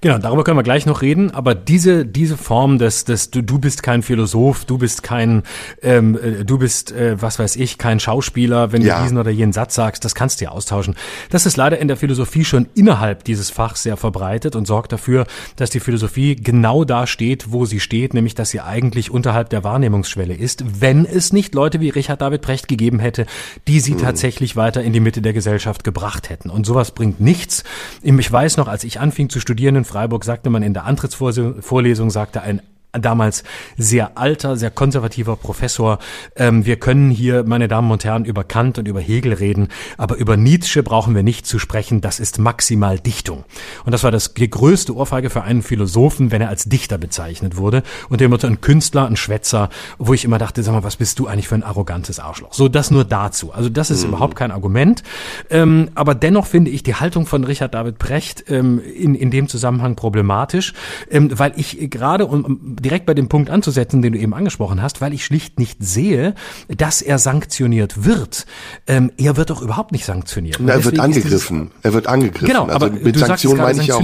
[0.00, 1.30] Genau, darüber können wir gleich noch reden.
[1.30, 5.42] Aber diese diese Form des des du, du bist kein Philosoph, du bist kein
[5.82, 8.98] ähm, äh, du bist äh, was weiß ich kein Schauspieler, wenn ja.
[8.98, 10.94] du diesen oder jenen Satz sagst, das kannst du ja austauschen.
[11.30, 15.26] Das ist leider in der Philosophie schon innerhalb dieses Fachs sehr verbreitet und sorgt dafür,
[15.56, 19.64] dass die Philosophie genau da steht, wo sie steht, nämlich dass sie eigentlich unterhalb der
[19.64, 23.26] Wahrnehmungsschwelle ist, wenn es nicht Leute wie Richard David Precht gegeben hätte,
[23.68, 23.98] die sie mhm.
[23.98, 26.50] tatsächlich weiter in die Mitte der Gesellschaft gebracht hätten.
[26.50, 27.64] Und sowas bringt nichts.
[28.02, 30.84] Ich weiß noch, als ich anfing zu studieren studieren in Freiburg, sagte man in der
[30.84, 32.60] Antrittsvorlesung, sagte ein
[33.00, 33.44] damals
[33.76, 35.98] sehr alter, sehr konservativer Professor.
[36.36, 40.16] Ähm, wir können hier, meine Damen und Herren, über Kant und über Hegel reden, aber
[40.16, 42.00] über Nietzsche brauchen wir nicht zu sprechen.
[42.00, 43.44] Das ist maximal Dichtung.
[43.84, 47.56] Und das war das die größte Ohrfeige für einen Philosophen, wenn er als Dichter bezeichnet
[47.56, 47.82] wurde.
[48.08, 49.68] Und der Motto ein Künstler, ein Schwätzer,
[49.98, 52.52] wo ich immer dachte, sag mal, was bist du eigentlich für ein arrogantes Arschloch?
[52.52, 53.52] So, das nur dazu.
[53.52, 54.10] Also das ist mhm.
[54.10, 55.02] überhaupt kein Argument.
[55.50, 59.48] Ähm, aber dennoch finde ich die Haltung von Richard David Precht ähm, in, in dem
[59.48, 60.74] Zusammenhang problematisch,
[61.10, 65.00] ähm, weil ich gerade um direkt bei dem Punkt anzusetzen, den du eben angesprochen hast,
[65.00, 66.34] weil ich schlicht nicht sehe,
[66.68, 68.46] dass er sanktioniert wird.
[68.86, 70.58] Ähm, er wird doch überhaupt nicht sanktioniert.
[70.60, 71.70] Na, er wird angegriffen.
[71.82, 72.46] Er wird angegriffen.
[72.46, 74.02] Genau, also aber mit Sanktionen meine ich auch.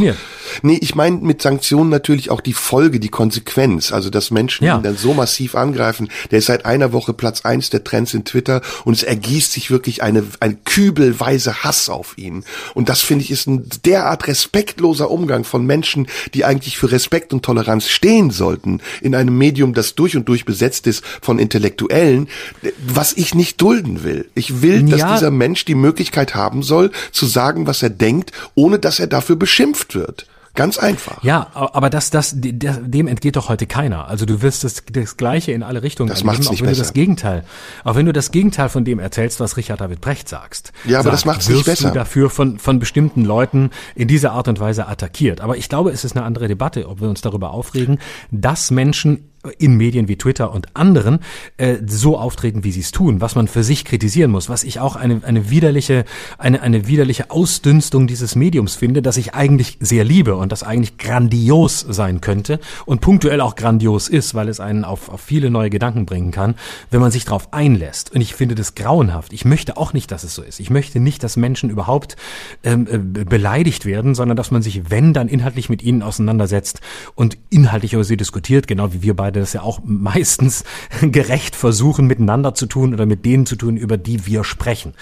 [0.62, 3.92] Nee, ich meine mit Sanktionen natürlich auch die Folge, die Konsequenz.
[3.92, 4.76] Also dass Menschen ja.
[4.76, 6.08] ihn dann so massiv angreifen.
[6.30, 9.70] Der ist seit einer Woche Platz eins der Trends in Twitter und es ergießt sich
[9.70, 12.44] wirklich eine ein kübelweise Hass auf ihn.
[12.74, 17.32] Und das finde ich ist ein derart respektloser Umgang von Menschen, die eigentlich für Respekt
[17.32, 21.38] und Toleranz stehen sollten Minuten in einem Medium, das durch und durch besetzt ist von
[21.38, 22.28] Intellektuellen,
[22.86, 24.28] was ich nicht dulden will.
[24.34, 25.14] Ich will, dass ja.
[25.14, 29.36] dieser Mensch die Möglichkeit haben soll, zu sagen, was er denkt, ohne dass er dafür
[29.36, 30.26] beschimpft wird.
[30.54, 31.22] Ganz einfach.
[31.22, 34.08] Ja, aber das, das, dem entgeht doch heute keiner.
[34.08, 36.72] Also du wirst das, das Gleiche in alle Richtungen das nicht auch wenn besser.
[36.72, 37.44] du das Gegenteil,
[37.84, 40.72] auch wenn du das Gegenteil von dem erzählst, was Richard David Precht sagst.
[40.84, 41.88] Ja, aber sagt, das macht's nicht wirst besser.
[41.90, 45.40] Du dafür von, von bestimmten Leuten in dieser Art und Weise attackiert.
[45.40, 47.98] Aber ich glaube, es ist eine andere Debatte, ob wir uns darüber aufregen,
[48.32, 51.20] dass Menschen in Medien wie Twitter und anderen
[51.56, 54.80] äh, so auftreten, wie sie es tun, was man für sich kritisieren muss, was ich
[54.80, 56.04] auch eine, eine widerliche,
[56.36, 60.98] eine, eine widerliche Ausdünstung dieses Mediums finde, das ich eigentlich sehr liebe und das eigentlich
[60.98, 65.70] grandios sein könnte und punktuell auch grandios ist, weil es einen auf, auf viele neue
[65.70, 66.54] Gedanken bringen kann,
[66.90, 68.14] wenn man sich darauf einlässt.
[68.14, 69.32] Und ich finde das grauenhaft.
[69.32, 70.60] Ich möchte auch nicht, dass es so ist.
[70.60, 72.16] Ich möchte nicht, dass Menschen überhaupt
[72.62, 76.80] ähm, äh, beleidigt werden, sondern dass man sich, wenn, dann inhaltlich mit ihnen auseinandersetzt
[77.14, 80.64] und inhaltlich über sie diskutiert, genau wie wir beide das ja auch meistens
[81.00, 84.94] gerecht versuchen, miteinander zu tun oder mit denen zu tun, über die wir sprechen.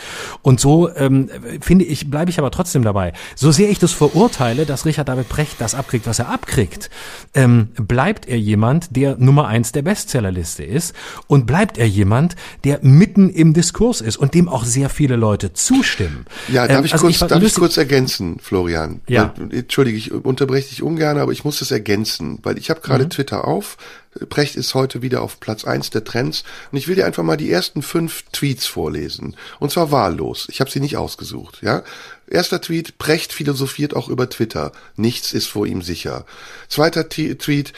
[0.42, 1.28] Und so ähm,
[1.60, 3.12] finde ich, bleibe ich aber trotzdem dabei.
[3.34, 6.90] So sehr ich das verurteile, dass Richard David Precht das abkriegt, was er abkriegt,
[7.34, 10.94] ähm, bleibt er jemand, der Nummer eins der Bestsellerliste ist
[11.26, 15.52] und bleibt er jemand, der mitten im Diskurs ist und dem auch sehr viele Leute
[15.52, 16.26] zustimmen.
[16.48, 19.00] Ja, darf Ähm, ich also kurz, war darf ich kurz ergänzen, Florian?
[19.08, 19.34] Ja.
[19.36, 23.04] Weil, Entschuldige, ich unterbreche dich ungern, aber ich muss das ergänzen, weil ich habe gerade
[23.04, 23.10] Mhm.
[23.10, 23.76] Twitter auf.
[24.28, 27.36] Precht ist heute wieder auf Platz eins der Trends und ich will dir einfach mal
[27.36, 29.36] die ersten fünf Tweets vorlesen.
[29.58, 30.46] Und zwar wahllos.
[30.50, 31.82] Ich habe sie nicht ausgesucht, ja?
[32.28, 34.72] Erster Tweet, Precht philosophiert auch über Twitter.
[34.96, 36.26] Nichts ist vor ihm sicher.
[36.68, 37.72] Zweiter T Tweet,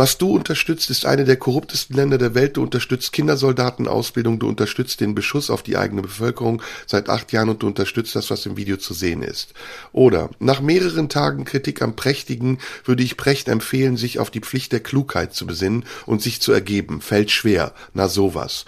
[0.00, 2.56] was du unterstützt, ist eine der korruptesten Länder der Welt.
[2.56, 7.62] Du unterstützt Kindersoldatenausbildung, du unterstützt den Beschuss auf die eigene Bevölkerung seit acht Jahren und
[7.62, 9.52] du unterstützt das, was im Video zu sehen ist.
[9.92, 14.72] Oder nach mehreren Tagen Kritik am Prächtigen würde ich Precht empfehlen, sich auf die Pflicht
[14.72, 17.02] der Klugheit zu besinnen und sich zu ergeben.
[17.02, 17.74] Fällt schwer.
[17.92, 18.64] Na sowas.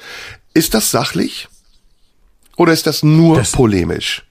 [0.52, 1.48] Ist das sachlich?
[2.58, 4.22] Oder ist das nur Das- polemisch?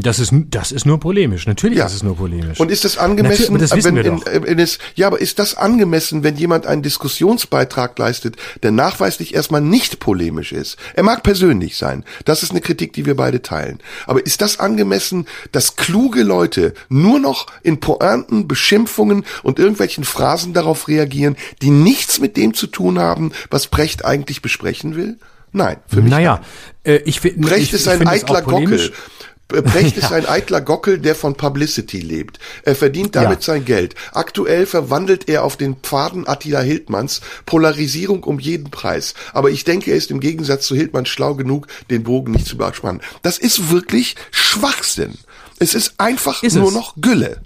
[0.00, 1.46] Das ist, das ist nur polemisch.
[1.46, 1.86] Natürlich Ja.
[1.86, 2.58] ist es nur polemisch.
[2.60, 4.26] Und ist das angemessen, Natürlich, das wissen wenn, in, doch.
[4.26, 9.34] äh, in es, ja, aber ist das angemessen, wenn jemand einen Diskussionsbeitrag leistet, der nachweislich
[9.34, 10.76] erstmal nicht polemisch ist?
[10.94, 12.04] Er mag persönlich sein.
[12.24, 13.80] Das ist eine Kritik, die wir beide teilen.
[14.06, 20.52] Aber ist das angemessen, dass kluge Leute nur noch in Pointen, Beschimpfungen und irgendwelchen Phrasen
[20.52, 25.18] darauf reagieren, die nichts mit dem zu tun haben, was Brecht eigentlich besprechen will?
[25.52, 26.40] Nein, für mich naja,
[26.84, 28.42] äh, ich finde, Brecht ich, ist ein eitler.
[28.42, 28.92] Gockel.
[29.48, 32.38] Brecht ist ein eitler Gockel, der von Publicity lebt.
[32.64, 33.54] Er verdient damit Ja.
[33.54, 33.94] sein Geld.
[34.12, 39.14] Aktuell verwandelt er auf den Pfaden Attila Hildmanns Polarisierung um jeden Preis.
[39.32, 42.56] Aber ich denke, er ist im Gegensatz zu Hildmann schlau genug, den Bogen nicht zu
[42.56, 43.00] überspannen.
[43.22, 45.14] Das ist wirklich Schwachsinn.
[45.58, 46.74] Es ist einfach Ist nur es.
[46.74, 47.40] noch Gülle.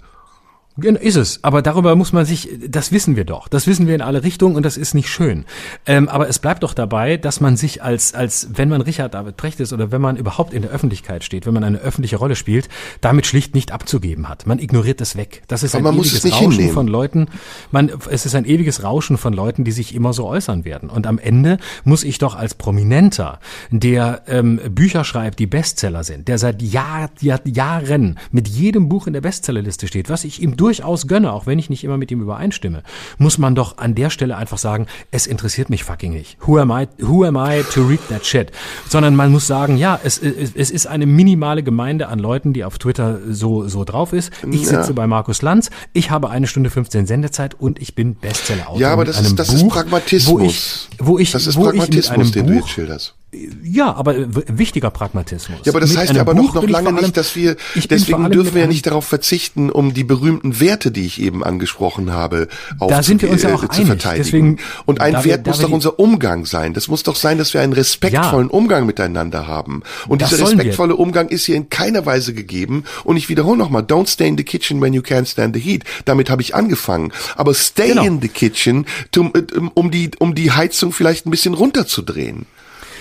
[0.77, 3.95] Genau, Ist es, aber darüber muss man sich, das wissen wir doch, das wissen wir
[3.95, 5.43] in alle Richtungen und das ist nicht schön.
[5.85, 9.35] Ähm, aber es bleibt doch dabei, dass man sich als, als wenn man Richard David
[9.35, 12.37] Precht ist oder wenn man überhaupt in der Öffentlichkeit steht, wenn man eine öffentliche Rolle
[12.37, 12.69] spielt,
[13.01, 14.47] damit schlicht nicht abzugeben hat.
[14.47, 15.43] Man ignoriert das weg.
[15.47, 16.73] Das ist Aber ein ewiges es Rauschen hinnehmen.
[16.73, 17.27] von Leuten.
[17.71, 20.89] Man, es ist ein ewiges Rauschen von Leuten, die sich immer so äußern werden.
[20.89, 23.39] Und am Ende muss ich doch als Prominenter,
[23.71, 29.07] der ähm, Bücher schreibt, die Bestseller sind, der seit Jahr, Jahr, Jahren mit jedem Buch
[29.07, 32.11] in der Bestsellerliste steht, was ich ihm durchaus gönne, auch wenn ich nicht immer mit
[32.11, 32.83] ihm übereinstimme,
[33.17, 36.37] muss man doch an der Stelle einfach sagen, es interessiert mich fucking nicht.
[36.45, 38.51] Who am I, who am I to read that shit?
[38.87, 42.63] Sondern man muss sagen, ja, es, es, es ist eine minimale Gemeinde an Leuten, die
[42.63, 44.31] auf Twitter so, so drauf ist.
[44.51, 44.69] Ich Ja.
[44.81, 48.79] sitze bei Markus Lanz, ich habe eine Stunde 15 Sendezeit und ich bin Bestsellerautor.
[48.79, 50.31] Ja, aber das einem ist, das ist Buch, Pragmatismus.
[50.39, 52.69] Wo ich, wo ich, das ist wo ich mit Pragmatismus, einem den du Buch, jetzt
[52.69, 53.15] schilderst.
[53.63, 55.59] Ja, aber w- wichtiger Pragmatismus.
[55.63, 57.55] Ja, aber das Mit heißt ja aber Buch noch, noch lange allem- nicht, dass wir,
[57.89, 62.11] deswegen dürfen wir ja nicht darauf verzichten, um die berühmten Werte, die ich eben angesprochen
[62.11, 62.49] habe,
[62.79, 63.87] Da sind wir uns ja auch äh, zu einig.
[63.87, 64.23] verteidigen.
[64.23, 66.73] Deswegen- Und ein da wir- Wert da muss wir doch unser Umgang sein.
[66.73, 69.81] Das muss doch sein, dass wir einen respektvollen Umgang miteinander haben.
[70.09, 70.65] Und dieser sollen wir.
[70.65, 72.83] respektvolle Umgang ist hier in keiner Weise gegeben.
[73.05, 75.83] Und ich wiederhole nochmal, don't stay in the kitchen when you can't stand the heat.
[76.03, 77.13] Damit habe ich angefangen.
[77.37, 78.03] Aber stay Genau.
[78.03, 78.85] in the kitchen,
[79.17, 79.31] um,
[79.73, 82.45] um, die, um die Heizung vielleicht ein bisschen runterzudrehen.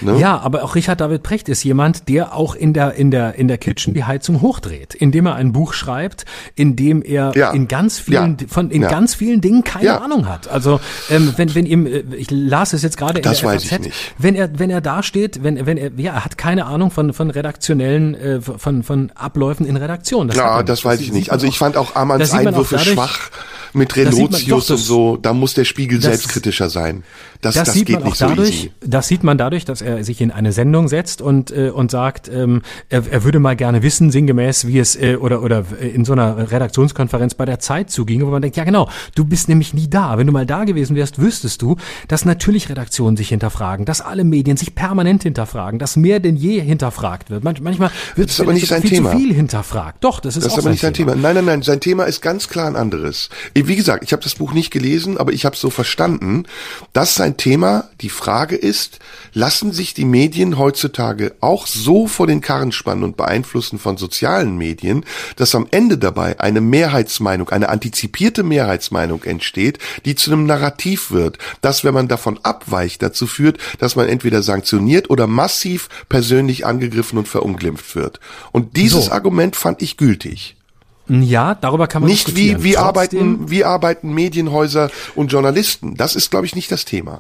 [0.02, 0.18] Ne?
[0.18, 3.48] Ja, aber auch Richard David Precht ist jemand, der auch in der in der in
[3.48, 6.24] der Kitchen die Heizung hochdreht, indem er ein Buch schreibt,
[6.55, 7.51] in dem er Ja.
[7.52, 8.47] in ganz vielen Ja.
[8.48, 8.89] von in Ja.
[8.89, 10.01] ganz vielen Dingen keine.
[10.01, 10.48] Ahnung hat.
[10.48, 13.64] Also ähm, wenn wenn ihm äh, ich las es jetzt gerade in Das der weiß
[13.64, 14.14] FAZ, ich nicht.
[14.18, 17.12] wenn er wenn er da steht, wenn wenn er ja er hat keine Ahnung von
[17.12, 20.28] von redaktionellen äh, von von Abläufen in Redaktion.
[20.28, 21.32] Das Ja, das weiß ich sieht nicht.
[21.32, 23.18] Also auch- ich fand auch das Amanns Einwürfe dadurch- schwach
[23.72, 25.16] mit das Relotius doch, und das- so.
[25.16, 27.05] Da muss der Spiegel das- selbstkritischer sein.
[27.40, 28.72] Das, das, das, sieht geht man auch nicht so dadurch, easy.
[28.81, 32.29] das sieht man dadurch, dass er sich in eine Sendung setzt und, äh, und sagt,
[32.29, 36.12] ähm, er, er würde mal gerne wissen, sinngemäß, wie es äh, oder, oder in so
[36.12, 39.89] einer Redaktionskonferenz bei der Zeit zuging, wo man denkt, ja genau, du bist nämlich nie
[39.89, 40.19] da.
[40.19, 41.77] Wenn du mal da gewesen wärst, wüsstest du,
[42.09, 46.61] dass natürlich Redaktionen sich hinterfragen, dass alle Medien sich permanent hinterfragen, dass mehr denn je
[46.61, 47.45] hinterfragt wird.
[47.45, 49.12] Manch, manchmal wird ist aber nicht sein viel Thema.
[49.12, 50.05] zu viel hinterfragt.
[50.05, 51.12] Doch, das ist Das auch ist aber nicht sein Thema.
[51.12, 51.23] Thema.
[51.23, 51.62] Nein, nein, nein.
[51.62, 53.29] Sein Thema ist ganz klar ein anderes.
[53.55, 56.45] Wie gesagt, ich habe das Buch nicht gelesen, aber ich habe so verstanden,
[56.93, 58.99] dass sein Thema die Frage ist,
[59.33, 64.59] lassen sich die Medien heutzutage auch so vor den Karren spannen und beeinflussen von sozialen
[64.59, 71.11] Medien, dass am Ende dabei eine Mehrheitsmeinung, eine antizipierte Mehrheitsmeinung entsteht, die zu einem Narrativ
[71.11, 76.66] wird, das, wenn man davon abweicht, dazu führt, dass man entweder sanktioniert oder massiv persönlich
[76.66, 78.20] angegriffen und verunglimpft wird.
[78.52, 79.12] Und dieses So.
[79.12, 80.57] Argument fand ich gültig.
[81.09, 85.97] Ja, darüber kann man Nicht wie, wie Trotzdem- arbeiten, wie arbeiten Medienhäuser und Journalisten.
[85.97, 87.19] Das ist, glaube ich, nicht das Thema.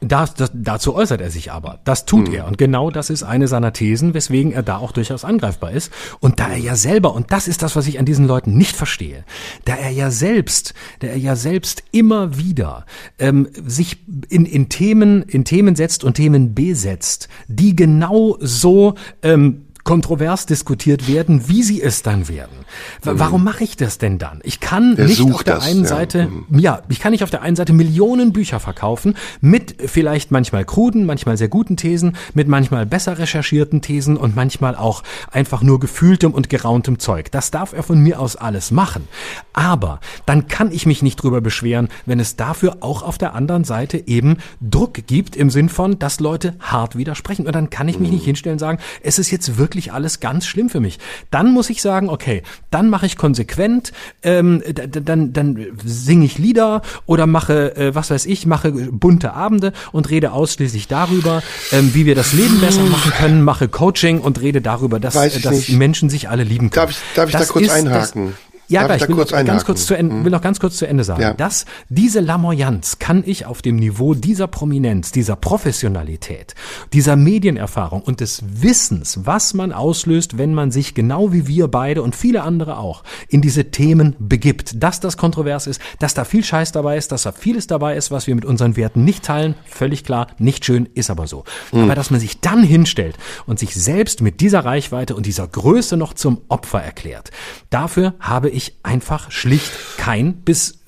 [0.00, 1.80] Das, das, dazu äußert er sich aber.
[1.84, 2.34] Das tut Hm.
[2.34, 2.46] er.
[2.46, 5.92] Und genau das ist eine seiner Thesen, weswegen er da auch durchaus angreifbar ist.
[6.20, 8.76] Und da er ja selber, und das ist das, was ich an diesen Leuten nicht
[8.76, 9.24] verstehe,
[9.64, 12.86] da er ja selbst, da er ja selbst immer wieder
[13.18, 13.98] ähm, sich
[14.28, 21.08] in, in Themen, in Themen setzt und Themen besetzt, die genau so ähm, kontrovers diskutiert
[21.08, 22.64] werden, wie sie es dann werden.
[23.02, 24.40] W- Warum mache ich das denn dann?
[24.42, 25.88] Ich kann Der nicht auf der das, einen ja.
[25.88, 30.64] Seite ja, ich kann nicht auf der einen Seite Millionen Bücher verkaufen mit vielleicht manchmal
[30.64, 35.80] kruden, manchmal sehr guten Thesen, mit manchmal besser recherchierten Thesen und manchmal auch einfach nur
[35.80, 37.30] gefühltem und gerauntem Zeug.
[37.30, 39.08] Das darf er von mir aus alles machen.
[39.52, 43.64] Aber dann kann ich mich nicht drüber beschweren, wenn es dafür auch auf der anderen
[43.64, 47.46] Seite eben Druck gibt im Sinn von, dass Leute hart widersprechen.
[47.46, 50.46] Und dann kann ich mich nicht hinstellen und sagen, es ist jetzt wirklich alles ganz
[50.46, 50.98] schlimm für mich.
[51.30, 53.92] Dann muss ich sagen, okay, dann mache ich konsequent,
[54.22, 54.62] ähm,
[55.04, 60.10] dann, dann singe ich Lieder oder mache, äh, was weiß ich, mache bunte Abende und
[60.10, 61.42] rede ausschließlich darüber,
[61.72, 65.40] ähm, wie wir das Leben besser machen können, mache Coaching und rede darüber, dass, äh,
[65.40, 65.70] dass nicht.
[65.70, 66.86] Menschen sich alle lieben können.
[66.86, 68.26] Darf ich- darf ich da kurz ist einhaken?
[68.28, 69.02] Das, ja, Darf gleich.
[69.02, 71.22] ich will kurz noch ganz kurz zu Ende, will noch ganz kurz zu Ende sagen.
[71.22, 71.34] Ja.
[71.34, 76.54] Das, diese Lamoyanz kann ich auf dem Niveau dieser Prominenz, dieser Professionalität,
[76.92, 82.02] dieser Medienerfahrung und des Wissens, was man auslöst, wenn man sich genau wie wir beide
[82.02, 84.82] und viele andere auch in diese Themen begibt.
[84.82, 88.12] Dass das kontrovers ist, dass da viel Scheiß dabei ist, dass da vieles dabei ist,
[88.12, 91.44] was wir mit unseren Werten nicht teilen, völlig klar, nicht schön, ist aber so.
[91.72, 93.16] Aber dass man sich dann hinstellt
[93.46, 97.30] und sich selbst mit dieser Reichweite und dieser Größe noch zum Opfer erklärt,
[97.70, 100.80] dafür habe ich einfach schlicht kein bis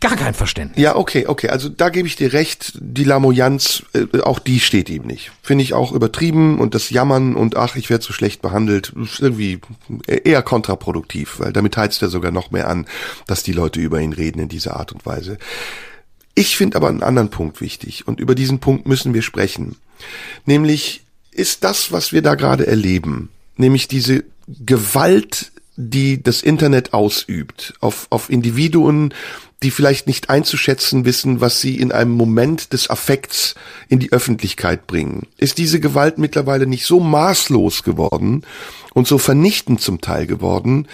[0.00, 0.82] gar kein Verständnis.
[0.82, 1.48] Ja, okay, okay.
[1.48, 2.72] Also da gebe ich dir recht.
[2.80, 5.32] Die Lamoyanz, äh, auch die steht ihm nicht.
[5.42, 9.20] Finde ich auch übertrieben und das Jammern und ach, ich werde so schlecht behandelt, ist
[9.20, 9.60] irgendwie
[10.06, 12.86] eher kontraproduktiv, weil damit heizt er sogar noch mehr an,
[13.26, 15.38] dass die Leute über ihn reden in dieser Art und Weise.
[16.34, 19.76] Ich finde aber einen anderen Punkt wichtig und über diesen Punkt müssen wir sprechen.
[20.44, 21.02] Nämlich
[21.32, 28.06] ist das, was wir da gerade erleben, nämlich diese Gewalt, die das Internet ausübt auf,
[28.10, 29.12] auf Individuen,
[29.62, 33.54] die vielleicht nicht einzuschätzen wissen, was sie in einem Moment des Affekts
[33.88, 35.26] in die Öffentlichkeit bringen.
[35.38, 38.42] Ist diese Gewalt mittlerweile nicht so maßlos geworden
[38.92, 40.88] und so vernichtend zum Teil geworden,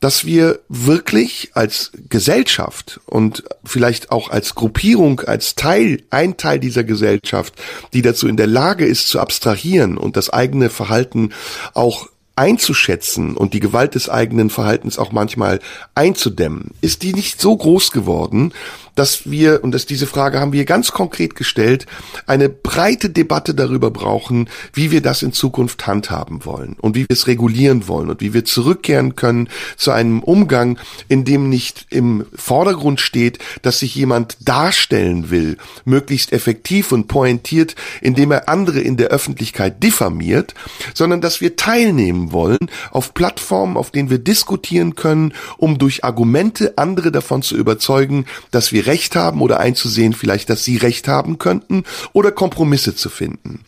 [0.00, 6.84] dass wir wirklich als Gesellschaft und vielleicht auch als Gruppierung, als Teil, ein Teil dieser
[6.84, 7.54] Gesellschaft,
[7.92, 11.32] die dazu in der Lage ist zu abstrahieren und das eigene Verhalten
[11.74, 12.08] auch
[12.38, 15.58] einzuschätzen und die Gewalt des eigenen Verhaltens auch manchmal
[15.96, 18.52] einzudämmen, ist die nicht so groß geworden,
[18.98, 21.86] dass wir, und dass diese Frage haben wir ganz konkret gestellt,
[22.26, 27.10] eine breite Debatte darüber brauchen, wie wir das in Zukunft handhaben wollen und wie wir
[27.10, 32.26] es regulieren wollen und wie wir zurückkehren können zu einem Umgang, in dem nicht im
[32.34, 38.96] Vordergrund steht, dass sich jemand darstellen will, möglichst effektiv und pointiert, indem er andere in
[38.96, 40.54] der Öffentlichkeit diffamiert,
[40.92, 42.58] sondern dass wir teilnehmen wollen
[42.90, 48.72] auf Plattformen, auf denen wir diskutieren können, um durch Argumente andere davon zu überzeugen, dass
[48.72, 53.60] wir Recht haben oder einzusehen vielleicht, dass sie Recht haben könnten oder Kompromisse zu finden.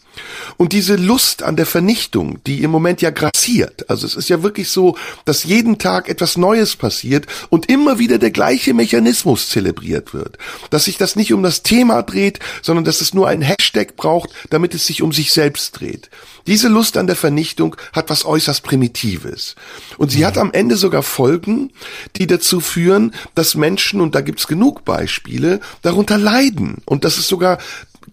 [0.56, 4.42] Und diese Lust an der Vernichtung, die im Moment ja grassiert, also es ist ja
[4.42, 10.12] wirklich so, dass jeden Tag etwas Neues passiert und immer wieder der gleiche Mechanismus zelebriert
[10.14, 10.38] wird.
[10.70, 14.30] Dass sich das nicht um das Thema dreht, sondern dass es nur ein Hashtag braucht,
[14.50, 16.10] damit es sich um sich selbst dreht.
[16.46, 19.54] Diese Lust an der Vernichtung hat was äußerst Primitives.
[19.98, 21.72] Und sie hat am Ende sogar Folgen,
[22.16, 26.78] die dazu führen, dass Menschen, und da gibt's genug Beispiele, darunter leiden.
[26.86, 27.58] Und dass es sogar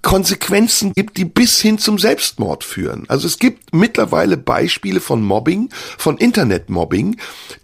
[0.02, 3.06] Konsequenzen gibt, die bis hin zum Selbstmord führen.
[3.08, 7.18] Also es gibt mittlerweile Beispiele von Mobbing, von Internetmobbing,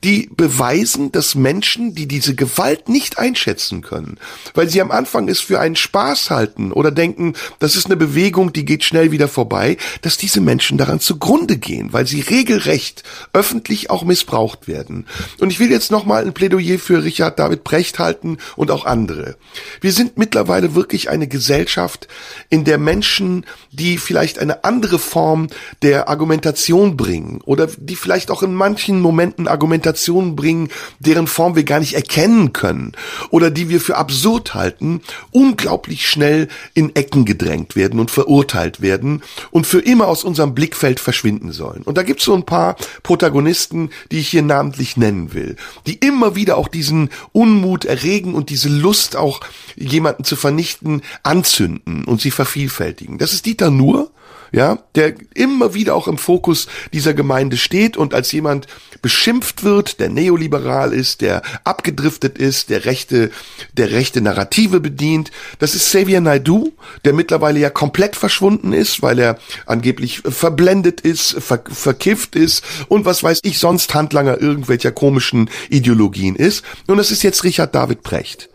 [0.03, 4.17] die beweisen, dass Menschen, die diese Gewalt nicht einschätzen können,
[4.53, 8.53] weil sie am Anfang es für einen Spaß halten oder denken, das ist eine Bewegung,
[8.53, 13.03] die geht schnell wieder vorbei, dass diese Menschen daran zugrunde gehen, weil sie regelrecht
[13.33, 15.05] öffentlich auch missbraucht werden.
[15.39, 19.37] Und ich will jetzt nochmal ein Plädoyer für Richard David Brecht halten und auch andere.
[19.81, 22.07] Wir sind mittlerweile wirklich eine Gesellschaft,
[22.49, 25.47] in der Menschen, die vielleicht eine andere Form
[25.81, 30.69] der Argumentation bringen oder die vielleicht auch in manchen Momenten Argumentationen bringen,
[30.99, 32.93] deren Form wir gar nicht erkennen können
[33.29, 35.01] oder die wir für absurd halten,
[35.31, 40.99] unglaublich schnell in Ecken gedrängt werden und verurteilt werden und für immer aus unserem Blickfeld
[40.99, 41.83] verschwinden sollen.
[41.83, 45.55] Und da gibt es so ein paar Protagonisten, die ich hier namentlich nennen will,
[45.85, 49.41] die immer wieder auch diesen Unmut erregen und diese Lust auch
[49.75, 53.17] jemanden zu vernichten anzünden und sie vervielfältigen.
[53.17, 54.11] Das ist Dieter Nuhr,
[54.51, 58.67] ja, der immer wieder auch im Fokus dieser Gemeinde steht und als jemand
[59.01, 63.31] beschimpft wird, der neoliberal ist, der abgedriftet ist, der rechte,
[63.73, 65.31] der rechte Narrative bedient.
[65.57, 66.71] Das ist Xavier Naidu,
[67.03, 73.05] der mittlerweile ja komplett verschwunden ist, weil er angeblich verblendet ist, ver verkifft ist und
[73.05, 76.63] was weiß ich sonst Handlanger irgendwelcher komischen Ideologien ist.
[76.85, 78.49] Und das ist jetzt Richard David Precht.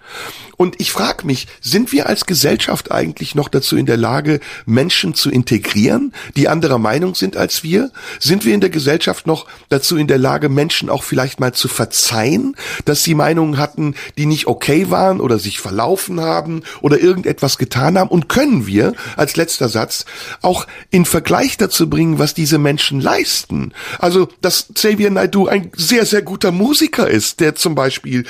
[0.58, 5.14] Und ich frage mich, sind wir als Gesellschaft eigentlich noch dazu in der Lage, Menschen
[5.14, 7.92] zu integrieren, die anderer Meinung sind als wir?
[8.18, 11.68] Sind wir in der Gesellschaft noch dazu in der Lage, Menschen auch vielleicht mal zu
[11.68, 17.56] verzeihen, dass sie Meinungen hatten, die nicht okay waren oder sich verlaufen haben oder irgendetwas
[17.56, 18.10] getan haben?
[18.10, 20.06] Und können wir, als letzter Satz,
[20.42, 23.72] auch in Vergleich dazu bringen, was diese Menschen leisten?
[24.00, 28.24] Also, dass Xavier Naidu ein sehr, sehr guter Musiker ist, der zum Beispiel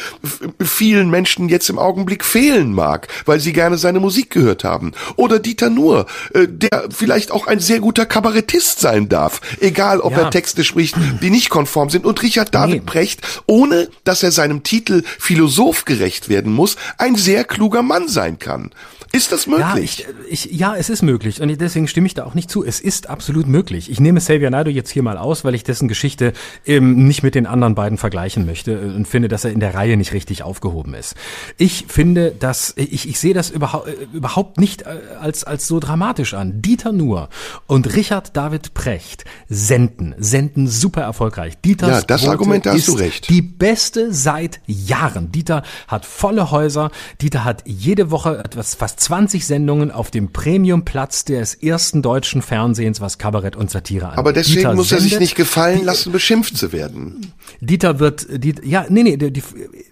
[0.61, 4.93] vielen Menschen jetzt im Augenblick Augenblick fehlen mag, weil sie gerne seine Musik gehört haben.
[5.17, 10.13] Oder Dieter Nuhr, äh, der vielleicht auch ein sehr guter Kabarettist sein darf, egal ob
[10.13, 10.23] ja.
[10.23, 12.05] er Texte spricht, die nicht konform sind.
[12.05, 12.91] Und Richard David nee.
[12.91, 18.39] Brecht, ohne dass er seinem Titel Philosoph gerecht werden muss, ein sehr kluger Mann sein
[18.39, 18.71] kann.
[19.11, 19.67] Ist das möglich?
[20.07, 21.41] Ja, ich, ich, ja, es ist möglich.
[21.41, 22.65] Und deswegen stimme ich da auch nicht zu.
[22.65, 23.91] Es ist absolut möglich.
[23.91, 26.35] Ich nehme Xavier Naidoo jetzt hier mal aus, weil ich dessen Geschichte
[26.67, 29.97] ähm, nicht mit den anderen beiden vergleichen möchte und finde, dass er in der Reihe
[29.97, 31.15] nicht richtig aufgehoben ist.
[31.57, 35.81] Ich finde, dass ich, ich sehe das überhaupt, äh, überhaupt nicht äh, als, als so
[35.81, 36.61] dramatisch an.
[36.61, 37.31] Dieter Nuhr
[37.67, 41.57] und Richard David Precht senden, senden super erfolgreich.
[41.65, 43.31] Dieters ja, das Quote Argument hast du recht.
[43.31, 45.33] Die beste seit Jahren.
[45.33, 46.91] Dieter hat volle Häuser.
[47.23, 53.01] Dieter hat jede Woche etwas fast 20 Sendungen auf dem Premiumplatz des ersten deutschen Fernsehens,
[53.01, 54.19] was Kabarett und Satire angeht.
[54.19, 57.33] Aber deswegen Dieter muss er sich nicht gefallen lassen, beschimpft zu werden.
[57.61, 59.43] Dieter wird, die, ja, nee, nee, die,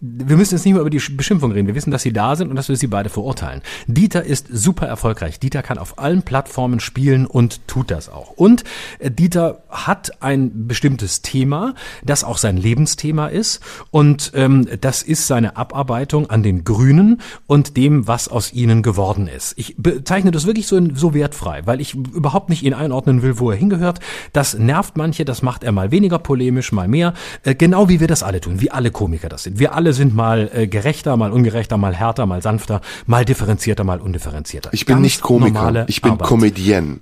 [0.01, 1.69] wir müssen jetzt nicht mehr über die Beschimpfung reden.
[1.69, 3.63] Wir wissen, dass sie da sind und dass wir sie beide verurteilen.
[3.87, 5.39] Dieter ist super erfolgreich.
[5.39, 8.33] Dieter kann auf allen Plattformen spielen und tut das auch.
[8.33, 8.65] Und
[8.99, 11.75] äh, Dieter hat ein bestimmtes Thema,
[12.05, 13.61] das auch sein Lebensthema ist.
[13.93, 18.96] Und ähm, das ist seine Abarbeitung an den Grünen und dem, was aus ihnen geworden
[19.29, 19.55] ist.
[19.57, 23.51] Ich bezeichne das wirklich so, so wertfrei, weil ich überhaupt nicht ihn einordnen will, wo
[23.51, 24.01] er hingehört.
[24.33, 27.15] Das nervt manche, das macht er mal weniger polemisch, mal mehr.
[27.43, 29.59] Äh, genau wie wir das alle tun, wie alle Komiker das sind.
[29.59, 34.01] Wir alle sind mal äh, gerechter, mal ungerechter, mal härter, mal sanfter, mal differenzierter, mal
[34.01, 34.71] undifferenzierter.
[34.73, 36.29] Ich bin Ganz nicht Komiker, ich bin Arbeit.
[36.29, 37.01] Comedienne.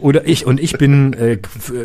[0.00, 1.38] Oder ich und ich bin äh,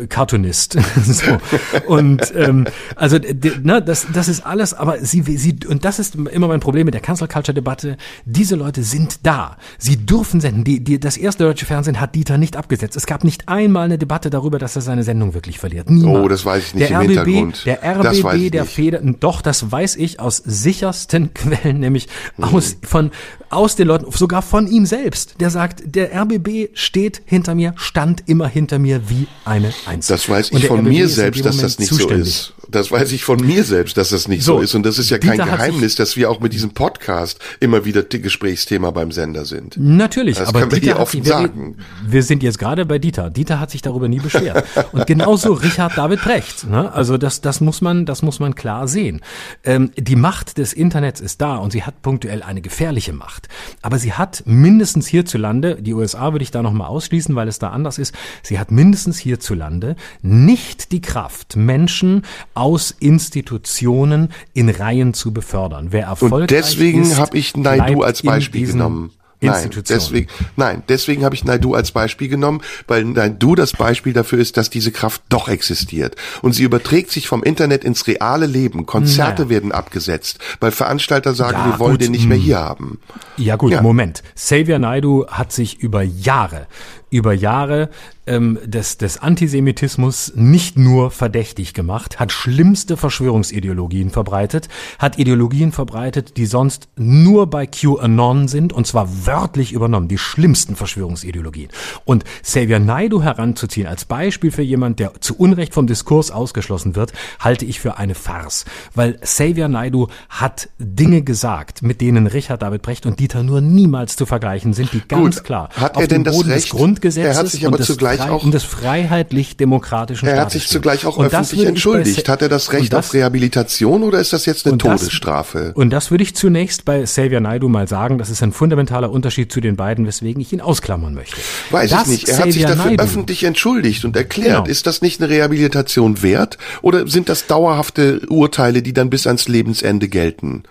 [0.08, 0.78] Cartoonist.
[1.04, 1.38] so.
[1.86, 3.18] Und ähm, also
[3.62, 6.94] ne, das, das ist alles, aber sie, sie, und das ist immer mein Problem mit
[6.94, 9.56] der Cancel Culture Debatte, diese Leute sind da.
[9.78, 10.64] Sie dürfen senden.
[10.64, 12.96] Die, die, das erste deutsche Fernsehen hat Dieter nicht abgesetzt.
[12.96, 15.90] Es gab nicht einmal eine Debatte darüber, dass er seine Sendung wirklich verliert.
[15.90, 16.24] Niemals.
[16.24, 17.66] Oh, das weiß ich nicht der im RBB, Hintergrund.
[17.66, 22.44] Der RBB, der Feder, doch, das weiß ich aus sichersten Quellen, nämlich hm.
[22.44, 23.10] aus, von,
[23.50, 25.40] aus den Leuten, sogar von ihm selbst.
[25.40, 30.06] Der sagt, der RBB steht hinter mir, stand immer hinter mir wie eine Eins.
[30.06, 32.34] Das weiß ich von mir selbst, dass das nicht zuständig.
[32.34, 32.54] so ist.
[32.72, 34.74] Das weiß ich von mir selbst, dass das nicht so, so ist.
[34.74, 38.90] Und das ist ja kein Geheimnis, dass wir auch mit diesem Podcast immer wieder Gesprächsthema
[38.90, 39.76] beim Sender sind.
[39.78, 41.76] Natürlich, das aber können wir Dieter hier offen sagen.
[42.02, 43.30] Wir, wir sind jetzt gerade bei Dieter.
[43.30, 44.64] Dieter hat sich darüber nie beschwert.
[44.92, 46.66] Und genauso Richard David Precht.
[46.68, 46.92] Ne?
[46.92, 49.20] Also das, das muss man, das muss man klar sehen.
[49.64, 53.48] Ähm, die Macht des Internets ist da und sie hat punktuell eine gefährliche Macht.
[53.82, 57.70] Aber sie hat mindestens hierzulande, die USA würde ich da nochmal ausschließen, weil es da
[57.70, 62.22] anders ist, sie hat mindestens hierzulande nicht die Kraft, Menschen
[62.62, 65.88] aus Institutionen in Reihen zu befördern.
[65.90, 69.10] Wer erfolgreich Und deswegen habe ich Naidu als Beispiel genommen.
[69.40, 74.38] Nein, deswegen, nein, deswegen habe ich Naidu als Beispiel genommen, weil Naidu das Beispiel dafür
[74.38, 76.14] ist, dass diese Kraft doch existiert.
[76.42, 78.86] Und sie überträgt sich vom Internet ins reale Leben.
[78.86, 79.50] Konzerte Naja.
[79.50, 82.44] werden abgesetzt, weil Veranstalter sagen, Ja, wir wollen gut, den nicht mehr hm.
[82.44, 83.00] hier haben.
[83.36, 83.82] Ja gut, Ja.
[83.82, 84.22] Moment.
[84.36, 86.68] Xavier Naidu hat sich über Jahre,
[87.10, 87.90] über Jahre
[88.26, 94.68] ähm, des, des Antisemitismus nicht nur verdächtig gemacht, hat schlimmste Verschwörungsideologien verbreitet,
[94.98, 100.76] hat Ideologien verbreitet, die sonst nur bei QAnon sind, und zwar wörtlich übernommen, die schlimmsten
[100.76, 101.70] Verschwörungsideologien.
[102.04, 107.12] Und Xavier Naidu heranzuziehen als Beispiel für jemand, der zu Unrecht vom Diskurs ausgeschlossen wird,
[107.40, 108.64] halte ich für eine Farce.
[108.94, 114.16] Weil Xavier Naidu hat Dinge gesagt, mit denen Richard David Brecht und Dieter nur niemals
[114.16, 115.44] zu vergleichen sind, die ganz Gut.
[115.44, 116.64] klar Hat auf er denn dem das Boden Recht?
[116.64, 120.40] des Grundgesetzes Er hat sich und aber des, zugleich frei- auch- und des freiheitlich-demokratischen Er
[120.40, 122.28] hat sich zugleich auch Und das öffentlich entschuldigt.
[122.28, 125.72] Hat er das Recht das- auf Rehabilitation oder ist das jetzt eine und das- Todesstrafe?
[125.74, 129.52] Und das würde ich zunächst bei Xavier Naidu mal sagen, das ist ein fundamentaler Unterschied
[129.52, 131.36] zu den beiden, weswegen ich ihn ausklammern möchte.
[131.70, 132.28] Weiß Dass ich nicht.
[132.28, 134.48] Er hat sich Xavier dafür Naidoo- öffentlich entschuldigt und erklärt.
[134.64, 134.66] Genau.
[134.66, 136.58] Ist das nicht eine Rehabilitation wert?
[136.82, 140.62] Oder sind das dauerhafte Urteile, die dann bis ans Lebensende gelten?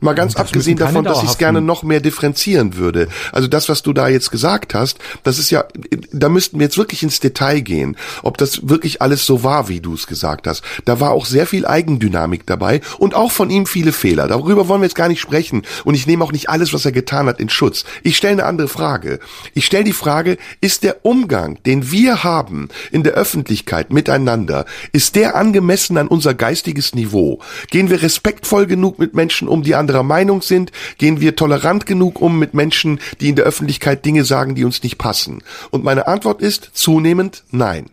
[0.00, 3.08] Mal ganz Das abgesehen davon, dass ich es gerne noch mehr differenzieren würde.
[3.32, 5.64] Also das, was du da jetzt gesagt hast, das ist ja,
[6.12, 9.80] da müssten wir jetzt wirklich ins Detail gehen, ob das wirklich alles so war, wie
[9.80, 10.62] du es gesagt hast.
[10.84, 14.28] Da war auch sehr viel Eigendynamik dabei und auch von ihm viele Fehler.
[14.28, 15.62] Darüber wollen wir jetzt gar nicht sprechen.
[15.84, 17.84] Und ich nehme auch nicht alles, was er getan hat, in Schutz.
[18.02, 19.18] Ich stelle eine andere Frage.
[19.54, 25.16] Ich stelle die Frage, ist der Umgang, den wir haben in der Öffentlichkeit miteinander, ist
[25.16, 27.40] der angemessen an unser geistiges Niveau?
[27.70, 30.70] Gehen wir respektvoll genug mit Menschen um, die anderer Meinung sind?
[30.98, 34.82] Gehen wir tolerant genug um mit Menschen, die in der Öffentlichkeit Dinge sagen, die uns
[34.82, 35.42] nicht passen?
[35.70, 37.90] Und meine Antwort ist zunehmend nein.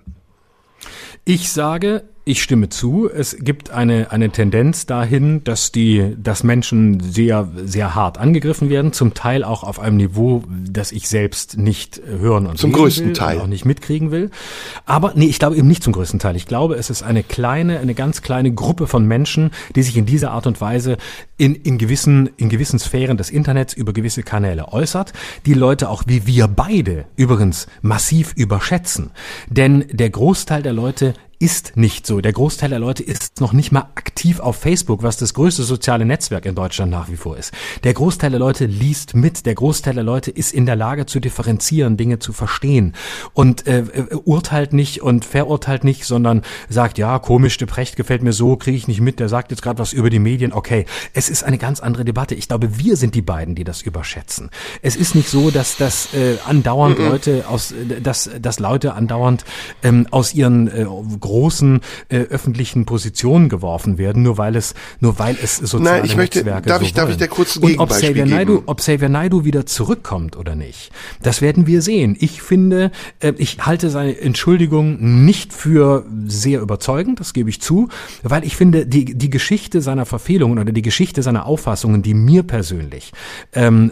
[1.23, 3.07] Ich sage, ich stimme zu.
[3.07, 8.93] Es gibt eine, eine Tendenz dahin, dass die, dass Menschen sehr, sehr hart angegriffen werden,
[8.93, 13.13] zum Teil auch auf einem Niveau, das ich selbst nicht hören und Zum größten will
[13.13, 13.37] Teil.
[13.37, 14.31] und auch nicht mitkriegen will.
[14.87, 16.35] Aber nee, ich glaube eben nicht zum größten Teil.
[16.35, 20.07] Ich glaube, es ist eine kleine, eine ganz kleine Gruppe von Menschen, die sich in
[20.07, 20.97] dieser Art und Weise
[21.37, 25.13] in, in gewissen, in gewissen Sphären des Internets über gewisse Kanäle äußert,
[25.45, 29.11] die Leute auch wie wir beide übrigens massiv überschätzen.
[29.47, 31.13] Denn der Großteil der Leute
[31.45, 32.21] ist nicht so.
[32.21, 36.03] Der Großteil der Leute ist noch nicht mal aktiv auf Facebook, was das größte soziale
[36.03, 37.53] Netzwerk in Deutschland nach wie vor ist.
[37.83, 39.45] Der Großteil der Leute liest mit.
[39.45, 42.95] Der Großteil der Leute ist in der Lage zu differenzieren, Dinge zu verstehen
[43.33, 48.23] und äh, äh, urteilt nicht und verurteilt nicht, sondern sagt, ja, komisch, der Precht gefällt
[48.23, 50.51] mir so, kriege ich nicht mit, der sagt jetzt gerade was über die Medien.
[50.51, 52.33] Okay, es ist eine ganz andere Debatte.
[52.33, 54.49] Ich glaube, wir sind die beiden, die das überschätzen.
[54.81, 59.45] Es ist nicht so, dass das äh, andauernd Leute aus, äh, dass, dass Leute andauernd
[59.83, 60.87] ähm, aus ihren äh,
[61.35, 66.15] großen äh, öffentlichen Positionen geworfen werden, nur weil es, nur weil es soziale Nein, ich
[66.15, 68.25] möchte- Netzwerke darf so ich- darf ich dir kurz ein Und ob Xavier?
[68.25, 70.91] Naidoo, ob Xavier Naidoo wieder zurückkommt oder nicht,
[71.21, 72.15] das werden wir sehen.
[72.19, 77.89] Ich finde, äh, ich halte seine Entschuldigung nicht für sehr überzeugend, das gebe ich zu,
[78.23, 82.43] weil ich finde, die, die Geschichte seiner Verfehlungen oder die Geschichte seiner Auffassungen, die mir
[82.43, 83.11] persönlich
[83.53, 83.91] ähm,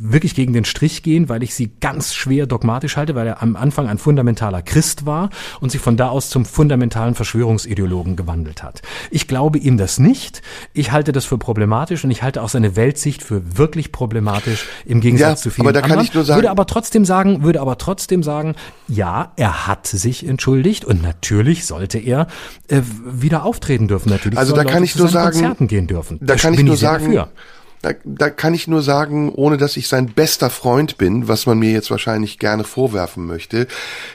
[0.00, 3.56] wirklich gegen den Strich gehen, weil ich sie ganz schwer dogmatisch halte, weil er am
[3.56, 5.28] Anfang ein fundamentaler Christ war
[5.60, 8.82] und sich von da aus zum fundamentalen Verschwörungsideologen gewandelt hat.
[9.10, 10.42] Ich glaube ihm das nicht.
[10.74, 15.00] Ich halte das für problematisch und ich halte auch seine Weltsicht für wirklich problematisch im
[15.00, 16.06] Gegensatz Ja, zu vielen aber da kann anderen.
[16.08, 18.54] ich nur sagen- würde aber trotzdem sagen, würde aber trotzdem sagen,
[18.86, 22.26] ja, er hat sich entschuldigt und natürlich sollte er
[22.68, 24.10] äh, wieder auftreten dürfen.
[24.10, 26.18] Natürlich Also da kann Leute ich zu nur sagen, Konzerten gehen dürfen.
[26.20, 27.28] Da kann ich nur sagen, dafür.
[27.82, 31.58] Da, da kann ich nur sagen, ohne dass ich sein bester Freund bin, was man
[31.58, 33.68] mir jetzt wahrscheinlich gerne vorwerfen möchte,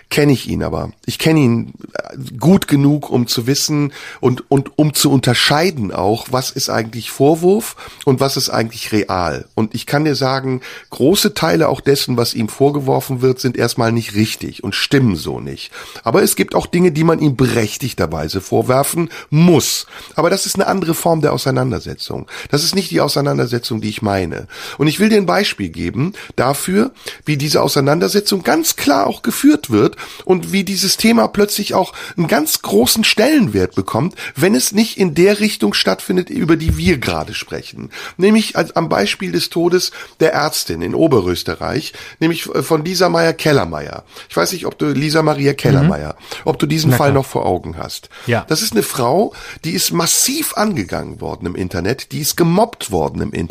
[0.09, 0.91] kenne ich ihn aber.
[1.05, 6.27] Ich kenne ihn äh, gut genug, um zu wissen und, und um zu unterscheiden auch,
[6.31, 7.75] was ist eigentlich Vorwurf
[8.05, 9.45] und was ist eigentlich real.
[9.55, 13.91] Und ich kann dir sagen, große Teile auch dessen, was ihm vorgeworfen wird, sind erstmal
[13.91, 15.71] nicht richtig und stimmen so nicht.
[16.03, 19.87] Aber es gibt auch Dinge, die man ihm berechtigterweise vorwerfen muss.
[20.15, 22.27] Aber das ist eine andere Form der Auseinandersetzung.
[22.51, 24.47] Das ist nicht die Auseinandersetzung, die ich meine.
[24.77, 26.91] Und ich will dir ein Beispiel geben dafür,
[27.25, 32.27] wie diese Auseinandersetzung ganz klar auch geführt wird und wie dieses Thema plötzlich auch einen
[32.27, 37.33] ganz großen Stellenwert bekommt, wenn es nicht in der Richtung stattfindet, über die wir gerade
[37.33, 37.89] sprechen.
[38.17, 44.03] Nämlich als, am Beispiel des Todes der Ärztin in Oberösterreich, nämlich von Lisa Meyer Kellermeier.
[44.29, 46.15] Ich weiß nicht, ob du Lisa Maria Kellermeier,
[46.45, 47.21] ob du diesen Na Fall klar.
[47.21, 48.09] noch vor Augen hast.
[48.25, 48.45] Ja.
[48.47, 53.21] Das ist eine Frau, die ist massiv angegangen worden im Internet, die ist gemobbt worden
[53.21, 53.42] im Internet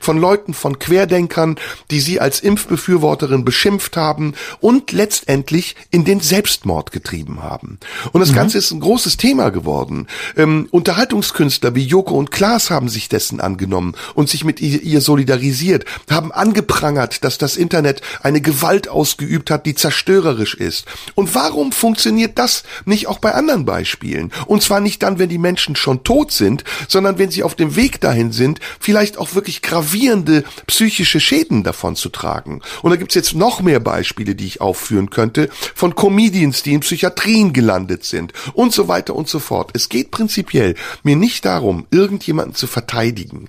[0.00, 1.56] von Leuten, von Querdenkern,
[1.90, 7.78] die sie als Impfbefürworterin beschimpft haben und letztendlich in den Selbstmord getrieben haben.
[8.12, 8.36] Und das mhm.
[8.36, 10.06] Ganze ist ein großes Thema geworden.
[10.36, 15.00] Ähm, Unterhaltungskünstler wie Joko und Klaas haben sich dessen angenommen und sich mit ihr, ihr
[15.00, 20.86] solidarisiert, haben angeprangert, dass das Internet eine Gewalt ausgeübt hat, die zerstörerisch ist.
[21.14, 24.32] Und warum funktioniert das nicht auch bei anderen Beispielen?
[24.46, 27.76] Und zwar nicht dann, wenn die Menschen schon tot sind, sondern wenn sie auf dem
[27.76, 32.60] Weg dahin sind, vielleicht auch wirklich gravierende psychische Schäden davon zu tragen.
[32.82, 36.80] Und da gibt's jetzt noch mehr Beispiele, die ich aufführen könnte, von Comedians, die in
[36.80, 39.70] Psychiatrien gelandet sind und so weiter und so fort.
[39.74, 43.48] Es geht prinzipiell mir nicht darum, irgendjemanden zu verteidigen.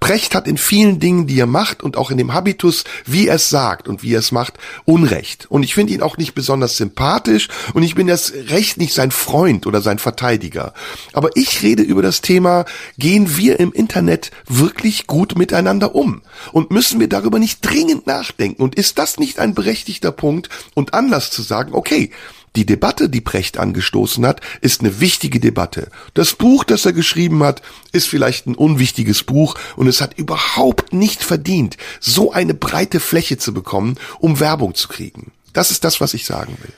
[0.00, 3.34] Brecht hat in vielen Dingen, die er macht und auch in dem Habitus, wie er
[3.34, 4.54] es sagt und wie er es macht,
[4.86, 5.46] Unrecht.
[5.50, 9.10] Und ich finde ihn auch nicht besonders sympathisch und ich bin das Recht nicht sein
[9.10, 10.72] Freund oder sein Verteidiger.
[11.12, 12.64] Aber ich rede über das Thema,
[12.98, 16.22] gehen wir im Internet wirklich gut miteinander um?
[16.52, 18.62] Und müssen wir darüber nicht dringend nachdenken?
[18.62, 22.10] Und ist das nicht ein berechtigter Punkt und Anlass zu sagen, okay,
[22.56, 25.90] die Debatte, die Brecht angestoßen hat, ist eine wichtige Debatte.
[26.14, 27.62] Das Buch, das er geschrieben hat,
[27.92, 33.38] ist vielleicht ein unwichtiges Buch und es hat überhaupt nicht verdient, so eine breite Fläche
[33.38, 35.30] zu bekommen, um Werbung zu kriegen.
[35.52, 36.72] Das ist das, was ich sagen will.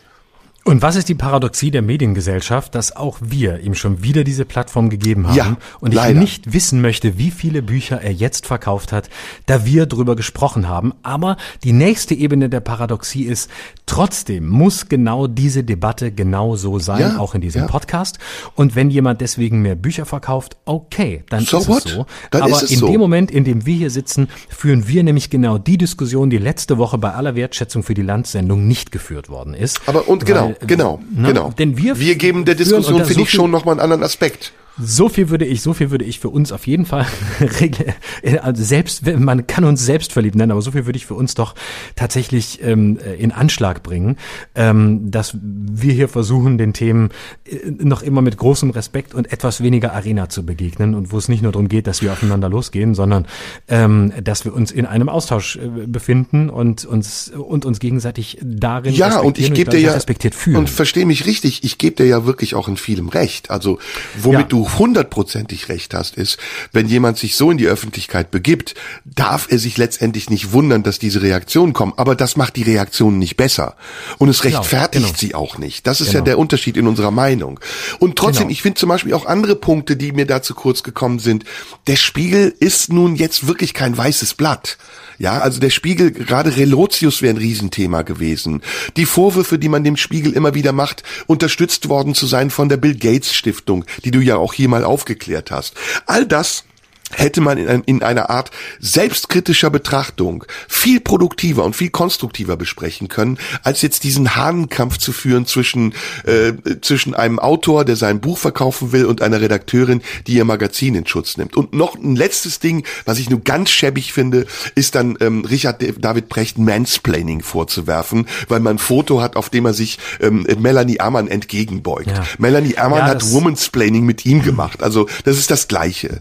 [0.65, 4.91] Und was ist die Paradoxie der Mediengesellschaft, dass auch wir ihm schon wieder diese Plattform
[4.91, 6.21] gegeben haben ja, und ich leider.
[6.21, 9.11] nicht wissen möchte, wie viele Bücher er jetzt verkauft hat,
[9.47, 10.95] da wir drüber gesprochen haben.
[11.03, 13.51] Aber die nächste Ebene der Paradoxie ist,
[13.87, 17.67] trotzdem muss genau diese Debatte genau so sein, ja, auch in diesem ja.
[17.67, 18.21] Podcast.
[18.55, 21.87] Und wenn jemand deswegen mehr Bücher verkauft, okay, dann so ist what?
[21.87, 22.07] es so.
[22.31, 22.87] Dann Aber es in so.
[22.87, 26.79] dem Moment, in dem wir hier sitzen, führen wir nämlich genau die Diskussion, die letzte
[26.79, 29.81] Woche bei aller Wertschätzung für die Landsendung nicht geführt worden ist.
[29.87, 31.29] Aber und genau, genau, ne?
[31.29, 31.53] genau.
[31.59, 34.53] Denn wir, wir geben der Diskussion, finde ich, schon nochmal einen anderen Aspekt.
[34.81, 37.07] So viel würde ich, so viel würde ich für uns auf jeden Fall
[38.43, 41.35] also selbst, man kann uns selbst verliebt nennen, aber so viel würde ich für uns
[41.35, 41.55] doch
[41.95, 44.17] tatsächlich ähm, in Anschlag bringen,
[44.55, 47.11] ähm, dass wir hier versuchen, den Themen
[47.45, 51.29] äh, noch immer mit großem Respekt und etwas weniger Arena zu begegnen und wo es
[51.29, 53.27] nicht nur darum geht, dass wir aufeinander losgehen, sondern
[53.69, 58.95] ähm, dass wir uns in einem Austausch äh, befinden und uns und uns gegenseitig darin
[58.95, 60.57] ja und ich gebe dir ja respektiert fühlen.
[60.57, 63.51] und verstehe mich richtig, ich gebe dir ja wirklich auch in vielem recht.
[63.51, 63.79] Also
[64.17, 64.47] womit ja.
[64.47, 66.39] du hundertprozentig recht hast, ist,
[66.73, 68.75] wenn jemand sich so in die Öffentlichkeit begibt,
[69.05, 71.93] darf er sich letztendlich nicht wundern, dass diese Reaktionen kommen.
[71.97, 73.77] Aber das macht die Reaktionen nicht besser.
[74.19, 75.19] Und es genau, rechtfertigt genau, genau.
[75.19, 75.87] sie auch nicht.
[75.87, 76.19] Das ist genau.
[76.19, 77.61] ja der Unterschied in unserer Meinung.
[77.99, 78.53] Und trotzdem, genau.
[78.53, 81.45] ich finde zum Beispiel auch andere Punkte, die mir da zu kurz gekommen sind.
[81.87, 84.79] Der Spiegel ist nun jetzt wirklich kein weißes Blatt.
[85.19, 88.63] Ja, also der Spiegel, gerade Relotius wäre ein Riesenthema gewesen.
[88.97, 92.77] Die Vorwürfe, die man dem Spiegel immer wieder macht, unterstützt worden zu sein von der
[92.77, 95.75] Bill Gates Stiftung, die du ja auch hier mal aufgeklärt hast.
[96.07, 96.65] All das
[97.13, 103.39] hätte man in, in, einer Art selbstkritischer Betrachtung viel produktiver und viel konstruktiver besprechen können,
[103.63, 105.95] als jetzt diesen Hahnenkampf zu führen zwischen,
[106.25, 110.95] äh, zwischen einem Autor, der sein Buch verkaufen will, und einer Redakteurin, die ihr Magazin
[110.95, 111.57] in Schutz nimmt.
[111.57, 115.83] Und noch ein letztes Ding, was ich nur ganz schäbig finde, ist dann ähm, Richard
[115.99, 121.01] David Brecht Mansplaining vorzuwerfen, weil man ein Foto hat, auf dem er sich ähm, Melanie
[121.01, 122.09] Amann entgegenbeugt.
[122.09, 122.25] Ja.
[122.39, 124.83] Melanie Amann ja, hat Womansplaining mit ihm gemacht.
[124.83, 126.21] Also das ist das Gleiche.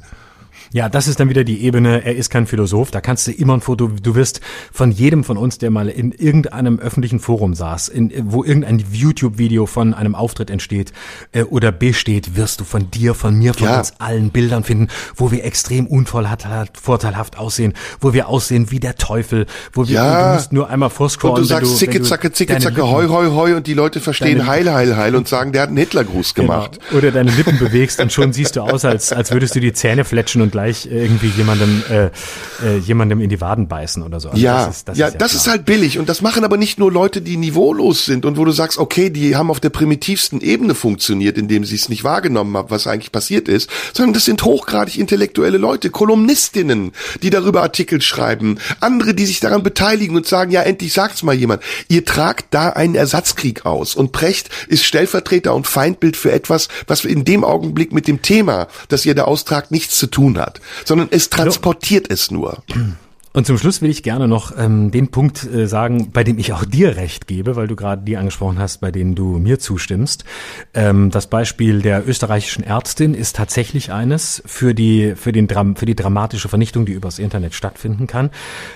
[0.73, 3.56] Ja, das ist dann wieder die Ebene, er ist kein Philosoph, da kannst du immer
[3.56, 4.39] ein Foto, du wirst
[4.72, 9.65] von jedem von uns, der mal in irgendeinem öffentlichen Forum saß, in, wo irgendein YouTube-Video
[9.65, 10.93] von einem Auftritt entsteht
[11.34, 13.80] äh, oder besteht, wirst du von dir, von mir, von ja.
[13.80, 14.88] uns allen Bildern finden,
[15.18, 20.30] wo wir extrem unvorteilhaft aussehen, wo wir aussehen wie der Teufel, wo wir, ja.
[20.30, 21.35] du musst nur einmal vorscrollen.
[21.35, 24.72] Und du sagst zicke, zacke, zicke, zacke, hoi, hoi, hoi und die Leute verstehen heil,
[24.72, 26.53] heil, heil und sagen, der hat einen Hitlergruß genau.
[26.53, 26.80] gemacht.
[26.88, 26.99] Genau.
[26.99, 30.06] Oder deine Lippen bewegst und schon siehst du aus, als, als würdest du die Zähne
[30.06, 32.06] fletschen und gleich irgendwie jemandem, äh,
[32.64, 34.30] äh, jemandem in die Waden beißen oder so.
[34.30, 36.44] Also ja, das ist, das ja, ist ja das ist halt billig und das machen
[36.44, 39.60] aber nicht nur Leute, die niveaulos sind und wo du sagst, okay, die haben auf
[39.60, 44.14] der primitivsten Ebene funktioniert, indem sie es nicht wahrgenommen haben, was eigentlich passiert ist, sondern
[44.14, 46.92] das sind hochgradig intellektuelle Leute, Kolumnistinnen,
[47.24, 51.34] die darüber Artikel schreiben, andere, die sich daran beteiligen und sagen, ja, endlich sagt's mal
[51.34, 51.64] jemand.
[51.88, 57.04] Ihr tragt da einen Ersatzkrieg aus und Precht ist Stellvertreter und Feindbild für etwas, was
[57.04, 60.51] in dem Augenblick mit dem Thema, das ihr da austragt, nichts zu tun hat
[60.86, 62.64] sondern es transportiert es nur.
[63.34, 66.52] Und zum Schluss will ich gerne noch ähm, den Punkt äh, sagen, bei dem ich
[66.52, 70.26] auch dir recht gebe, weil du gerade die angesprochen hast, bei denen du mir zustimmst.
[70.74, 75.86] Ähm, das Beispiel der österreichischen Ärztin ist tatsächlich eines für die für den Dram für
[75.86, 78.32] die dramatische Vernichtung, die übers Internet stattfinden kann.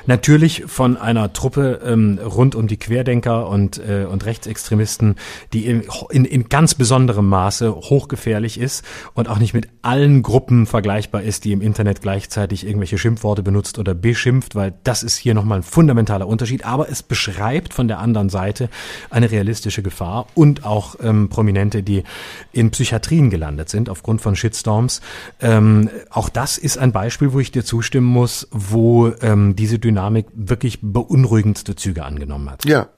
[0.06, 5.16] Natürlich von einer Truppe ähm, rund um die Querdenker und äh, und Rechtsextremisten,
[5.52, 10.66] die in, in, in ganz besonderem Maße hochgefährlich ist und auch nicht mit allen Gruppen
[10.66, 15.18] vergleichbar ist, die im Internet gleichzeitig irgendwelche Schimpfworte benutzt oder beschimpft bekämpft, weil das ist
[15.18, 18.70] hier nochmal ein fundamentaler Unterschied, aber es beschreibt von der anderen Seite
[19.10, 22.04] eine realistische Gefahr und auch ähm, Prominente, die
[22.52, 25.02] in Psychiatrien gelandet sind aufgrund von Shitstorms.
[25.42, 30.28] Ähm, auch das ist ein Beispiel, wo ich dir zustimmen muss, wo ähm, diese Dynamik
[30.34, 32.66] wirklich beunruhigendste Züge angenommen hat.
[32.66, 32.90] Ja.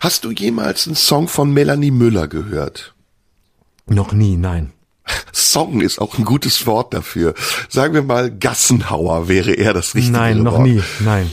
[0.00, 2.94] Hast du jemals einen Song von Melanie Müller gehört?
[3.86, 4.72] Noch nie, nein.
[5.32, 7.34] Song ist auch ein gutes Wort dafür.
[7.68, 10.62] Sagen wir mal, Gassenhauer wäre eher das richtige Nein, noch Wort.
[10.62, 11.30] nie, nein.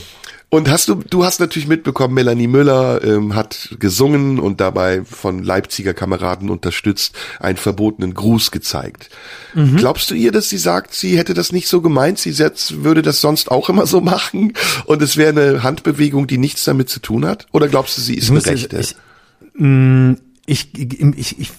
[0.54, 5.42] Und hast du, du hast natürlich mitbekommen, Melanie Müller ähm, hat gesungen und dabei von
[5.42, 9.10] Leipziger Kameraden unterstützt einen verbotenen Gruß gezeigt.
[9.54, 9.78] Mhm.
[9.78, 13.02] Glaubst du ihr, dass sie sagt, sie hätte das nicht so gemeint, sie setzt, würde
[13.02, 14.52] das sonst auch immer so machen
[14.84, 17.46] und es wäre eine Handbewegung, die nichts damit zu tun hat?
[17.50, 18.78] Oder glaubst du, sie ist Ich eine Rechte?
[18.78, 18.94] Ich,
[19.54, 20.12] mm,
[20.46, 21.50] ich, ich, ich,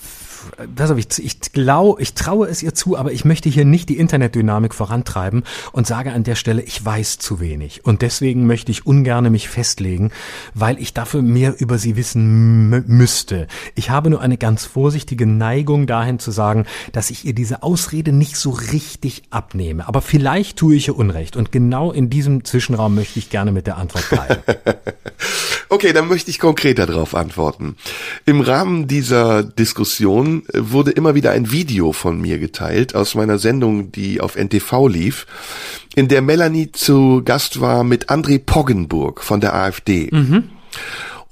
[0.76, 3.98] pass ich, ich glaube, ich traue es ihr zu, aber ich möchte hier nicht die
[3.98, 7.86] Internetdynamik vorantreiben und sage an der Stelle, ich weiß zu wenig.
[7.86, 10.12] Und deswegen möchte ich ungerne mich festlegen,
[10.54, 13.48] weil ich dafür mehr über sie wissen mü- müsste.
[13.76, 18.12] Ich habe nur eine ganz vorsichtige Neigung dahin zu sagen, dass ich ihr diese Ausrede
[18.12, 19.88] nicht so richtig abnehme.
[19.88, 21.36] Aber vielleicht tue ich ihr Unrecht.
[21.36, 24.42] Und genau in diesem Zwischenraum möchte ich gerne mit der Antwort bleiben.
[25.68, 27.76] Okay, dann möchte ich konkreter darauf antworten.
[28.26, 33.92] Im Rahmen dieser Diskussion wurde immer wieder ein Video von mir geteilt aus meiner Sendung,
[33.92, 35.26] die auf NTV lief,
[35.96, 40.10] in der Melanie zu Gast war mit André Poggenburg von der AfD.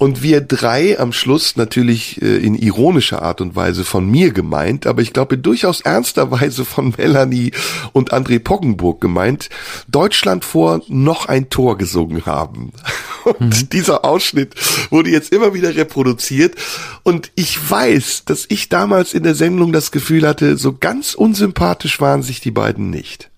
[0.04, 4.86] Und wir drei am Schluss natürlich äh, in ironischer Art und Weise von mir gemeint,
[4.86, 7.54] aber ich glaube in durchaus ernster Weise von Melanie
[7.94, 9.48] und André Poggenburg gemeint,
[9.88, 12.74] Deutschland vor noch ein Tor gesungen haben.
[13.24, 14.56] Und dieser Ausschnitt
[14.90, 16.56] wurde jetzt immer wieder reproduziert.
[17.04, 22.02] Und ich weiß, dass ich damals in der Sendung das Gefühl hatte, so ganz unsympathisch
[22.02, 23.30] waren sich die beiden nicht.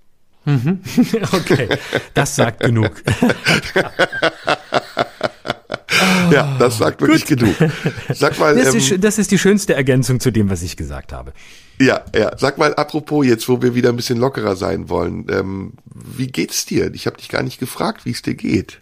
[1.32, 1.70] Okay,
[2.16, 2.92] das sagt genug.
[6.32, 7.56] Ja, das sagt wirklich genug.
[8.14, 11.14] Sag mal, Das, ähm, ist, das ist die schönste Ergänzung zu dem, was ich gesagt
[11.14, 11.34] habe.
[11.80, 12.32] Ja, ja.
[12.38, 16.66] Sag mal, apropos jetzt, wo wir wieder ein bisschen lockerer sein wollen, ähm, wie geht's
[16.66, 16.94] dir?
[16.94, 18.80] Ich habe dich gar nicht gefragt, wie es dir geht.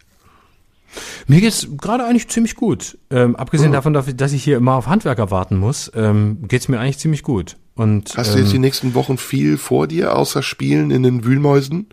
[1.28, 2.98] Mir geht's gerade eigentlich ziemlich gut.
[3.10, 3.74] Ähm, abgesehen Oh.
[3.74, 7.58] davon, dass ich hier immer auf Handwerker warten muss, ähm, geht's mir eigentlich ziemlich gut.
[7.76, 11.26] Und Hast du ähm, jetzt die nächsten Wochen viel vor dir, außer Spielen in den
[11.26, 11.88] Wühlmäusen?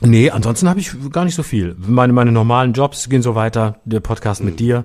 [0.00, 1.76] Nee, ansonsten habe ich gar nicht so viel.
[1.78, 4.46] Meine, meine normalen Jobs gehen so weiter, der Podcast Mhm.
[4.46, 4.84] mit dir.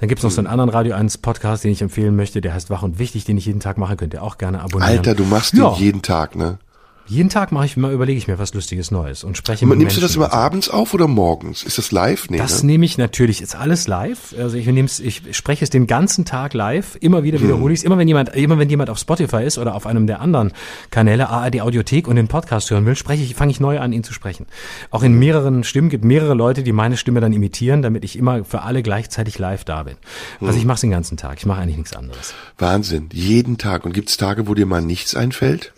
[0.00, 2.70] Dann gibt's noch so einen anderen Radio 1 Podcast, den ich empfehlen möchte, der heißt
[2.70, 4.98] Wach und Wichtig, den ich jeden Tag mache, könnt ihr auch gerne abonnieren.
[4.98, 6.58] Alter, du machst ja, den jeden Tag, ne?
[7.06, 9.96] Jeden Tag mache ich mal, überlege ich mir was Lustiges Neues und spreche mit Nimmst
[9.96, 10.32] du Menschen das immer so.
[10.36, 11.62] abends auf oder morgens?
[11.62, 12.30] Ist das live?
[12.30, 12.68] Nee, Das ne?
[12.72, 14.34] nehme ich natürlich, ist alles live.
[14.38, 16.96] Also ich nehme ich spreche es den ganzen Tag live.
[17.00, 17.44] Immer wieder Hm.
[17.48, 17.84] wiederhole ich es.
[17.84, 20.52] Immer wenn jemand, immer wenn jemand auf Spotify ist oder auf einem der anderen
[20.90, 24.02] Kanäle, ARD Audiothek und den Podcast hören will, spreche ich, fange ich neu an, ihn
[24.04, 24.46] zu sprechen.
[24.90, 28.44] Auch in mehreren Stimmen gibt mehrere Leute, die meine Stimme dann imitieren, damit ich immer
[28.44, 29.96] für alle gleichzeitig live da bin.
[30.38, 30.46] Hm.
[30.48, 31.38] Also ich mache es den ganzen Tag.
[31.38, 32.34] Ich mache eigentlich nichts anderes.
[32.58, 33.08] Wahnsinn.
[33.12, 33.84] Jeden Tag.
[33.84, 35.72] Und gibt's Tage, wo dir mal nichts einfällt?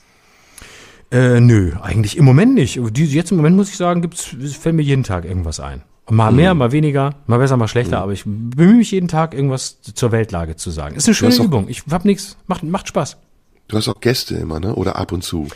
[1.12, 2.77] Äh, nö, eigentlich im Moment nicht.
[2.97, 5.83] Jetzt im Moment muss ich sagen, gibt's, fällt mir jeden Tag irgendwas ein.
[6.09, 6.59] Mal mehr, Mhm.
[6.59, 10.55] mal weniger, mal besser, mal schlechter, aber ich bemühe mich jeden Tag, irgendwas zur Weltlage
[10.57, 10.95] zu sagen.
[10.97, 11.69] Ist eine schöne Übung.
[11.69, 13.16] Ich hab nichts, macht, macht Spaß.
[13.69, 14.74] Du hast auch Gäste immer, ne?
[14.77, 15.49] Oder ab und zu.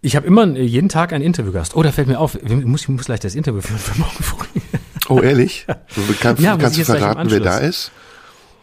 [0.00, 1.76] Ich habe immer äh, jeden Tag einen Interviewgast.
[1.76, 4.10] Oh, da fällt mir auf, ich muss, ich muss gleich das Interview führen für morgen
[4.22, 4.46] früh.
[5.10, 5.66] Oh, ehrlich?
[6.20, 7.92] Kann, Ja, kannst du verraten, wer da ist?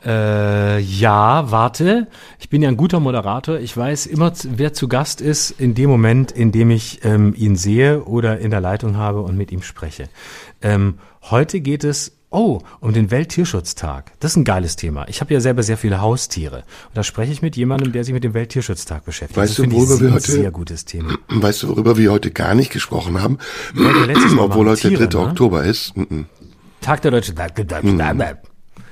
[0.06, 2.08] Äh, ja, warte.
[2.40, 3.60] Ich bin ja ein guter Moderator.
[3.60, 7.56] Ich weiß immer, wer zu Gast ist, in dem Moment, in dem ich ähm, ihn
[7.56, 10.08] sehe oder in der Leitung habe und mit ihm spreche.
[10.62, 10.96] Ähm,
[11.30, 14.12] heute geht es, oh, um den Welttierschutztag.
[14.20, 15.08] Das ist ein geiles Thema.
[15.10, 16.58] Ich habe ja selber sehr viele Haustiere.
[16.88, 19.38] Und da spreche ich mit jemandem, der sich mit dem Welttierschutztag beschäftigt.
[19.38, 21.16] Weißt das du, finde ich worüber wir ein heute- sehr gutes Thema.
[21.30, 23.38] Weißt du, worüber wir heute gar nicht gesprochen haben?
[23.76, 23.90] ja
[24.40, 25.20] Obwohl heute der Tiere, 3.
[25.20, 25.26] ne?
[25.28, 25.98] Oktober ist.
[25.98, 26.26] Mhm.
[26.82, 27.36] Tag der Deutschen.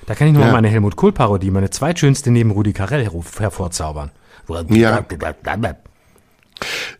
[0.08, 0.52] Da kann ich mal Ja.
[0.54, 4.10] meine Helmut Kohl-Parodie, meine zweitschönste neben Rudi Carell hervor- hervorzaubern.
[4.70, 5.06] Ja.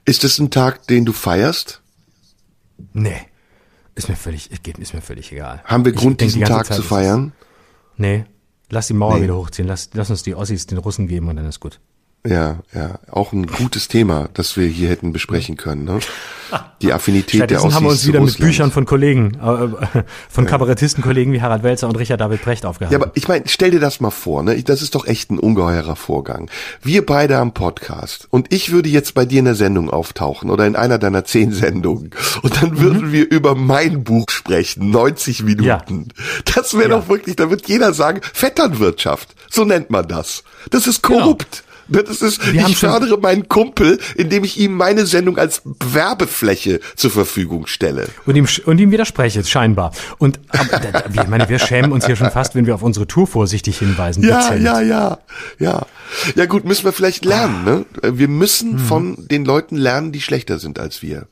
[0.06, 1.82] Ist es ein Tag, den du feierst?
[2.94, 3.22] Nee.
[3.96, 5.62] Ist mir völlig, ist mir völlig egal.
[5.66, 7.32] Haben wir Ich Grund, die diesen ganze Tag Zeit, zu feiern?
[7.96, 8.26] Nee.
[8.70, 9.24] Lass die Mauer Nee.
[9.24, 9.68] wieder hochziehen.
[9.68, 11.80] Lass, lass uns die Ossis den Russen geben und dann ist gut.
[12.30, 15.84] Ja, ja, auch ein gutes Thema, das wir hier hätten besprechen können.
[15.86, 16.00] Ne?
[16.82, 18.38] Die Affinität der Stattdessen haben wir uns wieder mit.
[18.38, 22.98] Büchern von Kollegen, äh, von Kabarettistenkollegen wie Harald Welzer und Richard David Precht aufgehalten.
[23.00, 24.62] Ja, aber ich meine, stell dir das mal vor, ne?
[24.64, 26.50] Das ist doch echt ein ungeheurer Vorgang.
[26.82, 30.66] Wir beide am Podcast und ich würde jetzt bei dir in der Sendung auftauchen oder
[30.68, 32.12] in einer deiner zehn Sendungen
[32.44, 35.64] und dann würden wir über mein Buch sprechen, 90 Minuten.
[35.66, 35.82] Ja.
[36.56, 36.98] Das wäre Ja.
[37.00, 40.44] doch wirklich, da wird jeder sagen, Vetternwirtschaft, so nennt man das.
[40.70, 41.64] Das ist korrupt.
[41.90, 47.12] Das ist, Wir ich fördere meinen Kumpel, indem ich ihm meine Sendung als Werbefläche zur
[47.12, 48.08] Verfügung stelle.
[48.26, 49.92] Und ihm, und ihm widerspreche, scheinbar.
[50.18, 53.28] Und aber, ich meine, wir schämen uns hier schon fast, wenn wir auf unsere Tour
[53.28, 54.24] vorsichtig hinweisen.
[54.24, 54.64] Ja, Dezent.
[54.64, 55.18] ja, ja,
[55.60, 55.86] ja.
[56.36, 57.86] Ja gut, müssen wir vielleicht lernen, ne?
[58.04, 58.80] Wir müssen Mhm.
[58.80, 61.28] von den Leuten lernen, die schlechter sind als wir.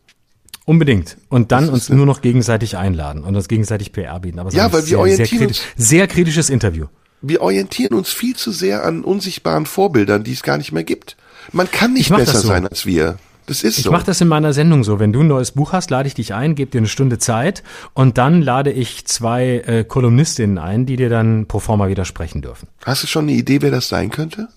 [0.66, 1.18] Unbedingt.
[1.30, 4.40] Und dann uns nur noch gegenseitig einladen und uns gegenseitig PR bieten.
[4.40, 6.86] Aber Ja, weil wir sehr, sehr, orientieren kritisch, sehr kritisches Interview.
[7.28, 11.18] Wir orientieren uns viel zu sehr an unsichtbaren Vorbildern, die es gar nicht mehr gibt.
[11.52, 12.48] Man kann nicht Ich besser so.
[12.48, 13.18] sein als wir.
[13.48, 13.92] Das ist Ich so.
[13.92, 15.00] mache das in meiner Sendung so.
[15.00, 17.64] Wenn du ein neues Buch hast, lade ich dich ein, gebe dir eine Stunde Zeit
[17.94, 22.68] und dann lade ich zwei äh, Kolumnistinnen ein, die dir dann pro forma widersprechen dürfen.
[22.84, 24.48] Hast du schon eine Idee, wer das sein könnte?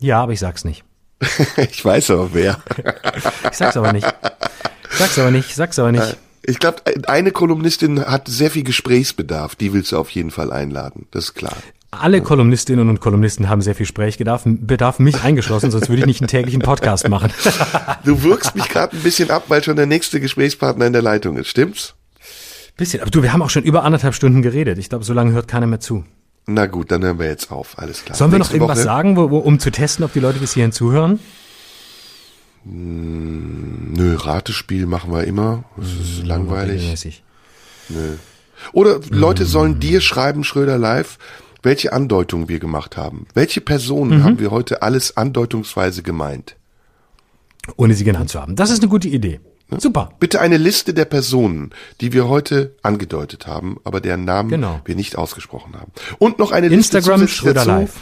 [0.00, 0.84] Ja, aber ich sag's nicht.
[1.70, 2.58] ich weiß aber wer.
[3.50, 4.06] Ich sag's aber nicht.
[4.90, 5.48] Ich sag's aber nicht.
[5.50, 6.16] Ich sag's aber nicht.
[6.44, 9.54] Ich glaube, eine Kolumnistin hat sehr viel Gesprächsbedarf.
[9.54, 11.06] Die willst du auf jeden Fall einladen.
[11.12, 11.56] Das ist klar.
[11.94, 16.22] Alle Kolumnistinnen und Kolumnisten haben sehr viel Sprechbedarf, Bedarf mich eingeschlossen, sonst würde ich nicht
[16.22, 17.30] einen täglichen Podcast machen.
[18.04, 21.36] Du wirkst mich gerade ein bisschen ab, weil schon der nächste Gesprächspartner in der Leitung
[21.36, 21.48] ist.
[21.48, 21.94] Stimmt's?
[22.76, 23.02] Bisschen.
[23.02, 24.78] Aber du, wir haben auch schon über anderthalb Stunden geredet.
[24.78, 26.04] Ich glaube, so lange hört keiner mehr zu.
[26.46, 27.78] Na gut, dann hören wir jetzt auf.
[27.78, 28.16] Alles klar.
[28.16, 30.54] Sollen wir noch irgendwas Woche, sagen, wo, wo, um zu testen, ob die Leute bis
[30.54, 31.20] hierhin zuhören?
[32.64, 35.64] Nö, Ratespiel machen wir immer.
[35.76, 36.80] Das ist langweilig.
[36.80, 37.22] Regelmäßig.
[38.72, 41.18] Oder Leute sollen dir schreiben, Schröder live,
[41.62, 43.26] welche Andeutungen wir gemacht haben.
[43.34, 44.24] Welche Personen Mhm.
[44.24, 46.56] haben wir heute alles andeutungsweise gemeint?
[47.76, 48.56] Ohne sie genannt zu haben.
[48.56, 49.40] Das ist eine gute Idee.
[49.78, 50.10] Super.
[50.20, 51.70] Bitte eine Liste der Personen,
[52.02, 54.80] die wir heute angedeutet haben, aber deren Namen Genau.
[54.84, 55.92] wir nicht ausgesprochen haben.
[56.18, 57.70] Und noch eine Instagram Liste Schröder dazu.
[57.70, 57.94] live.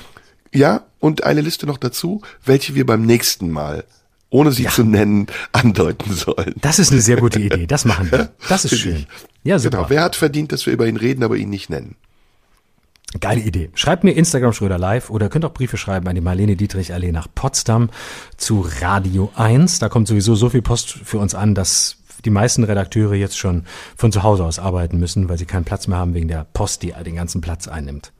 [0.52, 3.84] Ja, und eine Liste noch dazu, welche wir beim nächsten Mal,
[4.30, 6.54] ohne sie zu nennen, andeuten sollen.
[6.60, 7.66] Das ist eine sehr gute Idee.
[7.68, 8.32] Das machen wir.
[8.48, 9.06] Das ist schön.
[9.44, 9.76] Ja, super.
[9.78, 9.90] Genau.
[9.90, 11.94] Wer hat verdient, dass wir über ihn reden, aber ihn nicht nennen?
[13.18, 13.70] Geile Idee.
[13.74, 17.10] Schreibt mir Instagram Schröder live oder könnt auch Briefe schreiben an die Marlene Dietrich Allee
[17.10, 17.90] nach Potsdam
[18.36, 19.80] zu Radio 1.
[19.80, 23.64] Da kommt sowieso so viel Post für uns an, dass die meisten Redakteure jetzt schon
[23.96, 26.82] von zu Hause aus arbeiten müssen, weil sie keinen Platz mehr haben wegen der Post,
[26.82, 28.12] die den ganzen Platz einnimmt.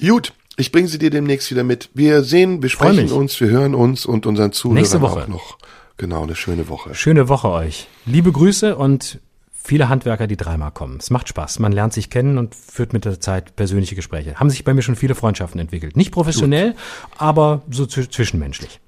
[0.00, 1.90] Gut, ich bringe sie dir demnächst wieder mit.
[1.92, 5.24] Wir sehen, wir sprechen uns, wir hören uns und unseren Zuhörern Nächste Woche.
[5.24, 5.58] auch noch.
[5.96, 6.94] Genau, eine schöne Woche.
[6.94, 7.88] Schöne Woche euch.
[8.06, 9.20] Liebe Grüße und
[9.64, 10.98] viele Handwerker, die dreimal kommen.
[11.00, 11.58] Es macht Spaß.
[11.58, 14.36] Man lernt sich kennen und führt mit der Zeit persönliche Gespräche.
[14.36, 15.96] Haben sich bei mir schon viele Freundschaften entwickelt.
[15.96, 16.74] Nicht professionell,
[17.18, 18.80] aber so zw- zwischenmenschlich.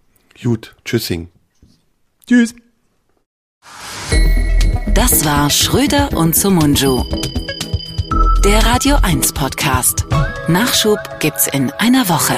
[0.43, 1.29] Gut, tschüssing.
[2.29, 2.55] Tschüss.
[4.95, 7.03] Das war Schröder und Sumunju.
[8.45, 10.07] Der Radio 1 Podcast.
[10.49, 12.35] Nachschub gibt's in einer Woche.